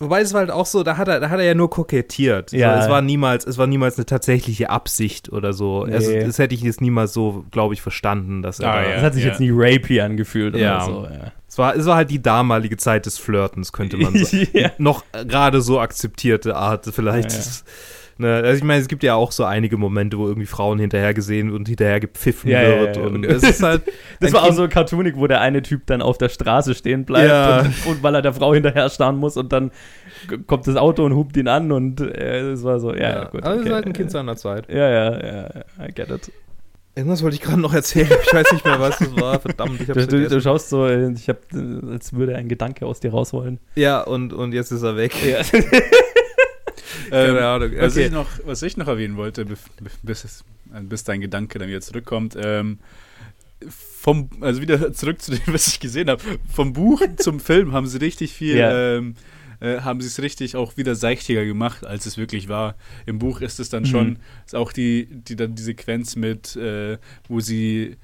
Wobei 0.02 0.22
es 0.22 0.32
war 0.34 0.40
halt 0.40 0.52
auch 0.52 0.66
so, 0.66 0.84
da 0.84 0.96
hat 0.98 1.10
er, 1.10 1.20
da 1.20 1.30
hat 1.30 1.40
er 1.40 1.46
ja 1.46 1.54
nur 1.54 1.70
kokettiert. 1.70 2.54
Ja. 2.54 2.78
So, 2.78 2.84
es 2.86 2.90
war 2.90 3.02
niemals, 3.02 3.46
es 3.46 3.58
war 3.58 3.68
niemals 3.68 3.98
eine 3.98 4.06
tatsächliche 4.06 4.70
Absicht 4.70 5.30
oder 5.32 5.52
so. 5.52 5.86
Nee. 5.86 5.94
Also, 5.96 6.14
das 6.14 6.40
hätte 6.40 6.56
ich 6.56 6.62
jetzt 6.62 6.80
niemals 6.80 7.12
so, 7.14 7.44
glaube 7.52 7.74
ich, 7.74 7.82
verstanden, 7.82 8.42
dass 8.42 8.60
er 8.62 8.70
Ah, 8.72 8.76
da, 8.82 8.88
ja. 8.90 8.96
Das 8.96 9.04
hat 9.04 9.14
sich 9.16 9.26
jetzt 9.26 9.42
nie 9.42 9.52
rapey 9.52 10.00
angefühlt 10.00 10.56
Ja. 10.56 10.86
oder 10.86 10.86
so. 10.86 11.04
Ja. 11.14 11.32
Es 11.50 11.58
war, 11.58 11.76
es 11.76 11.86
war 11.86 11.96
halt 11.98 12.12
die 12.12 12.22
damalige 12.22 12.78
Zeit 12.78 13.08
des 13.08 13.18
Flirtens, 13.18 13.74
könnte 13.74 13.98
man 13.98 14.16
sagen. 14.24 14.48
ja. 14.54 14.72
Noch 14.78 15.04
gerade 15.28 15.62
so 15.62 15.80
akzeptierte 15.80 16.56
Art 16.56 16.88
vielleicht. 16.94 17.32
Ne, 18.22 18.34
also 18.36 18.58
ich 18.58 18.64
meine, 18.66 18.82
es 18.82 18.90
gibt 18.90 19.02
ja 19.04 19.16
auch 19.16 19.32
so 19.32 19.46
einige 19.46 19.78
Momente, 19.78 20.18
wo 20.18 20.28
irgendwie 20.28 20.46
Frauen 20.46 20.78
hinterher 20.78 21.14
gesehen 21.14 21.52
und 21.54 21.70
hinterher 21.70 22.02
gepfiffen 22.02 22.52
Ja, 22.52 22.62
wird. 22.64 22.98
ja, 22.98 23.02
ja. 23.02 23.08
Und 23.08 23.26
es 23.26 23.44
ist 23.44 23.64
halt. 23.64 23.84
Das 24.20 24.34
war 24.34 24.44
auch 24.44 24.52
so 24.52 24.68
cartoonig, 24.68 25.16
wo 25.16 25.26
der 25.28 25.40
eine 25.40 25.62
Typ 25.62 25.86
dann 25.86 26.02
auf 26.02 26.18
der 26.18 26.28
Straße 26.28 26.76
stehen 26.76 27.06
bleibt 27.06 27.66
und, 27.86 27.94
und 27.94 28.04
weil 28.04 28.14
er 28.16 28.22
der 28.22 28.34
Frau 28.34 28.54
hinterher 28.54 28.90
starren 28.90 29.16
muss 29.16 29.38
und 29.38 29.54
dann 29.54 29.72
kommt 30.46 30.68
das 30.68 30.76
Auto 30.76 31.06
und 31.06 31.16
hupt 31.16 31.38
ihn 31.38 31.48
an 31.48 31.72
und 31.72 32.02
äh, 32.02 32.52
es 32.52 32.64
war 32.66 32.82
so, 32.82 32.94
ja, 32.94 33.24
gut. 33.30 33.42
Also 33.44 33.56
es 33.56 33.62
ist 33.62 33.66
okay. 33.68 33.74
halt 33.76 33.86
ein 33.86 33.94
Kind 33.94 34.12
seiner 34.12 34.36
Zeit. 34.36 34.70
Ja, 34.70 34.90
ja, 34.90 35.26
ja, 35.26 35.50
I 35.88 35.94
get 35.94 36.10
it. 36.10 36.30
Irgendwas 36.96 37.24
wollte 37.24 37.36
ich 37.36 37.42
gerade 37.42 37.62
noch 37.62 37.74
erzählen, 37.74 38.10
ich 38.28 38.34
weiß 38.34 38.52
nicht 38.52 38.66
mehr, 38.66 38.78
was 38.82 38.98
das 39.00 39.16
war. 39.16 39.40
Verdammt, 39.40 39.80
ich 39.80 39.88
Du, 39.88 39.94
hab's 39.94 40.08
du, 40.08 40.08
du 40.08 40.18
vergessen. 40.18 40.42
schaust 40.42 40.70
so, 40.70 40.86
äh, 40.86 41.14
ich 41.14 41.30
hab, 41.30 41.38
äh, 41.54 41.92
als 41.94 42.12
würde 42.12 42.36
ein 42.36 42.50
Gedanke 42.50 42.86
aus 42.86 43.00
dir 43.00 43.12
rausholen. 43.12 43.60
Ja, 43.76 44.02
und, 44.02 44.34
und 44.34 44.54
jetzt 44.54 44.72
ist 44.72 44.84
er 44.84 44.98
weg. 44.98 45.14
Ja. 45.26 45.38
Keine 47.10 47.46
Ahnung. 47.46 47.72
Was, 47.78 47.94
Okay. 47.94 48.06
ich 48.08 48.12
noch, 48.12 48.28
was 48.46 48.62
ich 48.64 48.78
noch 48.78 48.88
erwähnen 48.88 49.18
wollte, 49.18 49.46
bis, 49.46 50.34
bis 50.84 51.04
dein 51.04 51.22
Gedanke 51.22 51.60
dann 51.60 51.68
wieder 51.70 51.82
zurückkommt, 51.82 52.38
ähm, 52.42 52.80
vom, 53.68 54.30
also 54.42 54.62
wieder 54.62 54.94
zurück 54.94 55.22
zu 55.22 55.32
dem, 55.32 55.42
was 55.48 55.68
ich 55.68 55.80
gesehen 55.80 56.10
habe. 56.10 56.22
Vom 56.52 56.74
Buch 56.74 57.02
zum 57.18 57.40
Film 57.42 57.74
haben 57.74 57.88
sie 57.88 57.98
richtig 57.98 58.34
viel, 58.34 58.58
Ja. 58.58 58.96
ähm, 58.98 59.16
äh, 59.60 59.82
haben 59.82 60.00
sie 60.00 60.08
es 60.08 60.22
richtig 60.22 60.56
auch 60.56 60.78
wieder 60.78 60.96
seichtiger 60.96 61.44
gemacht, 61.44 61.86
als 61.86 62.06
es 62.06 62.18
wirklich 62.18 62.48
war. 62.48 62.76
Im 63.06 63.20
Buch 63.20 63.42
ist 63.42 63.60
es 63.60 63.70
dann 63.70 63.86
schon, 63.86 64.20
ist 64.46 64.56
auch 64.56 64.72
die, 64.72 65.06
die 65.12 65.36
dann 65.36 65.56
die 65.56 65.64
Sequenz 65.64 66.16
mit, 66.16 66.56
äh, 66.56 66.98
wo 67.28 67.42
sie 67.42 67.98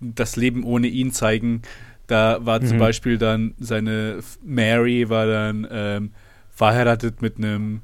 das 0.00 0.36
Leben 0.36 0.64
ohne 0.64 0.86
ihn 0.86 1.12
zeigen. 1.12 1.60
Da 2.06 2.38
war 2.46 2.62
zum 2.62 2.76
Mhm. 2.76 2.80
Beispiel 2.80 3.18
dann 3.18 3.54
seine 3.58 4.20
Mary 4.42 5.10
war 5.10 5.26
dann 5.26 5.66
ähm, 5.70 6.12
verheiratet 6.54 7.20
mit 7.20 7.36
einem 7.36 7.82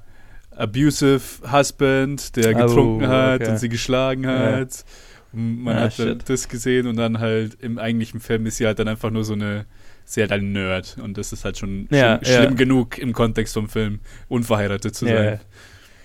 abusive 0.56 1.20
Husband, 1.50 2.36
der 2.36 2.54
Oh, 2.56 2.66
getrunken 2.66 3.08
hat 3.08 3.40
okay. 3.42 3.50
und 3.50 3.58
sie 3.58 3.68
geschlagen 3.68 4.24
Ja. 4.24 4.52
hat. 4.56 4.84
Und 5.32 5.62
man 5.64 5.76
Ah, 5.76 5.80
hat 5.82 5.94
shit. 5.94 6.28
das 6.28 6.48
gesehen 6.48 6.86
und 6.86 6.96
dann 6.96 7.18
halt 7.18 7.56
im 7.60 7.78
eigentlichen 7.78 8.20
Film 8.20 8.46
ist 8.46 8.56
sie 8.58 8.66
halt 8.66 8.78
dann 8.78 8.86
einfach 8.88 9.10
nur 9.10 9.24
so 9.24 9.32
eine, 9.32 9.66
sie 10.04 10.20
halt 10.20 10.30
ein 10.32 10.52
Nerd 10.52 10.96
und 11.02 11.18
das 11.18 11.32
ist 11.32 11.44
halt 11.44 11.58
schon 11.58 11.88
Ja, 11.90 12.18
schlimm, 12.22 12.34
schlimm 12.34 12.50
ja. 12.50 12.56
genug 12.56 12.98
im 12.98 13.12
Kontext 13.12 13.54
vom 13.54 13.68
Film, 13.68 13.98
unverheiratet 14.28 14.94
zu 14.94 15.06
Ja. 15.06 15.16
sein. 15.16 15.40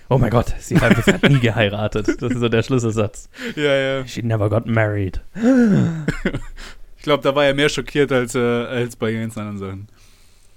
Oh 0.08 0.18
mein 0.18 0.30
Gott, 0.30 0.52
sie 0.58 0.76
hat, 0.80 0.96
hat 1.06 1.22
nie 1.30 1.38
geheiratet. 1.38 2.08
Das 2.20 2.32
ist 2.32 2.40
so 2.40 2.48
der 2.48 2.64
Schlüsselsatz. 2.64 3.28
Ja, 3.56 3.74
ja. 3.76 4.06
She 4.08 4.22
never 4.22 4.48
got 4.50 4.66
married. 4.66 5.20
Ich 6.96 7.04
glaube, 7.04 7.22
da 7.22 7.34
war 7.34 7.46
er 7.46 7.54
mehr 7.54 7.68
schockiert 7.70 8.12
als, 8.12 8.34
äh, 8.34 8.38
als 8.40 8.94
bei 8.96 9.12
ganz 9.14 9.38
anderen 9.38 9.58
Sachen. 9.58 9.88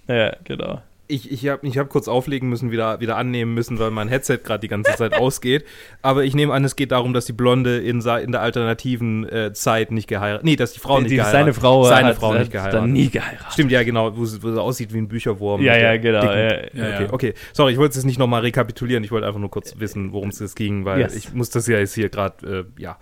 Ja, 0.08 0.36
genau. 0.44 0.82
Ich, 1.08 1.30
ich 1.30 1.48
habe 1.50 1.68
ich 1.68 1.78
hab 1.78 1.90
kurz 1.90 2.08
auflegen 2.08 2.48
müssen, 2.48 2.72
wieder, 2.72 3.02
wieder 3.02 3.18
annehmen 3.18 3.54
müssen, 3.54 3.78
weil 3.78 3.92
mein 3.92 4.08
Headset 4.08 4.38
gerade 4.44 4.62
die 4.62 4.70
ganze 4.70 4.96
Zeit 4.96 5.14
ausgeht. 5.20 5.66
Aber 6.02 6.24
ich 6.24 6.34
nehme 6.34 6.54
an, 6.54 6.64
es 6.64 6.78
geht 6.78 6.92
darum, 6.94 7.14
dass 7.14 7.26
die 7.26 7.34
Blonde 7.34 7.78
in, 7.80 8.00
sa- 8.02 8.20
in 8.20 8.32
der 8.32 8.40
alternativen 8.42 9.28
äh, 9.28 9.52
Zeit 9.54 9.92
nicht 9.92 10.08
geheiratet 10.08 10.46
Nee, 10.46 10.56
dass 10.56 10.72
die 10.72 10.80
Frau 10.80 11.00
nicht 11.02 11.12
Die- 11.12 11.18
geheiratet 11.18 11.40
seine 11.42 11.54
Frau 11.54 11.84
Seine 11.84 12.08
hat, 12.08 12.16
Frau 12.16 12.32
hat 12.34 12.40
nicht 12.40 12.52
geheiratet. 12.54 12.80
dann 12.80 12.94
nie 12.94 13.10
geheiratet. 13.10 13.52
Stimmt, 13.52 13.72
ja, 13.72 13.84
genau, 13.84 14.16
wo 14.18 14.24
sie, 14.26 14.42
wo 14.42 14.50
sie 14.52 14.62
aussieht 14.62 14.94
wie 14.94 15.00
ein 15.00 15.10
Bücherwurm. 15.10 15.62
Ja, 15.62 15.76
ja, 15.78 15.98
genau. 15.98 16.24
Ja, 16.24 16.54
Ja, 16.54 16.58
Okay, 16.74 17.04
ja. 17.04 17.14
okay. 17.14 17.34
Sorry, 17.52 17.74
ich 17.74 17.78
wollte 17.78 18.00
es 18.00 18.06
nicht 18.06 18.18
nochmal 18.18 18.42
rekapitulieren. 18.42 19.04
Ich 19.04 19.12
wollte 19.12 19.28
einfach 19.28 19.40
nur 19.42 19.52
kurz 19.52 19.78
wissen, 19.80 20.14
worum 20.14 20.30
es 20.30 20.40
jetzt 20.40 20.56
ging, 20.56 20.86
weil 20.86 21.02
Yes. 21.02 21.16
ich 21.18 21.34
muss 21.34 21.50
das 21.50 21.68
ja 21.68 21.80
jetzt 21.80 21.96
hier 21.96 22.08
gerade, 22.08 22.66
äh, 22.78 22.82
ja. 22.82 22.98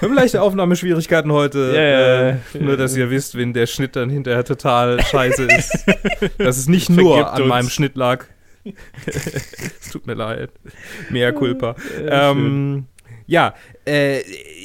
Wir 0.00 0.08
haben 0.08 0.14
leichte 0.14 0.40
Aufnahmeschwierigkeiten 0.40 1.30
heute. 1.32 1.72
Ja, 1.74 1.82
ja, 1.82 1.98
äh, 1.98 2.30
ja. 2.54 2.60
Nur, 2.60 2.76
dass 2.78 2.96
ihr 2.96 3.10
wisst, 3.10 3.36
wenn 3.36 3.52
der 3.52 3.66
Schnitt 3.66 3.94
dann 3.94 4.08
hinterher 4.08 4.44
total 4.44 5.02
scheiße 5.02 5.44
ist. 5.58 5.84
dass 6.38 6.56
es 6.56 6.66
nicht 6.68 6.88
nur 6.88 7.25
an 7.32 7.42
uns. 7.42 7.48
meinem 7.48 7.68
Schnitt 7.68 7.96
lag. 7.96 8.26
es 9.06 9.90
tut 9.92 10.06
mir 10.06 10.14
leid. 10.14 10.50
Mehr 11.10 11.32
Culpa. 11.32 11.76
Ähm, 12.08 12.86
ja, 13.26 13.54
äh, 13.84 14.20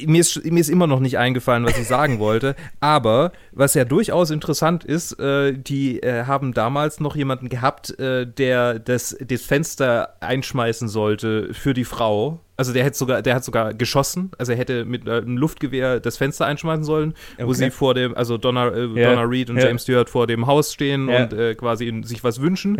mir, 0.06 0.20
ist, 0.20 0.44
mir 0.44 0.60
ist 0.60 0.68
immer 0.68 0.86
noch 0.86 1.00
nicht 1.00 1.18
eingefallen, 1.18 1.64
was 1.64 1.78
ich 1.78 1.86
sagen 1.86 2.18
wollte. 2.18 2.54
Aber 2.80 3.32
was 3.52 3.74
ja 3.74 3.84
durchaus 3.84 4.30
interessant 4.30 4.84
ist, 4.84 5.18
äh, 5.20 5.52
die 5.52 6.02
äh, 6.02 6.24
haben 6.24 6.54
damals 6.54 7.00
noch 7.00 7.14
jemanden 7.16 7.48
gehabt, 7.48 7.98
äh, 7.98 8.26
der 8.26 8.78
das, 8.78 9.16
das 9.24 9.42
Fenster 9.42 10.14
einschmeißen 10.20 10.88
sollte 10.88 11.52
für 11.54 11.74
die 11.74 11.84
Frau. 11.84 12.40
Also 12.56 12.72
der 12.72 12.84
hätte 12.84 12.96
sogar, 12.98 13.22
der 13.22 13.34
hat 13.36 13.44
sogar 13.44 13.74
geschossen. 13.74 14.30
Also 14.38 14.52
er 14.52 14.58
hätte 14.58 14.84
mit 14.84 15.06
äh, 15.06 15.18
einem 15.18 15.36
Luftgewehr 15.36 16.00
das 16.00 16.16
Fenster 16.16 16.46
einschmeißen 16.46 16.84
sollen, 16.84 17.14
wo 17.38 17.44
Okay. 17.46 17.54
sie 17.54 17.70
vor 17.70 17.94
dem, 17.94 18.16
also 18.16 18.38
Donna, 18.38 18.68
äh, 18.68 18.86
Ja, 19.00 19.10
Donna 19.10 19.22
Reed 19.22 19.50
und 19.50 19.56
ja. 19.56 19.66
James 19.66 19.82
Stewart 19.82 20.10
vor 20.10 20.26
dem 20.26 20.46
Haus 20.46 20.72
stehen 20.72 21.08
Ja. 21.08 21.22
und 21.24 21.56
quasi 21.56 21.92
sich 22.04 22.22
was 22.24 22.40
wünschen. 22.40 22.76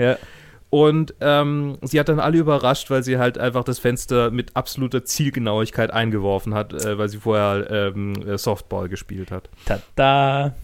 Und 0.72 1.14
ähm, 1.20 1.76
sie 1.82 2.00
hat 2.00 2.08
dann 2.08 2.18
alle 2.18 2.38
überrascht, 2.38 2.88
weil 2.88 3.02
sie 3.02 3.18
halt 3.18 3.36
einfach 3.36 3.62
das 3.62 3.78
Fenster 3.78 4.30
mit 4.30 4.56
absoluter 4.56 5.04
Zielgenauigkeit 5.04 5.90
eingeworfen 5.90 6.54
hat, 6.54 6.72
äh, 6.72 6.96
weil 6.96 7.10
sie 7.10 7.18
vorher 7.18 7.70
ähm, 7.70 8.14
äh, 8.26 8.38
Softball 8.38 8.88
gespielt 8.88 9.30
hat. 9.30 9.50
Tada. 9.66 10.54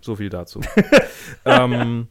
So 0.00 0.14
viel 0.14 0.28
dazu. 0.28 0.60
ähm, 1.44 2.06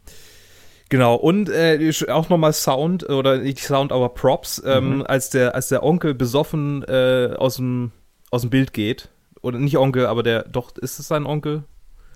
genau, 0.89 1.15
und 1.15 1.47
äh, 1.49 1.93
auch 2.10 2.28
nochmal 2.28 2.52
Sound, 2.52 3.08
oder 3.08 3.38
nicht 3.38 3.60
Sound, 3.60 3.93
aber 3.93 4.10
Props, 4.10 4.62
ähm, 4.65 5.06
als, 5.08 5.30
der, 5.30 5.56
als 5.56 5.69
der 5.69 5.84
Onkel 5.84 6.15
besoffen 6.15 6.84
äh, 6.89 7.36
aus, 7.38 7.56
dem, 7.56 7.93
aus 8.32 8.41
dem 8.41 8.49
Bild 8.49 8.73
geht. 8.73 9.08
Oder 9.41 9.60
nicht 9.60 9.78
Onkel, 9.78 10.08
aber 10.08 10.23
der, 10.23 10.43
doch, 10.43 10.75
ist 10.75 10.99
es 10.99 11.08
sein 11.08 11.25
Onkel? 11.25 11.63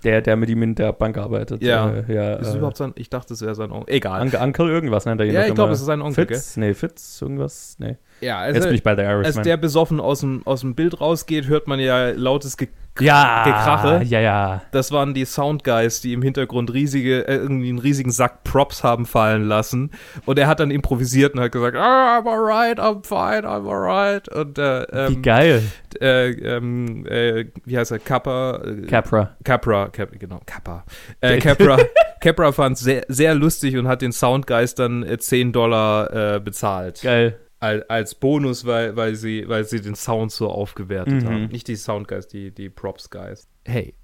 Der, 0.04 0.20
der 0.20 0.36
mit 0.36 0.50
ihm 0.50 0.62
in 0.62 0.74
der 0.74 0.92
Bank 0.92 1.16
arbeitet. 1.18 1.62
Ja. 1.62 1.90
Äh, 1.90 2.14
ja 2.14 2.34
Ist 2.34 2.54
äh, 2.54 2.58
überhaupt 2.58 2.76
sein, 2.76 2.92
ich 2.96 3.10
dachte, 3.10 3.34
es 3.34 3.42
wäre 3.42 3.54
sein 3.54 3.72
Onkel. 3.72 3.94
Egal. 3.94 4.20
Uncle, 4.20 4.68
irgendwas 4.68 5.06
nennt 5.06 5.20
er 5.20 5.26
ihn 5.26 5.32
Ja, 5.32 5.46
ich 5.46 5.54
glaube, 5.54 5.72
es 5.72 5.80
ist 5.80 5.86
sein 5.86 6.02
Onkel, 6.02 6.26
Fitz? 6.26 6.56
Nee, 6.56 6.74
Fitz, 6.74 7.20
irgendwas? 7.22 7.76
Nee. 7.78 7.96
Ja, 8.20 8.38
also, 8.38 8.54
Jetzt 8.56 8.66
bin 8.66 8.74
ich 8.74 8.82
bei 8.82 8.94
The 8.94 9.02
als 9.02 9.26
Irishman. 9.26 9.44
der 9.44 9.56
besoffen 9.56 10.00
aus 10.00 10.20
dem, 10.20 10.42
aus 10.46 10.60
dem 10.60 10.74
Bild 10.74 11.00
rausgeht, 11.00 11.46
hört 11.46 11.66
man 11.66 11.78
ja 11.80 12.10
lautes 12.10 12.56
Ge 12.56 12.68
ja, 13.00 13.42
Gekrache. 13.42 14.04
Ja, 14.04 14.20
ja. 14.20 14.62
Das 14.70 14.92
waren 14.92 15.14
die 15.14 15.24
Soundguys, 15.24 16.00
die 16.00 16.12
im 16.12 16.22
Hintergrund 16.22 16.72
riesige, 16.72 17.26
äh, 17.26 17.36
irgendwie 17.38 17.68
einen 17.68 17.80
riesigen 17.80 18.12
Sack 18.12 18.44
Props 18.44 18.84
haben 18.84 19.04
fallen 19.04 19.48
lassen. 19.48 19.90
Und 20.26 20.38
er 20.38 20.46
hat 20.46 20.60
dann 20.60 20.70
improvisiert 20.70 21.34
und 21.34 21.40
hat 21.40 21.50
gesagt, 21.50 21.76
ah, 21.76 22.20
I'm 22.20 22.28
alright, 22.28 22.78
I'm 22.78 23.04
fine, 23.04 23.48
I'm 23.48 23.68
alright. 23.68 24.28
Und 24.28 24.58
äh, 24.58 24.86
Wie 25.08 25.14
ähm, 25.14 25.22
geil. 25.22 25.62
äh, 26.00 26.30
ähm, 26.30 27.04
äh, 27.06 27.46
wie 27.64 27.76
heißt 27.76 27.90
er, 27.90 27.98
Kappa? 27.98 28.60
Äh, 28.64 28.86
Capra. 28.86 29.36
Capra, 29.42 29.88
Cap, 29.88 30.10
genau, 30.16 30.40
Kappa. 30.46 30.84
Äh, 31.20 31.38
Capra, 31.38 31.78
Capra 32.20 32.52
fand 32.52 32.76
es 32.76 32.84
sehr, 32.84 33.04
sehr 33.08 33.34
lustig 33.34 33.76
und 33.76 33.88
hat 33.88 34.02
den 34.02 34.12
Soundguys 34.12 34.76
dann 34.76 35.02
äh, 35.02 35.18
10 35.18 35.52
Dollar 35.52 36.36
äh, 36.36 36.38
bezahlt. 36.38 37.02
Geil. 37.02 37.40
Al- 37.64 37.84
als 37.88 38.14
Bonus, 38.14 38.66
weil, 38.66 38.94
weil, 38.96 39.14
sie, 39.14 39.48
weil 39.48 39.64
sie 39.64 39.80
den 39.80 39.94
Sound 39.94 40.32
so 40.32 40.50
aufgewertet 40.50 41.22
Mhm. 41.22 41.26
haben. 41.28 41.46
Nicht 41.46 41.68
die 41.68 41.76
Soundguys, 41.76 42.26
die, 42.28 42.50
die 42.52 42.68
Props-Guys. 42.68 43.48
Hey, 43.64 43.94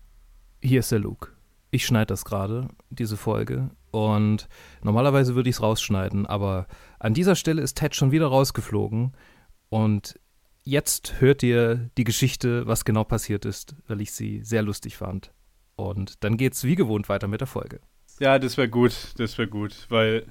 hier 0.62 0.80
ist 0.80 0.90
der 0.92 0.98
Luke. 1.00 1.28
Ich 1.70 1.84
schneide 1.84 2.06
das 2.06 2.24
gerade, 2.24 2.68
diese 2.88 3.16
Folge. 3.16 3.70
Und 3.90 4.48
normalerweise 4.82 5.34
würde 5.34 5.50
ich 5.50 5.56
es 5.56 5.62
rausschneiden, 5.62 6.26
aber 6.26 6.66
an 6.98 7.12
dieser 7.14 7.36
Stelle 7.36 7.60
ist 7.60 7.76
Ted 7.76 7.94
schon 7.94 8.12
wieder 8.12 8.26
rausgeflogen. 8.28 9.12
Und 9.68 10.18
jetzt 10.64 11.20
hört 11.20 11.42
ihr 11.42 11.90
die 11.98 12.04
Geschichte, 12.04 12.66
was 12.66 12.84
genau 12.84 13.04
passiert 13.04 13.44
ist, 13.44 13.76
weil 13.86 14.00
ich 14.00 14.12
sie 14.12 14.40
sehr 14.42 14.62
lustig 14.62 14.96
fand. 14.96 15.32
Und 15.76 16.24
dann 16.24 16.36
geht's 16.36 16.64
wie 16.64 16.76
gewohnt 16.76 17.08
weiter 17.08 17.28
mit 17.28 17.40
der 17.40 17.46
Folge. 17.48 17.80
Ja, 18.20 18.38
das 18.38 18.56
wäre 18.56 18.68
gut, 18.68 18.92
das 19.18 19.36
wäre 19.38 19.48
gut, 19.48 19.86
weil 19.88 20.26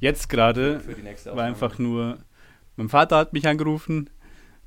jetzt 0.00 0.28
gerade 0.28 0.80
war 1.26 1.44
einfach 1.44 1.78
nur, 1.78 2.18
mein 2.78 2.88
Vater 2.88 3.16
hat 3.16 3.32
mich 3.32 3.46
angerufen, 3.46 4.08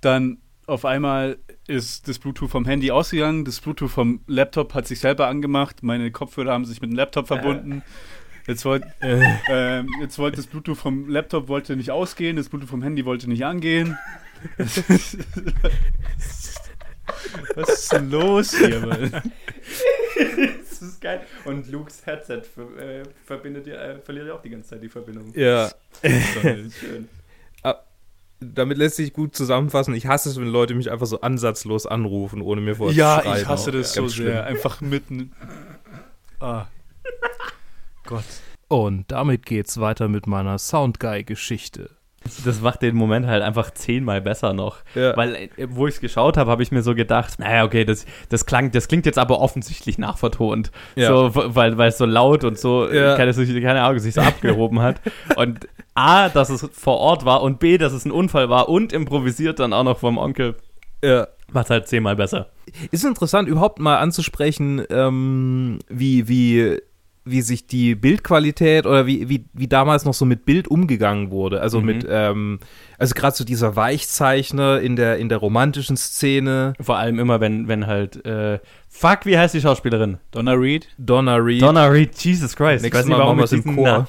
dann 0.02 0.38
auf 0.68 0.86
einmal 0.86 1.38
ist 1.68 2.08
das 2.08 2.20
Bluetooth 2.20 2.52
vom 2.52 2.66
Handy 2.66 2.92
ausgegangen, 2.92 3.46
das 3.46 3.60
Bluetooth 3.60 3.90
vom 3.90 4.22
Laptop 4.28 4.74
hat 4.74 4.86
sich 4.88 5.00
selber 5.00 5.28
angemacht, 5.28 5.82
meine 5.82 6.12
Kopfhörer 6.12 6.52
haben 6.52 6.66
sich 6.66 6.82
mit 6.82 6.92
dem 6.92 6.96
Laptop 6.98 7.28
verbunden. 7.28 7.84
Jetzt 8.48 8.66
wollte 8.66 8.88
ähm, 9.02 9.88
jetzt 10.02 10.18
wollte 10.20 10.38
das 10.38 10.48
Bluetooth 10.48 10.78
vom 10.78 11.08
Laptop 11.08 11.48
wollte 11.48 11.76
nicht 11.76 11.92
ausgehen, 11.92 12.36
das 12.36 12.50
Bluetooth 12.50 12.70
vom 12.70 12.84
Handy 12.84 13.06
wollte 13.06 13.30
nicht 13.30 13.46
angehen. 13.46 13.98
Was 17.56 17.70
ist 17.70 17.92
denn 17.92 18.10
los 18.10 18.58
hier, 18.58 18.80
Mann? 18.80 19.12
Das 20.70 20.82
ist 20.82 21.00
geil. 21.02 21.22
Und 21.46 21.70
Lukes 21.70 22.06
Headset 22.06 22.42
äh, 22.80 23.04
verbindet 23.26 23.68
ihr, 23.68 23.80
äh, 23.80 24.00
verliert 24.00 24.28
ja 24.28 24.34
auch 24.34 24.42
die 24.42 24.50
ganze 24.50 24.72
Zeit 24.72 24.84
die 24.84 24.90
Verbindung. 24.90 25.32
Ja, 25.36 25.70
Schön. 26.04 27.08
Damit 28.42 28.78
lässt 28.78 28.96
sich 28.98 29.14
gut 29.14 29.36
zusammenfassen. 29.36 29.94
Ich 29.94 30.08
hasse 30.08 30.30
es, 30.30 30.38
wenn 30.40 30.48
Leute 30.48 30.74
mich 30.74 30.92
einfach 30.92 31.06
so 31.06 31.22
ansatzlos 31.22 31.86
anrufen, 31.86 32.42
ohne 32.42 32.62
mir 32.62 32.76
vorher 32.76 32.96
Ja, 32.98 33.18
zu 33.20 33.24
schreiben. 33.26 33.42
ich 33.42 33.48
hasse 33.48 33.72
das 33.72 33.94
so 33.94 34.10
schlimm. 34.10 34.28
sehr. 34.28 34.46
Einfach 34.46 34.82
mitten. 34.82 35.32
Ah. 36.40 36.66
Gott. 38.06 38.24
Und 38.68 39.12
damit 39.12 39.46
geht's 39.46 39.80
weiter 39.80 40.08
mit 40.08 40.28
meiner 40.28 40.58
Soundguy-Geschichte. 40.58 41.92
Das 42.46 42.62
macht 42.62 42.82
den 42.84 42.96
Moment 42.96 43.26
halt 43.26 43.42
einfach 43.42 43.72
zehnmal 43.72 44.22
besser 44.22 44.54
noch. 44.54 44.78
Ja. 44.94 45.18
Weil, 45.18 45.36
äh, 45.36 45.50
wo 45.70 45.88
ich 45.88 45.96
es 45.96 46.02
geschaut 46.02 46.38
habe, 46.38 46.52
habe 46.52 46.62
ich 46.62 46.72
mir 46.72 46.84
so 46.84 46.94
gedacht, 46.94 47.40
naja, 47.40 47.64
okay, 47.64 47.84
das, 47.84 48.06
das 48.30 48.46
klang, 48.46 48.72
das 48.72 48.88
klingt 48.88 49.06
jetzt 49.08 49.18
aber 49.18 49.40
offensichtlich 49.42 49.98
nachvertont. 49.98 50.72
Ja. 50.96 51.08
So, 51.08 51.32
weil, 51.34 51.78
weil 51.78 51.90
es 51.90 51.98
so 51.98 52.06
laut 52.06 52.44
und 52.44 52.60
so, 52.60 52.88
Ja. 52.92 53.16
äh, 53.16 53.18
keine, 53.18 53.34
keine 53.34 53.82
Ahnung, 53.82 54.00
sich 54.00 54.14
so 54.14 54.22
abgehoben 54.22 54.82
hat. 54.82 55.02
Und 55.36 55.68
A, 55.96 56.30
dass 56.30 56.50
es 56.50 56.70
vor 56.74 56.98
Ort 57.00 57.26
war 57.26 57.42
und 57.42 57.60
B, 57.60 57.78
dass 57.78 57.92
es 57.92 58.06
ein 58.06 58.12
Unfall 58.12 58.50
war 58.50 58.70
und 58.70 58.94
improvisiert 58.94 59.60
dann 59.60 59.74
auch 59.74 59.84
noch 59.84 59.98
vom 60.00 60.18
Onkel. 60.18 60.56
Ja. 61.04 61.28
Macht 61.52 61.70
halt 61.70 61.88
zehnmal 61.88 62.16
besser. 62.16 62.48
Ist 62.92 63.04
interessant, 63.04 63.50
überhaupt 63.50 63.80
mal 63.80 63.98
anzusprechen, 63.98 64.84
ähm, 64.90 65.80
wie, 65.90 66.30
wie 66.30 66.78
wie 67.24 67.42
sich 67.44 67.68
die 67.68 67.94
Bildqualität 67.94 68.88
oder 68.88 69.06
wie, 69.06 69.30
wie, 69.30 69.46
wie 69.54 69.68
damals 69.68 70.06
noch 70.06 70.14
so 70.16 70.26
mit 70.26 70.44
Bild 70.44 70.68
umgegangen 70.68 71.30
wurde. 71.30 71.62
Also 71.62 71.80
Mhm. 71.80 71.86
mit, 71.86 72.08
ähm, 72.10 72.60
also 72.98 73.14
gerade 73.14 73.36
so 73.36 73.44
dieser 73.44 73.76
Weichzeichner 73.76 74.80
in 74.82 74.96
der, 74.96 75.18
in 75.18 75.30
der 75.30 75.38
romantischen 75.38 75.98
Szene, 75.98 76.74
Vor 76.82 76.98
allem 76.98 77.20
immer, 77.20 77.40
wenn, 77.40 77.68
wenn 77.68 77.86
halt, 77.86 78.26
äh, 78.26 78.58
fuck, 78.90 79.26
wie 79.26 79.38
heißt 79.38 79.54
die 79.54 79.62
Schauspielerin? 79.62 80.18
Donna 80.32 80.54
Reed? 80.54 80.88
Donna 80.98 81.36
Reed. 81.36 81.62
Donna 81.62 81.86
Reed, 81.88 82.16
Jesus 82.18 82.56
Christ. 82.56 82.84
Nächstes 82.84 83.06
Mal 83.06 83.20
machen 83.20 83.38
wir 83.38 83.44
es 83.44 83.52
im 83.54 83.76
Chor. 83.76 84.08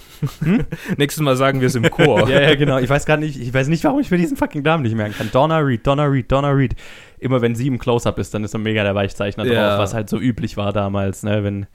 Nächstes 0.97 1.23
Mal 1.23 1.37
sagen 1.37 1.61
wir 1.61 1.67
es 1.67 1.75
im 1.75 1.89
Chor. 1.91 2.29
ja, 2.31 2.41
ja, 2.41 2.55
genau. 2.55 2.79
Ich 2.79 2.89
weiß 2.89 3.05
gar 3.07 3.17
nicht, 3.19 3.39
ich 3.39 3.53
weiß 3.53 3.69
nicht, 3.69 3.85
warum 3.85 4.01
ich 4.01 4.11
mir 4.11 4.19
diesen 4.19 4.37
fucking 4.39 4.63
Namen 4.63 4.83
nicht 4.85 4.97
merken 4.97 5.15
kann. 5.17 5.31
Donna 5.33 5.59
Reed, 5.59 5.87
Donna 5.87 6.05
Reed, 6.05 6.31
Donna 6.33 6.51
Reed. 6.51 6.75
Immer 7.19 7.41
wenn 7.43 7.55
sie 7.55 7.67
im 7.67 7.79
Close-Up 7.79 8.19
ist, 8.19 8.35
dann 8.35 8.43
ist 8.43 8.53
so 8.53 8.59
mega 8.59 8.83
der 8.83 8.95
Weichzeichner 8.95 9.45
Ja. 9.45 9.71
drauf, 9.71 9.79
was 9.81 9.95
halt 9.95 10.09
so 10.09 10.19
üblich 10.19 10.57
war 10.57 10.73
damals, 10.73 11.23
ne, 11.23 11.45
wenn 11.45 11.67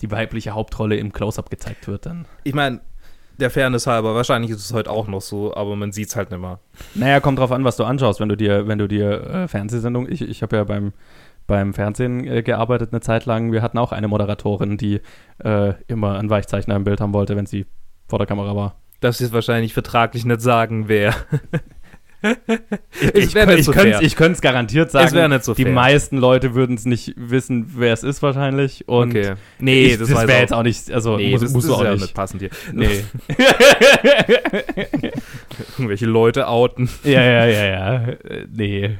die 0.00 0.10
weibliche 0.10 0.52
Hauptrolle 0.52 0.96
im 0.96 1.12
Close-Up 1.12 1.50
gezeigt 1.50 1.88
wird, 1.88 2.06
dann. 2.06 2.26
Ich 2.44 2.54
meine, 2.54 2.80
der 3.38 3.50
Fairness 3.50 3.86
halber, 3.86 4.14
wahrscheinlich 4.14 4.50
ist 4.50 4.64
es 4.64 4.72
heute 4.72 4.90
auch 4.90 5.08
noch 5.08 5.20
so, 5.20 5.54
aber 5.54 5.76
man 5.76 5.92
sieht 5.92 6.08
es 6.08 6.16
halt 6.16 6.30
nicht 6.30 6.40
mehr. 6.40 6.58
Naja, 6.94 7.20
kommt 7.20 7.38
drauf 7.38 7.52
an, 7.52 7.64
was 7.64 7.76
du 7.76 7.84
anschaust, 7.84 8.20
wenn 8.20 8.28
du 8.28 8.36
dir, 8.36 8.66
wenn 8.66 8.78
du 8.78 8.88
dir 8.88 9.22
äh, 9.26 9.48
Fernsehsendungen, 9.48 10.10
ich, 10.10 10.22
ich 10.22 10.42
habe 10.42 10.56
ja 10.56 10.64
beim, 10.64 10.92
beim 11.46 11.74
Fernsehen 11.74 12.26
äh, 12.26 12.42
gearbeitet 12.42 12.92
eine 12.92 13.00
Zeit 13.00 13.26
lang, 13.26 13.52
wir 13.52 13.62
hatten 13.62 13.78
auch 13.78 13.92
eine 13.92 14.08
Moderatorin, 14.08 14.76
die 14.76 15.00
äh, 15.44 15.74
immer 15.86 16.18
einen 16.18 16.30
Weichzeichner 16.30 16.76
im 16.76 16.84
Bild 16.84 17.00
haben 17.00 17.12
wollte, 17.12 17.36
wenn 17.36 17.46
sie 17.46 17.66
vor 18.08 18.18
der 18.18 18.26
Kamera 18.26 18.56
war. 18.56 18.76
Sie 19.18 19.24
es 19.24 19.32
wahrscheinlich 19.32 19.74
vertraglich 19.74 20.24
nicht 20.24 20.40
sagen, 20.40 20.88
wer. 20.88 21.14
Ich, 23.14 23.34
ich, 23.36 23.64
so 23.64 23.72
ich 23.72 24.16
könnte 24.16 24.32
es 24.32 24.40
garantiert 24.40 24.90
sagen. 24.90 25.40
So 25.42 25.54
die 25.54 25.64
meisten 25.64 26.18
Leute 26.18 26.54
würden 26.54 26.76
es 26.76 26.84
nicht 26.84 27.14
wissen, 27.16 27.72
wer 27.76 27.92
es 27.92 28.02
ist 28.02 28.22
wahrscheinlich. 28.22 28.88
Und 28.88 29.10
okay. 29.10 29.34
Nee, 29.58 29.86
ich, 29.86 29.98
das, 29.98 30.08
das 30.08 30.26
wäre 30.28 30.40
jetzt 30.40 30.52
auch 30.52 30.62
nicht, 30.62 30.90
also 30.90 31.16
Nee, 31.16 31.30
muss, 31.32 31.40
das, 31.42 31.52
musst 31.52 31.68
das 31.68 31.76
du 31.76 31.80
auch 31.80 31.84
ja 31.84 31.94
nicht. 31.94 32.14
passend 32.14 32.40
hier. 32.42 32.50
Nee. 32.72 33.04
Irgendwelche 35.78 36.06
Leute 36.06 36.48
outen. 36.48 36.88
ja, 37.04 37.22
ja, 37.22 37.46
ja, 37.46 37.64
ja. 37.66 38.08
Äh, 38.08 38.46
Nee. 38.52 38.98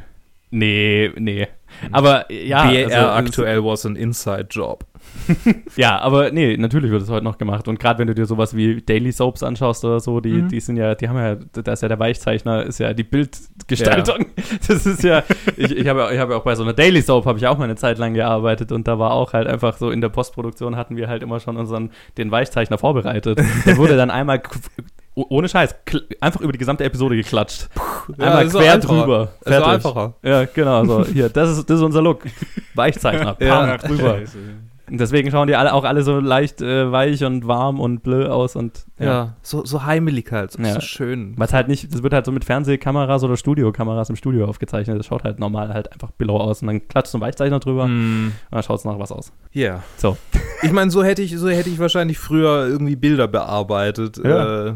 Nee, 0.51 1.11
nee. 1.17 1.49
Aber 1.93 2.31
ja, 2.33 2.69
BR 2.71 2.87
also, 2.87 3.29
aktuell 3.29 3.65
was 3.65 3.87
an 3.87 3.97
Inside 3.97 4.49
Job. 4.51 4.85
Ja, 5.77 5.99
aber 6.01 6.31
nee, 6.33 6.57
natürlich 6.57 6.91
wird 6.91 7.03
es 7.03 7.11
heute 7.11 7.25
noch 7.25 7.39
gemacht. 7.39 7.69
Und 7.69 7.79
gerade 7.79 7.99
wenn 7.99 8.07
du 8.09 8.15
dir 8.15 8.27
sowas 8.27 8.57
wie 8.57 8.81
Daily 8.83 9.13
Soaps 9.13 9.43
anschaust 9.43 9.85
oder 9.85 10.01
so, 10.01 10.21
die, 10.21 10.31
Mhm. 10.33 10.49
die 10.49 10.61
sind 10.61 10.77
ja, 10.77 10.95
die 10.95 11.09
haben 11.09 11.17
ja, 11.17 11.37
da 11.63 11.73
ist 11.73 11.83
ja 11.83 11.89
der 11.89 11.99
Weichzeichner, 11.99 12.65
ist 12.65 12.79
ja 12.79 12.93
die 12.93 13.05
Bildgestaltung. 13.05 14.27
Das 14.69 14.87
ist 14.87 15.03
ja, 15.05 15.23
ich, 15.57 15.71
ich 15.71 15.87
habe 15.89 16.01
ja, 16.01 16.11
ich 16.11 16.19
habe 16.19 16.33
ja 16.33 16.39
auch 16.39 16.45
bei 16.45 16.55
so 16.55 16.63
einer 16.63 16.73
Daily 16.73 17.03
Soap 17.03 17.27
habe 17.27 17.39
ich 17.39 17.47
auch 17.47 17.59
mal 17.59 17.65
eine 17.65 17.77
Zeit 17.77 17.99
lang 17.99 18.15
gearbeitet 18.15 18.73
und 18.73 18.89
da 18.89 18.99
war 18.99 19.13
auch 19.13 19.33
halt 19.33 19.47
einfach 19.47 19.77
so 19.77 19.91
in 19.91 20.01
der 20.01 20.09
Postproduktion 20.09 20.77
hatten 20.77 20.97
wir 20.97 21.09
halt 21.09 21.23
immer 21.23 21.41
schon 21.41 21.57
unseren, 21.57 21.91
den 22.19 22.31
Weichzeichner 22.31 22.79
vorbereitet. 22.79 23.39
Der 23.67 23.77
wurde 23.77 23.97
dann 23.97 24.11
einmal 24.11 24.41
ohne 25.23 25.49
Scheiß, 25.49 25.75
einfach 26.21 26.41
über 26.41 26.53
die 26.53 26.59
gesamte 26.59 26.85
Episode 26.85 27.17
geklatscht. 27.17 27.69
Einmal 28.19 28.47
ist 28.47 28.53
so 28.53 28.59
quer 28.59 28.75
einfacher. 28.75 28.95
drüber. 29.01 29.29
Fertig. 29.43 29.69
einfacher. 29.69 30.15
Ja, 30.23 30.45
genau, 30.45 30.85
so. 30.85 31.05
Hier, 31.07 31.29
das 31.29 31.51
ist, 31.59 31.69
das 31.71 31.79
ist 31.79 31.83
unser 31.83 32.03
Look. 32.03 32.25
Weichzeichner. 32.75 33.35
Pam, 33.39 33.47
Ja. 33.49 33.77
drüber. 33.79 34.19
Deswegen 34.89 35.33
schauen 35.33 35.49
die 35.49 35.57
alle 35.57 35.73
auch 35.75 35.83
alle 35.83 36.03
so 36.05 36.21
leicht 36.21 36.63
äh, 36.63 36.93
weich 36.93 37.25
und 37.25 37.49
warm 37.49 37.81
und 37.81 38.05
blö 38.05 38.29
aus 38.29 38.55
und 38.55 38.85
Ja, 39.01 39.35
so, 39.43 39.65
so 39.65 39.83
heimelig 39.85 40.31
halt. 40.31 40.53
So, 40.53 40.63
Ja. 40.63 40.75
so 40.75 40.81
schön. 40.81 41.35
Was 41.37 41.53
halt 41.53 41.67
nicht, 41.67 41.93
das 41.93 42.05
wird 42.05 42.13
halt 42.13 42.25
so 42.25 42.31
mit 42.31 42.45
Fernsehkameras 42.45 43.25
oder 43.25 43.37
Studiokameras 43.37 44.11
im 44.11 44.15
Studio 44.17 44.45
aufgezeichnet. 44.47 44.97
Das 45.01 45.07
schaut 45.07 45.25
halt 45.25 45.41
normal 45.41 45.75
halt 45.75 45.91
einfach 45.93 46.13
billow 46.13 46.37
aus 46.37 46.61
und 46.63 46.69
dann 46.69 46.87
klatscht 46.87 47.11
so 47.11 47.19
ein 47.19 47.21
Weichzeichner 47.21 47.59
drüber 47.59 47.89
Mm, 47.89 48.27
und 48.27 48.33
dann 48.53 48.63
schaut 48.63 48.79
es 48.79 48.85
nach 48.85 48.97
was 49.01 49.11
aus. 49.11 49.33
Ja. 49.51 49.83
So. 49.97 50.17
Ich 50.63 50.71
meine, 50.71 50.93
so 50.93 51.03
hätte 51.03 51.21
ich, 51.23 51.37
so 51.37 51.49
hätte 51.49 51.69
ich 51.69 51.81
wahrscheinlich 51.81 52.19
früher 52.19 52.69
irgendwie 52.69 52.95
Bilder 52.95 53.27
bearbeitet. 53.27 54.19
Ja. 54.23 54.67
Äh, 54.69 54.75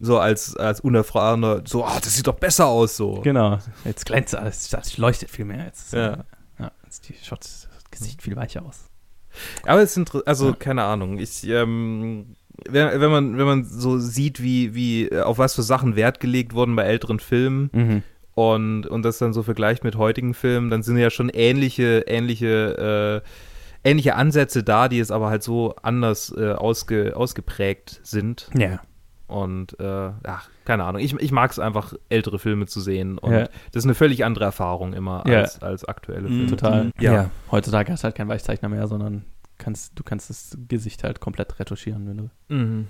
so 0.00 0.18
als, 0.18 0.56
als 0.56 0.80
unerfahrener, 0.80 1.62
so, 1.66 1.84
ah, 1.84 1.98
das 2.02 2.14
sieht 2.16 2.26
doch 2.26 2.34
besser 2.36 2.66
aus 2.66 2.96
so. 2.96 3.20
Genau. 3.22 3.58
Jetzt 3.84 4.06
glänzt 4.06 4.34
alles, 4.34 4.68
das 4.70 4.96
leuchtet 4.98 5.30
viel 5.30 5.44
mehr. 5.44 5.66
Jetzt, 5.66 5.92
Ja. 5.92 6.24
ja 6.58 6.70
jetzt 6.84 7.08
die, 7.08 7.14
schaut 7.22 7.40
das 7.44 7.68
Gesicht 7.90 8.22
viel 8.22 8.34
weicher 8.36 8.64
aus. 8.64 8.86
Aber 9.66 9.82
es 9.82 9.94
sind, 9.94 10.10
also 10.26 10.48
Ja. 10.48 10.54
keine 10.58 10.84
Ahnung, 10.84 11.18
ich, 11.18 11.46
ähm, 11.46 12.36
wenn, 12.68 13.00
wenn 13.00 13.10
man, 13.10 13.38
wenn 13.38 13.46
man 13.46 13.64
so 13.64 13.98
sieht, 13.98 14.42
wie, 14.42 14.74
wie, 14.74 15.06
äh, 15.08 15.20
auf 15.20 15.38
was 15.38 15.54
für 15.54 15.62
Sachen 15.62 15.96
Wert 15.96 16.18
gelegt 16.20 16.54
wurden 16.54 16.74
bei 16.76 16.82
älteren 16.84 17.20
Filmen 17.20 17.70
Mhm. 17.72 18.02
und, 18.34 18.86
und 18.86 19.02
das 19.02 19.18
dann 19.18 19.32
so 19.32 19.42
vergleicht 19.42 19.84
mit 19.84 19.96
heutigen 19.96 20.34
Filmen, 20.34 20.70
dann 20.70 20.82
sind 20.82 20.96
ja 20.98 21.10
schon 21.10 21.28
ähnliche, 21.28 22.04
ähnliche, 22.06 23.22
äh, 23.84 23.88
ähnliche 23.88 24.14
Ansätze 24.14 24.62
da, 24.62 24.88
die 24.88 24.98
es 24.98 25.10
aber 25.10 25.30
halt 25.30 25.42
so 25.42 25.74
anders 25.82 26.34
äh, 26.36 26.52
ausge, 26.52 27.16
ausgeprägt 27.16 28.00
sind. 28.02 28.50
Ja. 28.56 28.80
Und 29.30 29.78
äh, 29.80 30.10
ach, 30.24 30.48
keine 30.64 30.84
Ahnung. 30.84 31.00
Ich, 31.00 31.14
ich 31.14 31.32
mag 31.32 31.50
es 31.50 31.58
einfach, 31.58 31.94
ältere 32.08 32.38
Filme 32.38 32.66
zu 32.66 32.80
sehen. 32.80 33.16
Und 33.18 33.32
Ja. 33.32 33.40
das 33.72 33.82
ist 33.82 33.84
eine 33.84 33.94
völlig 33.94 34.24
andere 34.24 34.44
Erfahrung 34.44 34.92
immer 34.92 35.22
Ja. 35.26 35.38
als, 35.40 35.62
als 35.62 35.84
aktuelle 35.84 36.22
Mhm. 36.28 36.34
Filme. 36.34 36.46
Total. 36.46 36.90
Ja. 36.98 37.30
Heutzutage 37.50 37.92
hast 37.92 38.02
du 38.02 38.04
halt 38.06 38.16
keinen 38.16 38.28
Weichzeichner 38.28 38.68
mehr, 38.68 38.86
sondern 38.88 39.24
kannst, 39.58 39.98
du 39.98 40.02
kannst 40.02 40.30
das 40.30 40.56
Gesicht 40.68 41.04
halt 41.04 41.20
komplett 41.20 41.58
retuschieren, 41.60 42.08
wenn 42.08 42.16
du, 42.16 42.30
Mhm. 42.54 42.86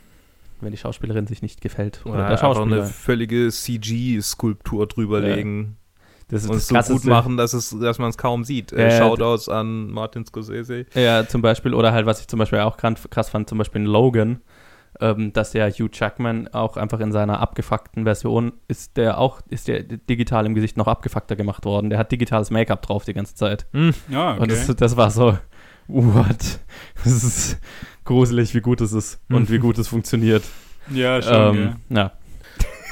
wenn 0.60 0.70
die 0.70 0.76
Schauspielerin 0.78 1.26
sich 1.26 1.42
nicht 1.42 1.60
gefällt. 1.60 2.00
Oder, 2.04 2.14
Oder, 2.14 2.28
der 2.30 2.36
Schauspieler. 2.38 2.76
eine 2.76 2.84
völlige 2.86 3.50
CG-Skulptur 3.50 4.86
drüberlegen 4.86 5.76
Das 6.28 6.46
und 6.46 6.54
es 6.56 6.68
so 6.68 6.76
gut 6.94 7.04
machen, 7.06 7.36
dass, 7.36 7.52
es, 7.54 7.76
dass 7.80 7.98
man 7.98 8.10
es 8.10 8.16
kaum 8.18 8.44
sieht. 8.44 8.70
Ja, 8.72 8.78
Äh, 8.78 8.88
ja, 8.90 8.98
Shoutouts 8.98 9.48
an 9.48 9.90
Martin 9.90 10.24
Scorsese. 10.24 10.86
Ja, 10.94 11.26
zum 11.26 11.42
Beispiel, 11.42 11.74
oder 11.74 11.92
halt, 11.92 12.06
was 12.06 12.20
ich 12.20 12.28
zum 12.28 12.38
Beispiel 12.38 12.60
auch 12.60 12.76
krass 12.76 13.28
fand, 13.30 13.48
zum 13.48 13.58
Beispiel 13.58 13.80
in 13.82 13.86
Logan, 13.88 14.40
ähm, 15.00 15.32
dass 15.32 15.52
der 15.52 15.70
Hugh 15.70 15.90
Jackman 15.92 16.48
auch 16.48 16.76
einfach 16.76 17.00
in 17.00 17.12
seiner 17.12 17.40
abgefuckten 17.40 18.04
Version 18.04 18.52
ist 18.68 18.96
der 18.96 19.18
auch, 19.18 19.40
ist 19.48 19.68
der 19.68 19.82
digital 19.82 20.46
im 20.46 20.54
Gesicht 20.54 20.76
noch 20.76 20.86
abgefuckter 20.86 21.36
gemacht 21.36 21.64
worden. 21.64 21.90
Der 21.90 21.98
hat 21.98 22.12
digitales 22.12 22.50
Make-up 22.50 22.82
drauf 22.82 23.04
die 23.04 23.14
ganze 23.14 23.34
Zeit. 23.34 23.66
Ja, 24.08 24.32
okay. 24.32 24.42
Und 24.42 24.50
das, 24.50 24.66
das 24.76 24.96
war 24.96 25.10
so, 25.10 25.38
what? 25.88 26.60
Das 27.04 27.24
ist 27.24 27.58
gruselig, 28.04 28.54
wie 28.54 28.60
gut 28.60 28.80
es 28.80 28.92
ist 28.92 29.20
und 29.30 29.50
wie 29.50 29.58
gut 29.60 29.78
es 29.78 29.88
funktioniert. 29.88 30.42
ja, 30.90 31.22
schon, 31.22 31.56
ähm, 31.56 31.76
ja. 31.88 32.12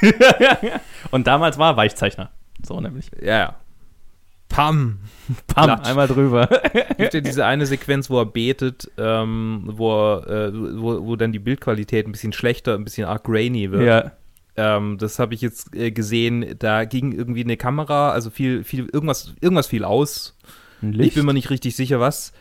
und 1.11 1.27
damals 1.27 1.57
war 1.57 1.73
er 1.73 1.77
Weichzeichner. 1.77 2.31
So 2.65 2.79
nämlich. 2.79 3.11
Ja, 3.21 3.37
ja. 3.37 3.55
Pam! 4.49 4.99
Pam, 5.47 5.69
einmal 5.81 6.07
drüber. 6.07 6.49
Gibt 6.97 7.13
ja 7.13 7.21
diese 7.21 7.45
eine 7.45 7.65
Sequenz, 7.65 8.09
wo 8.09 8.19
er 8.19 8.25
betet, 8.25 8.89
ähm, 8.97 9.63
wo, 9.65 9.91
er, 9.93 10.27
äh, 10.47 10.51
wo, 10.53 11.05
wo 11.05 11.15
dann 11.15 11.31
die 11.31 11.39
Bildqualität 11.39 12.07
ein 12.07 12.11
bisschen 12.11 12.33
schlechter, 12.33 12.73
ein 12.75 12.83
bisschen 12.83 13.05
arg 13.07 13.23
grainy 13.23 13.71
wird. 13.71 13.83
ja. 13.83 14.11
Ähm, 14.57 14.97
das 14.97 15.19
habe 15.19 15.33
ich 15.35 15.41
jetzt 15.41 15.73
äh, 15.73 15.91
gesehen. 15.91 16.55
Da 16.59 16.83
ging 16.83 17.13
irgendwie 17.13 17.43
eine 17.45 17.55
Kamera, 17.55 18.11
also 18.11 18.29
viel, 18.29 18.65
viel, 18.65 18.89
irgendwas, 18.91 19.33
irgendwas 19.39 19.67
fiel 19.67 19.85
aus. 19.85 20.35
Ein 20.81 20.91
Ich 20.91 20.97
Licht. 20.97 21.15
bin 21.15 21.25
mir 21.25 21.33
nicht 21.33 21.49
richtig 21.49 21.77
sicher, 21.77 22.01
was. 22.01 22.33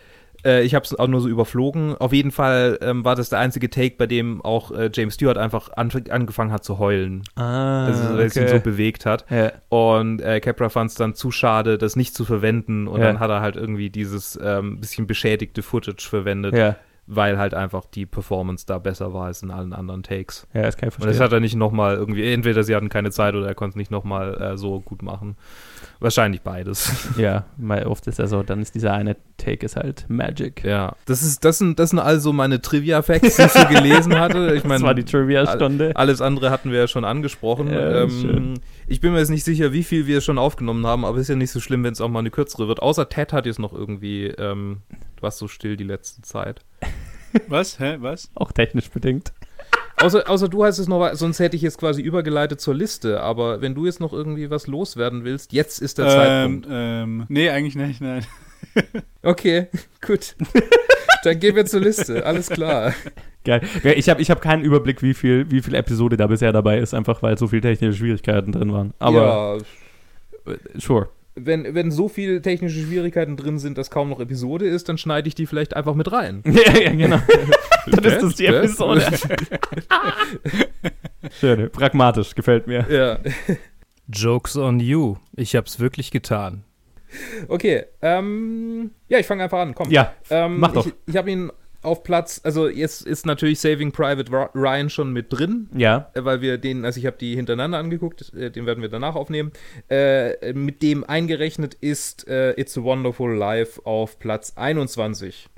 Äh, 0.45 0.63
ich 0.63 0.75
habe 0.75 0.85
es 0.85 0.95
auch 0.99 1.09
nur 1.09 1.21
so 1.21 1.29
überflogen. 1.29 1.97
Auf 1.97 2.13
jeden 2.13 2.31
Fall 2.31 2.79
ähm, 2.81 3.05
war 3.05 3.17
das 3.17 3.29
der 3.29 3.39
einzige 3.41 3.71
Take, 3.71 3.97
bei 3.99 4.07
dem 4.07 4.41
auch 4.43 4.71
äh, 4.71 4.91
James 4.93 5.15
Stewart 5.15 5.37
einfach 5.39 5.71
an, 5.77 5.91
angefangen 6.11 6.53
hat 6.53 6.65
zu 6.65 6.79
heulen. 6.79 7.23
ah, 7.37 7.87
Also, 7.87 8.05
weil 8.17 8.27
es 8.27 8.37
ihn 8.37 8.49
so 8.49 8.61
bewegt 8.61 9.05
hat. 9.07 9.25
ja. 9.31 9.53
Und 9.69 10.21
äh, 10.23 10.41
Capra 10.41 10.69
fand 10.69 10.91
es 10.91 10.97
dann 10.97 11.15
zu 11.15 11.31
schade, 11.31 11.79
das 11.79 11.97
nicht 11.97 12.15
zu 12.15 12.25
verwenden. 12.25 12.87
Und 12.89 13.01
Ja. 13.01 13.07
dann 13.07 13.21
hat 13.21 13.31
er 13.31 13.41
halt 13.41 13.57
irgendwie 13.57 13.91
dieses 13.91 14.39
ähm, 14.43 14.81
bisschen 14.81 15.07
beschädigte 15.07 15.63
Footage 15.63 16.07
verwendet, 16.09 16.55
ja, 16.55 16.77
weil 17.11 17.39
halt 17.39 17.55
einfach 17.55 17.87
die 17.87 18.05
Performance 18.05 18.67
da 18.67 18.77
besser 18.79 19.15
war 19.15 19.27
als 19.27 19.43
in 19.43 19.51
allen 19.51 19.73
anderen 19.73 20.03
Takes. 20.03 20.47
ja, 20.53 20.61
das 20.63 20.77
kann 20.77 20.89
ich 20.91 20.95
Und 20.95 21.03
verstehen. 21.03 21.19
das 21.19 21.21
hat 21.25 21.33
er 21.33 21.41
nicht 21.41 21.57
nochmal 21.57 21.97
irgendwie, 21.97 22.31
entweder 22.33 22.63
sie 22.63 22.77
hatten 22.77 22.91
keine 22.91 23.11
Zeit 23.11 23.35
oder 23.35 23.47
er 23.47 23.55
konnte 23.55 23.71
es 23.73 23.77
nicht 23.77 23.91
nochmal 23.91 24.35
äh, 24.41 24.57
so 24.59 24.81
gut 24.81 25.03
machen. 25.03 25.37
Wahrscheinlich 26.01 26.43
beides. 26.43 26.93
Ja, 27.19 27.47
weil 27.57 27.87
oft 27.87 28.07
ist 28.07 28.19
ja 28.19 28.27
so, 28.27 28.43
dann 28.43 28.61
ist 28.63 28.75
dieser 28.75 28.93
eine 28.93 29.17
Take 29.39 29.67
ist 29.67 29.77
halt 29.77 30.05
Magic. 30.09 30.63
ja. 30.65 30.95
Das 31.07 31.23
ist, 31.23 31.45
das 31.45 31.59
sind, 31.59 31.79
das 31.79 31.91
sind 31.91 31.99
also 31.99 32.33
meine 32.33 32.61
Trivia-Facts, 32.61 33.37
die 33.37 33.43
ich 33.43 33.51
so 33.53 33.67
gelesen 33.67 34.19
hatte. 34.19 34.49
Ich 34.55 34.63
das 34.63 34.69
meine, 34.69 34.85
war 34.85 34.95
die 34.95 35.05
Trivia-Stunde. 35.05 35.93
alles 35.97 36.21
andere 36.21 36.51
hatten 36.51 36.71
wir 36.71 36.79
ja 36.79 36.89
schon 36.89 37.05
angesprochen. 37.05 37.71
Ja, 37.73 38.03
ähm, 38.03 38.55
ich 38.87 39.01
bin 39.01 39.13
mir 39.13 39.19
jetzt 39.19 39.31
nicht 39.31 39.45
sicher, 39.45 39.73
wie 39.73 39.83
viel 39.85 40.07
wir 40.07 40.21
schon 40.21 40.39
aufgenommen 40.39 40.87
haben, 40.87 41.05
aber 41.05 41.19
ist 41.19 41.29
ja 41.29 41.35
nicht 41.37 41.51
so 41.51 41.61
schlimm, 41.61 41.83
wenn 41.85 41.93
es 41.93 42.01
auch 42.01 42.09
mal 42.09 42.21
eine 42.21 42.31
kürzere 42.31 42.69
wird. 42.69 42.81
Außer 42.81 43.09
Ted 43.09 43.33
hat 43.33 43.47
jetzt 43.47 43.59
noch 43.59 43.73
irgendwie 43.73 44.27
ähm, 44.27 44.83
was 45.21 45.39
so 45.39 45.49
still 45.49 45.77
die 45.77 45.85
letzte 45.85 46.23
Zeit. 46.23 46.61
Was? 47.49 47.79
Hä? 47.79 47.97
Was? 48.01 48.31
Auch 48.35 48.53
technisch 48.53 48.91
bedingt. 48.91 49.33
Außer, 50.01 50.29
außer 50.31 50.49
du 50.49 50.65
hast 50.65 50.79
es 50.79 50.87
noch, 50.89 51.13
sonst 51.15 51.41
hätte 51.41 51.57
ich 51.57 51.63
jetzt 51.63 51.79
quasi 51.79 52.03
übergeleitet 52.03 52.61
zur 52.61 52.75
Liste. 52.75 53.21
Aber 53.21 53.61
wenn 53.61 53.75
du 53.75 53.87
jetzt 53.87 54.01
noch 54.01 54.13
irgendwie 54.13 54.49
was 54.51 54.67
loswerden 54.67 55.25
willst, 55.25 55.53
jetzt 55.53 55.81
ist 55.81 55.99
der 55.99 56.07
Ähm, 56.07 56.13
Zeitpunkt. 56.63 56.67
ähm, 56.71 57.27
nee, 57.29 57.51
eigentlich 57.51 57.75
nicht, 57.75 58.01
nein. 58.01 58.25
Okay, 59.23 59.67
gut. 60.07 60.35
Dann 61.25 61.39
gehen 61.41 61.57
wir 61.57 61.65
zur 61.67 61.81
Liste. 61.81 62.25
Alles 62.27 62.49
klar. 62.49 62.95
Geil. 63.45 63.61
Ich 63.97 64.09
habe 64.09 64.21
ich 64.23 64.31
hab 64.31 64.41
keinen 64.41 64.63
Überblick, 64.63 65.03
wie 65.03 65.15
viel, 65.15 65.51
wie 65.51 65.63
viel 65.63 65.75
Episode 65.75 66.17
da 66.17 66.27
bisher 66.27 66.53
dabei 66.53 66.79
ist, 66.79 66.95
einfach 66.95 67.23
weil 67.23 67.39
so 67.39 67.47
viele 67.49 67.63
technische 67.63 67.95
Schwierigkeiten 67.99 68.53
drin 68.53 68.73
waren. 68.73 68.95
Aber 68.99 69.61
ja, 70.47 70.53
äh, 70.53 70.57
sure. 70.77 71.09
wenn, 71.35 71.75
wenn 71.75 71.91
so 71.91 72.09
viele 72.09 72.43
technische 72.43 72.81
Schwierigkeiten 72.81 73.37
drin 73.37 73.59
sind, 73.59 73.79
dass 73.79 73.91
kaum 73.91 74.09
noch 74.11 74.21
Episode 74.21 74.67
ist, 74.67 74.89
dann 74.89 74.99
schneide 74.99 75.29
ich 75.29 75.35
die 75.35 75.47
vielleicht 75.47 75.75
einfach 75.75 75.95
mit 75.95 76.11
rein. 76.13 76.43
ja, 76.47 76.79
ja, 76.81 76.91
genau. 76.93 77.21
Dann 77.97 78.05
ist 78.05 78.23
das 78.23 78.35
die 78.35 78.47
Episode. 78.47 79.03
Schön, 81.41 81.71
pragmatisch, 81.71 82.35
gefällt 82.35 82.67
mir. 82.67 82.87
Ja. 82.89 83.19
Jokes 84.09 84.57
on 84.57 84.81
you. 84.81 85.17
Ich 85.37 85.55
hab's 85.57 85.81
wirklich 85.81 86.11
getan. 86.11 86.65
Okay, 87.49 87.85
ähm, 88.03 88.91
ja, 89.09 89.19
ich 89.19 89.27
fange 89.27 89.45
einfach 89.45 89.59
an. 89.59 89.75
Komm. 89.75 89.91
Ja, 89.91 90.13
ähm, 90.31 90.59
mach 90.61 90.73
doch. 90.73 90.87
Ich, 90.87 90.93
ich 91.07 91.17
habe 91.17 91.31
ihn 91.31 91.51
auf 91.81 92.03
Platz, 92.03 92.41
also 92.43 92.69
jetzt 92.69 93.07
ist 93.07 93.25
natürlich 93.25 93.61
Saving 93.61 93.93
Private 93.93 94.31
Ryan 94.55 94.91
schon 94.91 95.13
mit 95.13 95.33
drin, 95.33 95.69
Ja. 95.75 96.11
äh, 96.15 96.25
weil 96.25 96.41
wir 96.41 96.59
den, 96.59 96.85
also 96.85 96.99
ich 96.99 97.07
habe 97.07 97.17
die 97.19 97.35
hintereinander 97.37 97.79
angeguckt, 97.79 98.33
äh, 98.35 98.51
den 98.51 98.67
werden 98.67 98.83
wir 98.83 98.89
danach 98.89 99.15
aufnehmen. 99.15 99.53
Äh, 99.89 100.53
mit 100.55 100.83
dem 100.83 101.05
eingerechnet 101.05 101.75
ist 101.75 102.27
äh, 102.29 102.59
It's 102.61 102.77
a 102.77 102.83
Wonderful 102.83 103.33
Life 103.35 103.81
auf 103.87 104.19
Platz 104.19 104.55
21 104.57 105.49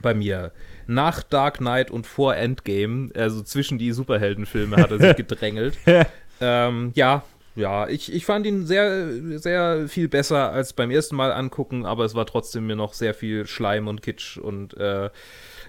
bei 0.00 0.14
mir. 0.14 0.52
Nach 0.88 1.22
Dark 1.22 1.58
Knight 1.58 1.90
und 1.90 2.06
vor 2.06 2.34
Endgame, 2.34 3.10
also 3.14 3.42
zwischen 3.42 3.78
die 3.78 3.92
Superheldenfilme 3.92 4.76
hat 4.76 4.90
er 4.90 4.98
sich 4.98 5.16
gedrängelt. 5.16 5.76
ähm, 6.40 6.92
ja, 6.94 7.24
ja, 7.54 7.88
ich, 7.88 8.12
ich 8.12 8.24
fand 8.24 8.46
ihn 8.46 8.66
sehr, 8.66 9.38
sehr 9.38 9.88
viel 9.88 10.08
besser 10.08 10.50
als 10.50 10.72
beim 10.72 10.90
ersten 10.90 11.14
Mal 11.16 11.32
angucken, 11.32 11.84
aber 11.84 12.04
es 12.04 12.14
war 12.14 12.24
trotzdem 12.24 12.66
mir 12.66 12.76
noch 12.76 12.94
sehr 12.94 13.14
viel 13.14 13.46
Schleim 13.46 13.86
und 13.86 14.00
Kitsch 14.00 14.38
und 14.38 14.76
äh, 14.76 15.10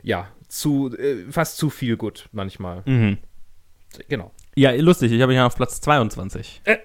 ja, 0.04 0.28
zu, 0.48 0.96
äh, 0.96 1.30
fast 1.30 1.58
zu 1.58 1.70
viel 1.70 1.98
gut 1.98 2.30
manchmal. 2.32 2.84
Mhm. 2.86 3.18
Genau. 4.08 4.32
Ja, 4.56 4.72
lustig, 4.72 5.12
ich 5.12 5.22
habe 5.22 5.34
ihn 5.34 5.40
auf 5.40 5.56
Platz 5.56 5.82
22. 5.82 6.62
Äh. 6.64 6.78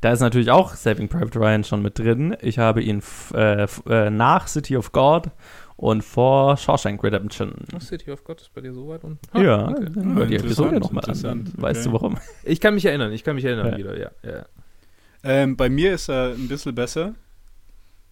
Da 0.00 0.12
ist 0.12 0.20
natürlich 0.20 0.50
auch 0.50 0.74
Saving 0.74 1.08
Private 1.08 1.38
Ryan 1.38 1.64
schon 1.64 1.82
mit 1.82 1.98
drin. 1.98 2.36
Ich 2.40 2.58
habe 2.58 2.82
ihn 2.82 3.02
äh, 3.34 3.66
äh, 3.88 4.10
nach 4.10 4.46
City 4.46 4.76
of 4.76 4.92
God 4.92 5.30
und 5.76 6.02
vor 6.02 6.56
Shawshank 6.56 7.02
Redemption. 7.04 7.54
City 7.80 8.10
of 8.10 8.24
God 8.24 8.40
ist 8.40 8.52
bei 8.54 8.60
dir 8.62 8.72
so 8.72 8.88
weit 8.88 9.04
unten? 9.04 9.18
ja, 9.38 9.68
okay. 9.68 9.88
dann 9.94 10.14
hör 10.14 10.26
die 10.26 10.36
Episode 10.36 10.78
nochmal 10.80 11.04
an. 11.08 11.52
Weißt 11.56 11.80
okay. 11.80 11.88
du 11.88 11.92
warum? 11.92 12.18
Ich 12.44 12.60
kann 12.60 12.74
mich 12.74 12.84
erinnern, 12.86 13.12
ich 13.12 13.24
kann 13.24 13.36
mich 13.36 13.44
erinnern 13.44 13.72
Ja. 13.72 13.78
wieder, 13.78 13.98
ja. 13.98 14.10
ja. 14.22 14.46
Ähm, 15.22 15.56
bei 15.56 15.68
mir 15.68 15.92
ist 15.94 16.08
er 16.08 16.32
ein 16.34 16.48
bisschen 16.48 16.74
besser. 16.74 17.14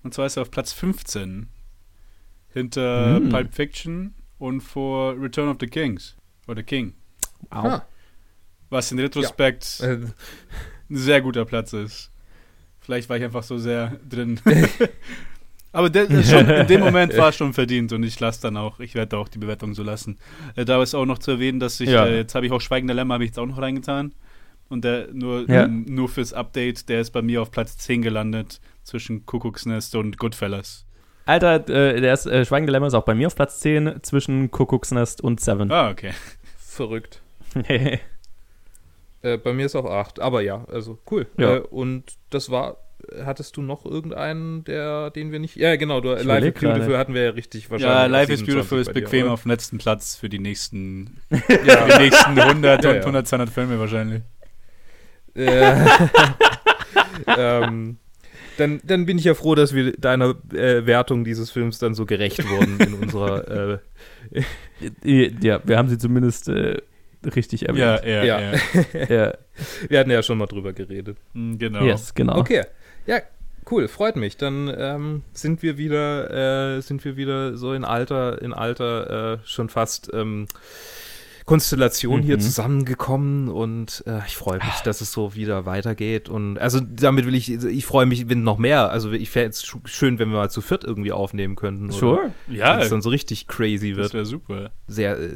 Und 0.02 0.12
zwar 0.12 0.26
ist 0.26 0.36
er 0.36 0.42
auf 0.42 0.50
Platz 0.50 0.72
15. 0.72 1.48
Hinter 2.48 3.16
Hm. 3.16 3.28
Pulp 3.30 3.54
Fiction 3.54 4.14
und 4.38 4.60
vor 4.60 5.14
Return 5.20 5.48
of 5.48 5.56
the 5.60 5.66
Kings. 5.66 6.16
Oder 6.46 6.62
King. 6.62 6.94
Ah, 7.50 7.82
Was 8.70 8.92
in 8.92 8.98
Retrospekt 8.98 9.80
äh, 9.80 9.98
ein 10.90 10.96
sehr 10.96 11.20
guter 11.22 11.44
Platz 11.44 11.72
ist. 11.72 12.10
Vielleicht 12.80 13.08
war 13.08 13.16
ich 13.16 13.24
einfach 13.24 13.42
so 13.42 13.56
sehr 13.58 13.96
drin. 14.08 14.40
Aber 15.74 15.90
schon, 16.22 16.48
in 16.48 16.66
dem 16.68 16.80
Moment 16.80 17.14
war 17.18 17.28
es 17.30 17.36
schon 17.36 17.52
verdient 17.52 17.92
und 17.92 18.02
ich 18.04 18.18
lasse 18.20 18.40
dann 18.42 18.56
auch, 18.56 18.78
ich 18.80 18.94
werde 18.94 19.18
auch 19.18 19.28
die 19.28 19.38
Bewertung 19.38 19.74
so 19.74 19.82
lassen. 19.82 20.18
Äh, 20.56 20.64
da 20.64 20.80
ist 20.82 20.94
auch 20.94 21.04
noch 21.04 21.18
zu 21.18 21.32
erwähnen, 21.32 21.58
dass 21.60 21.80
ich, 21.80 21.90
Ja. 21.90 22.06
äh, 22.06 22.18
jetzt 22.18 22.34
habe 22.34 22.46
ich 22.46 22.52
auch 22.52 22.60
Schweigender 22.60 22.94
Lämmer, 22.94 23.14
habe 23.14 23.24
ich 23.24 23.30
jetzt 23.30 23.38
auch 23.38 23.46
noch 23.46 23.60
reingetan. 23.60 24.14
Und 24.68 24.84
der 24.84 25.08
nur, 25.12 25.48
Ja. 25.50 25.64
ähm, 25.64 25.84
nur 25.88 26.08
fürs 26.08 26.32
Update, 26.32 26.88
der 26.88 27.00
ist 27.00 27.10
bei 27.10 27.22
mir 27.22 27.42
auf 27.42 27.50
Platz 27.50 27.76
10 27.76 28.02
gelandet, 28.02 28.60
zwischen 28.84 29.26
Kuckucksnest 29.26 29.94
und 29.96 30.16
Goodfellas. 30.18 30.86
Alter, 31.26 31.56
äh, 31.68 32.00
der 32.00 32.12
ist, 32.14 32.26
äh, 32.26 32.44
Schweigende 32.44 32.70
Lämmer 32.72 32.86
ist 32.86 32.94
auch 32.94 33.04
bei 33.04 33.14
mir 33.14 33.26
auf 33.26 33.34
Platz 33.34 33.60
10 33.60 33.94
zwischen 34.02 34.50
Kuckucksnest 34.50 35.22
und 35.22 35.40
Seven. 35.40 35.70
Ah, 35.72 35.90
okay. 35.90 36.12
verrückt. 36.56 37.20
Äh, 39.22 39.38
bei 39.38 39.52
mir 39.54 39.64
ist 39.66 39.74
auch 39.74 39.86
8, 39.86 40.20
aber 40.20 40.42
ja, 40.42 40.64
also 40.70 40.98
cool. 41.10 41.26
Ja. 41.38 41.56
Äh, 41.56 41.60
und 41.60 42.04
das 42.30 42.50
war, 42.50 42.76
hattest 43.24 43.56
du 43.56 43.62
noch 43.62 43.84
irgendeinen, 43.84 44.64
der, 44.64 45.10
den 45.10 45.32
wir 45.32 45.38
nicht. 45.38 45.56
Ja, 45.56 45.76
genau, 45.76 46.00
du, 46.00 46.08
Life 46.10 46.20
is 46.48 46.54
Beautiful 46.54 46.68
gerade. 46.86 46.98
hatten 46.98 47.14
wir 47.14 47.22
ja 47.24 47.30
richtig 47.30 47.70
wahrscheinlich. 47.70 47.96
Ja, 47.96 48.06
Life 48.06 48.32
is 48.32 48.40
27 48.40 48.46
Beautiful 48.54 48.78
ist 48.80 48.88
dir, 48.88 48.92
bequem 48.94 49.24
oder? 49.24 49.32
auf 49.34 49.42
dem 49.42 49.50
letzten 49.50 49.78
Platz 49.78 50.16
für 50.16 50.28
die 50.28 50.38
nächsten, 50.38 51.18
Ja. 51.66 51.86
die 51.86 52.02
nächsten 52.04 52.38
100 52.38 52.84
Ja, 52.84 52.90
und 52.90 52.96
ja. 52.96 53.00
100, 53.02 53.26
200 53.28 53.50
Filme 53.50 53.78
wahrscheinlich. 53.78 54.22
Äh, 55.34 55.74
ähm, 57.36 57.96
dann, 58.56 58.80
dann 58.84 59.06
bin 59.06 59.18
ich 59.18 59.24
ja 59.24 59.34
froh, 59.34 59.54
dass 59.54 59.74
wir 59.74 59.92
deiner 59.92 60.34
äh, 60.52 60.86
Wertung 60.86 61.24
dieses 61.24 61.50
Films 61.50 61.78
dann 61.78 61.94
so 61.94 62.06
gerecht 62.06 62.48
wurden 62.48 62.78
in 62.78 62.94
unserer. 62.94 63.80
Äh, 65.04 65.32
ja, 65.42 65.60
wir 65.64 65.76
haben 65.76 65.88
sie 65.88 65.98
zumindest 65.98 66.48
äh, 66.48 66.76
richtig 67.34 67.68
erwähnt. 67.68 68.04
ja, 68.04 68.24
Ja. 68.24 68.40
ja. 68.40 68.52
Ja. 69.08 69.32
wir 69.88 69.98
hatten 69.98 70.10
ja 70.10 70.22
schon 70.22 70.38
mal 70.38 70.46
drüber 70.46 70.72
geredet. 70.72 71.16
Mm, 71.32 71.56
Genau. 71.58 71.82
Yes, 71.84 72.14
genau. 72.14 72.38
Okay, 72.38 72.62
ja, 73.06 73.20
cool, 73.70 73.88
freut 73.88 74.16
mich. 74.16 74.36
Dann 74.36 74.72
ähm, 74.76 75.22
sind 75.32 75.62
wir 75.62 75.78
wieder, 75.78 76.76
äh, 76.76 76.80
sind 76.82 77.04
wir 77.04 77.16
wieder 77.16 77.56
so 77.56 77.72
in 77.72 77.84
alter, 77.84 78.40
in 78.42 78.52
alter 78.52 79.34
äh, 79.34 79.38
schon 79.44 79.68
fast 79.68 80.10
ähm, 80.12 80.46
Konstellation 81.46 82.22
hier 82.22 82.36
Mhm. 82.36 82.40
zusammengekommen 82.40 83.48
und 83.50 84.02
äh, 84.06 84.20
ich 84.26 84.34
freue 84.34 84.56
mich, 84.56 84.80
dass 84.84 85.02
es 85.02 85.12
so 85.12 85.34
wieder 85.34 85.66
weitergeht 85.66 86.30
und 86.30 86.56
also 86.58 86.80
damit 86.80 87.26
will 87.26 87.34
ich, 87.34 87.50
ich 87.52 87.84
freue 87.84 88.06
mich, 88.06 88.30
wenn 88.30 88.42
noch 88.44 88.56
mehr. 88.56 88.90
Also 88.90 89.12
ich 89.12 89.28
fände 89.28 89.50
es 89.50 89.62
sch- 89.62 89.86
schön, 89.86 90.18
wenn 90.18 90.30
wir 90.30 90.38
mal 90.38 90.50
zu 90.50 90.62
viert 90.62 90.84
irgendwie 90.84 91.12
aufnehmen 91.12 91.54
könnten. 91.54 91.90
Sure. 91.90 92.32
Ja, 92.48 92.76
Wenn 92.76 92.82
es 92.84 92.88
dann 92.88 93.02
so 93.02 93.10
richtig 93.10 93.46
crazy 93.46 93.90
das 93.90 93.98
wird. 93.98 94.14
wäre 94.14 94.24
super. 94.24 94.70
Sehr, 94.88 95.18
äh, 95.18 95.28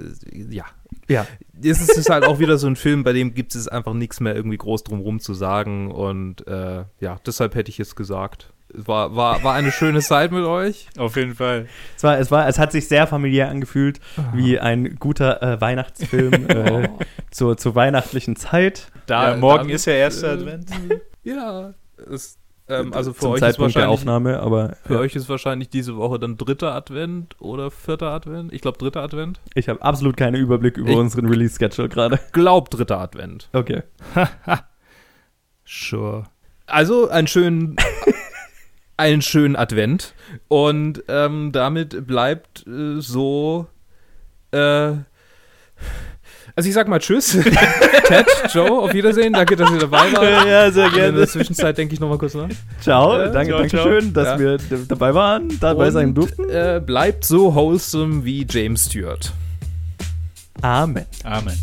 ja. 0.48 0.64
Ja. 1.08 1.26
Es 1.62 1.80
ist, 1.80 2.08
halt 2.10 2.24
auch 2.24 2.38
wieder 2.38 2.56
so 2.58 2.66
ein 2.68 2.76
Film, 2.76 3.02
bei 3.02 3.12
dem 3.12 3.34
gibt 3.34 3.54
es 3.54 3.66
einfach 3.66 3.92
nichts 3.94 4.20
mehr 4.20 4.36
irgendwie 4.36 4.58
groß 4.58 4.84
drumrum 4.84 5.18
zu 5.20 5.34
sagen. 5.34 5.90
Und 5.90 6.46
äh, 6.46 6.84
ja, 7.00 7.18
deshalb 7.26 7.54
hätte 7.54 7.70
ich 7.70 7.80
es 7.80 7.96
gesagt. 7.96 8.52
Es 8.72 8.86
War, 8.86 9.16
war, 9.16 9.42
war 9.42 9.54
eine 9.54 9.72
schöne 9.72 10.00
Zeit 10.00 10.30
mit 10.30 10.44
euch. 10.44 10.88
Auf 10.98 11.16
jeden 11.16 11.34
Fall. 11.34 11.66
Es, 11.96 12.04
war, 12.04 12.18
es, 12.18 12.30
war, 12.30 12.46
es 12.46 12.58
hat 12.58 12.70
sich 12.70 12.86
sehr 12.86 13.06
familiär 13.06 13.48
angefühlt, 13.48 13.98
Ah. 14.18 14.32
wie 14.34 14.60
ein 14.60 14.96
guter 14.96 15.42
äh, 15.42 15.60
Weihnachtsfilm 15.60 16.48
äh, 16.48 16.88
zur, 17.30 17.56
zur 17.56 17.74
weihnachtlichen 17.74 18.36
Zeit. 18.36 18.88
ja, 19.08 19.36
morgen 19.36 19.70
ist 19.70 19.86
ja 19.86 19.94
erster 19.94 20.32
Advent. 20.32 20.70
Ja. 21.24 21.74
Es, 22.10 22.38
ähm, 22.68 22.92
also 22.92 23.12
für 23.12 23.20
zum 23.20 23.30
euch, 23.30 23.34
ist 23.36 23.40
Zeitpunkt 23.40 23.74
der 23.74 23.82
wahrscheinlich, 23.82 24.00
Aufnahme, 24.00 24.40
aber 24.40 24.76
für 24.84 24.94
ja, 24.94 25.00
euch 25.00 25.14
ist 25.16 25.28
wahrscheinlich 25.28 25.68
diese 25.70 25.96
Woche 25.96 26.18
dann 26.18 26.36
dritter 26.36 26.74
Advent 26.74 27.36
oder 27.40 27.70
vierter 27.70 28.10
Advent. 28.10 28.52
Ich 28.52 28.60
glaube 28.60 28.78
dritter 28.78 29.02
Advent. 29.02 29.40
ich 29.54 29.68
habe 29.68 29.80
absolut 29.82 30.16
keinen 30.16 30.36
Überblick 30.36 30.76
über 30.76 30.90
Ich- 30.90 30.96
unseren 30.96 31.26
Release-Schedule 31.26 31.88
gerade. 31.88 32.18
Glaub 32.32 32.70
dritter 32.70 32.98
Advent. 33.00 33.48
Okay. 33.52 33.82
Sure. 35.70 36.24
Also 36.66 37.08
einen 37.08 37.26
schönen, 37.28 37.76
einen 38.96 39.20
schönen 39.22 39.54
Advent. 39.56 40.14
Und 40.48 41.04
ähm, 41.08 41.52
damit 41.52 42.06
bleibt 42.06 42.66
äh, 42.66 43.00
so. 43.00 43.66
Äh, 44.50 44.92
also 46.58 46.68
ich 46.68 46.74
sag 46.74 46.88
mal 46.88 46.98
Tschüss. 46.98 47.38
Ted, 48.08 48.26
Joe, 48.52 48.80
auf 48.82 48.92
Wiedersehen. 48.92 49.32
Danke, 49.32 49.54
dass 49.54 49.70
ihr 49.70 49.78
dabei 49.78 50.12
wart. 50.12 50.44
Ja, 50.44 50.68
sehr 50.72 51.08
In 51.08 51.14
der 51.14 51.28
Zwischenzeit 51.28 51.78
denke 51.78 51.94
ich 51.94 52.00
noch 52.00 52.08
mal 52.08 52.18
kurz 52.18 52.34
nach. 52.34 52.48
Ciao, 52.80 53.16
Äh, 53.16 53.30
danke, 53.30 53.50
ciao, 53.50 53.58
danke 53.60 53.68
ciao. 53.76 53.84
schön, 53.86 54.12
dass 54.12 54.26
Ja. 54.26 54.38
wir 54.40 54.58
dabei 54.88 55.14
waren, 55.14 55.56
dabei 55.60 55.92
sein 55.92 56.14
durften. 56.14 56.46
Und, 56.46 56.50
äh, 56.50 56.82
bleibt 56.84 57.24
so 57.24 57.54
wholesome 57.54 58.24
wie 58.24 58.44
James 58.50 58.86
Stewart. 58.86 59.32
Amen. 60.60 61.06
Amen. 61.22 61.56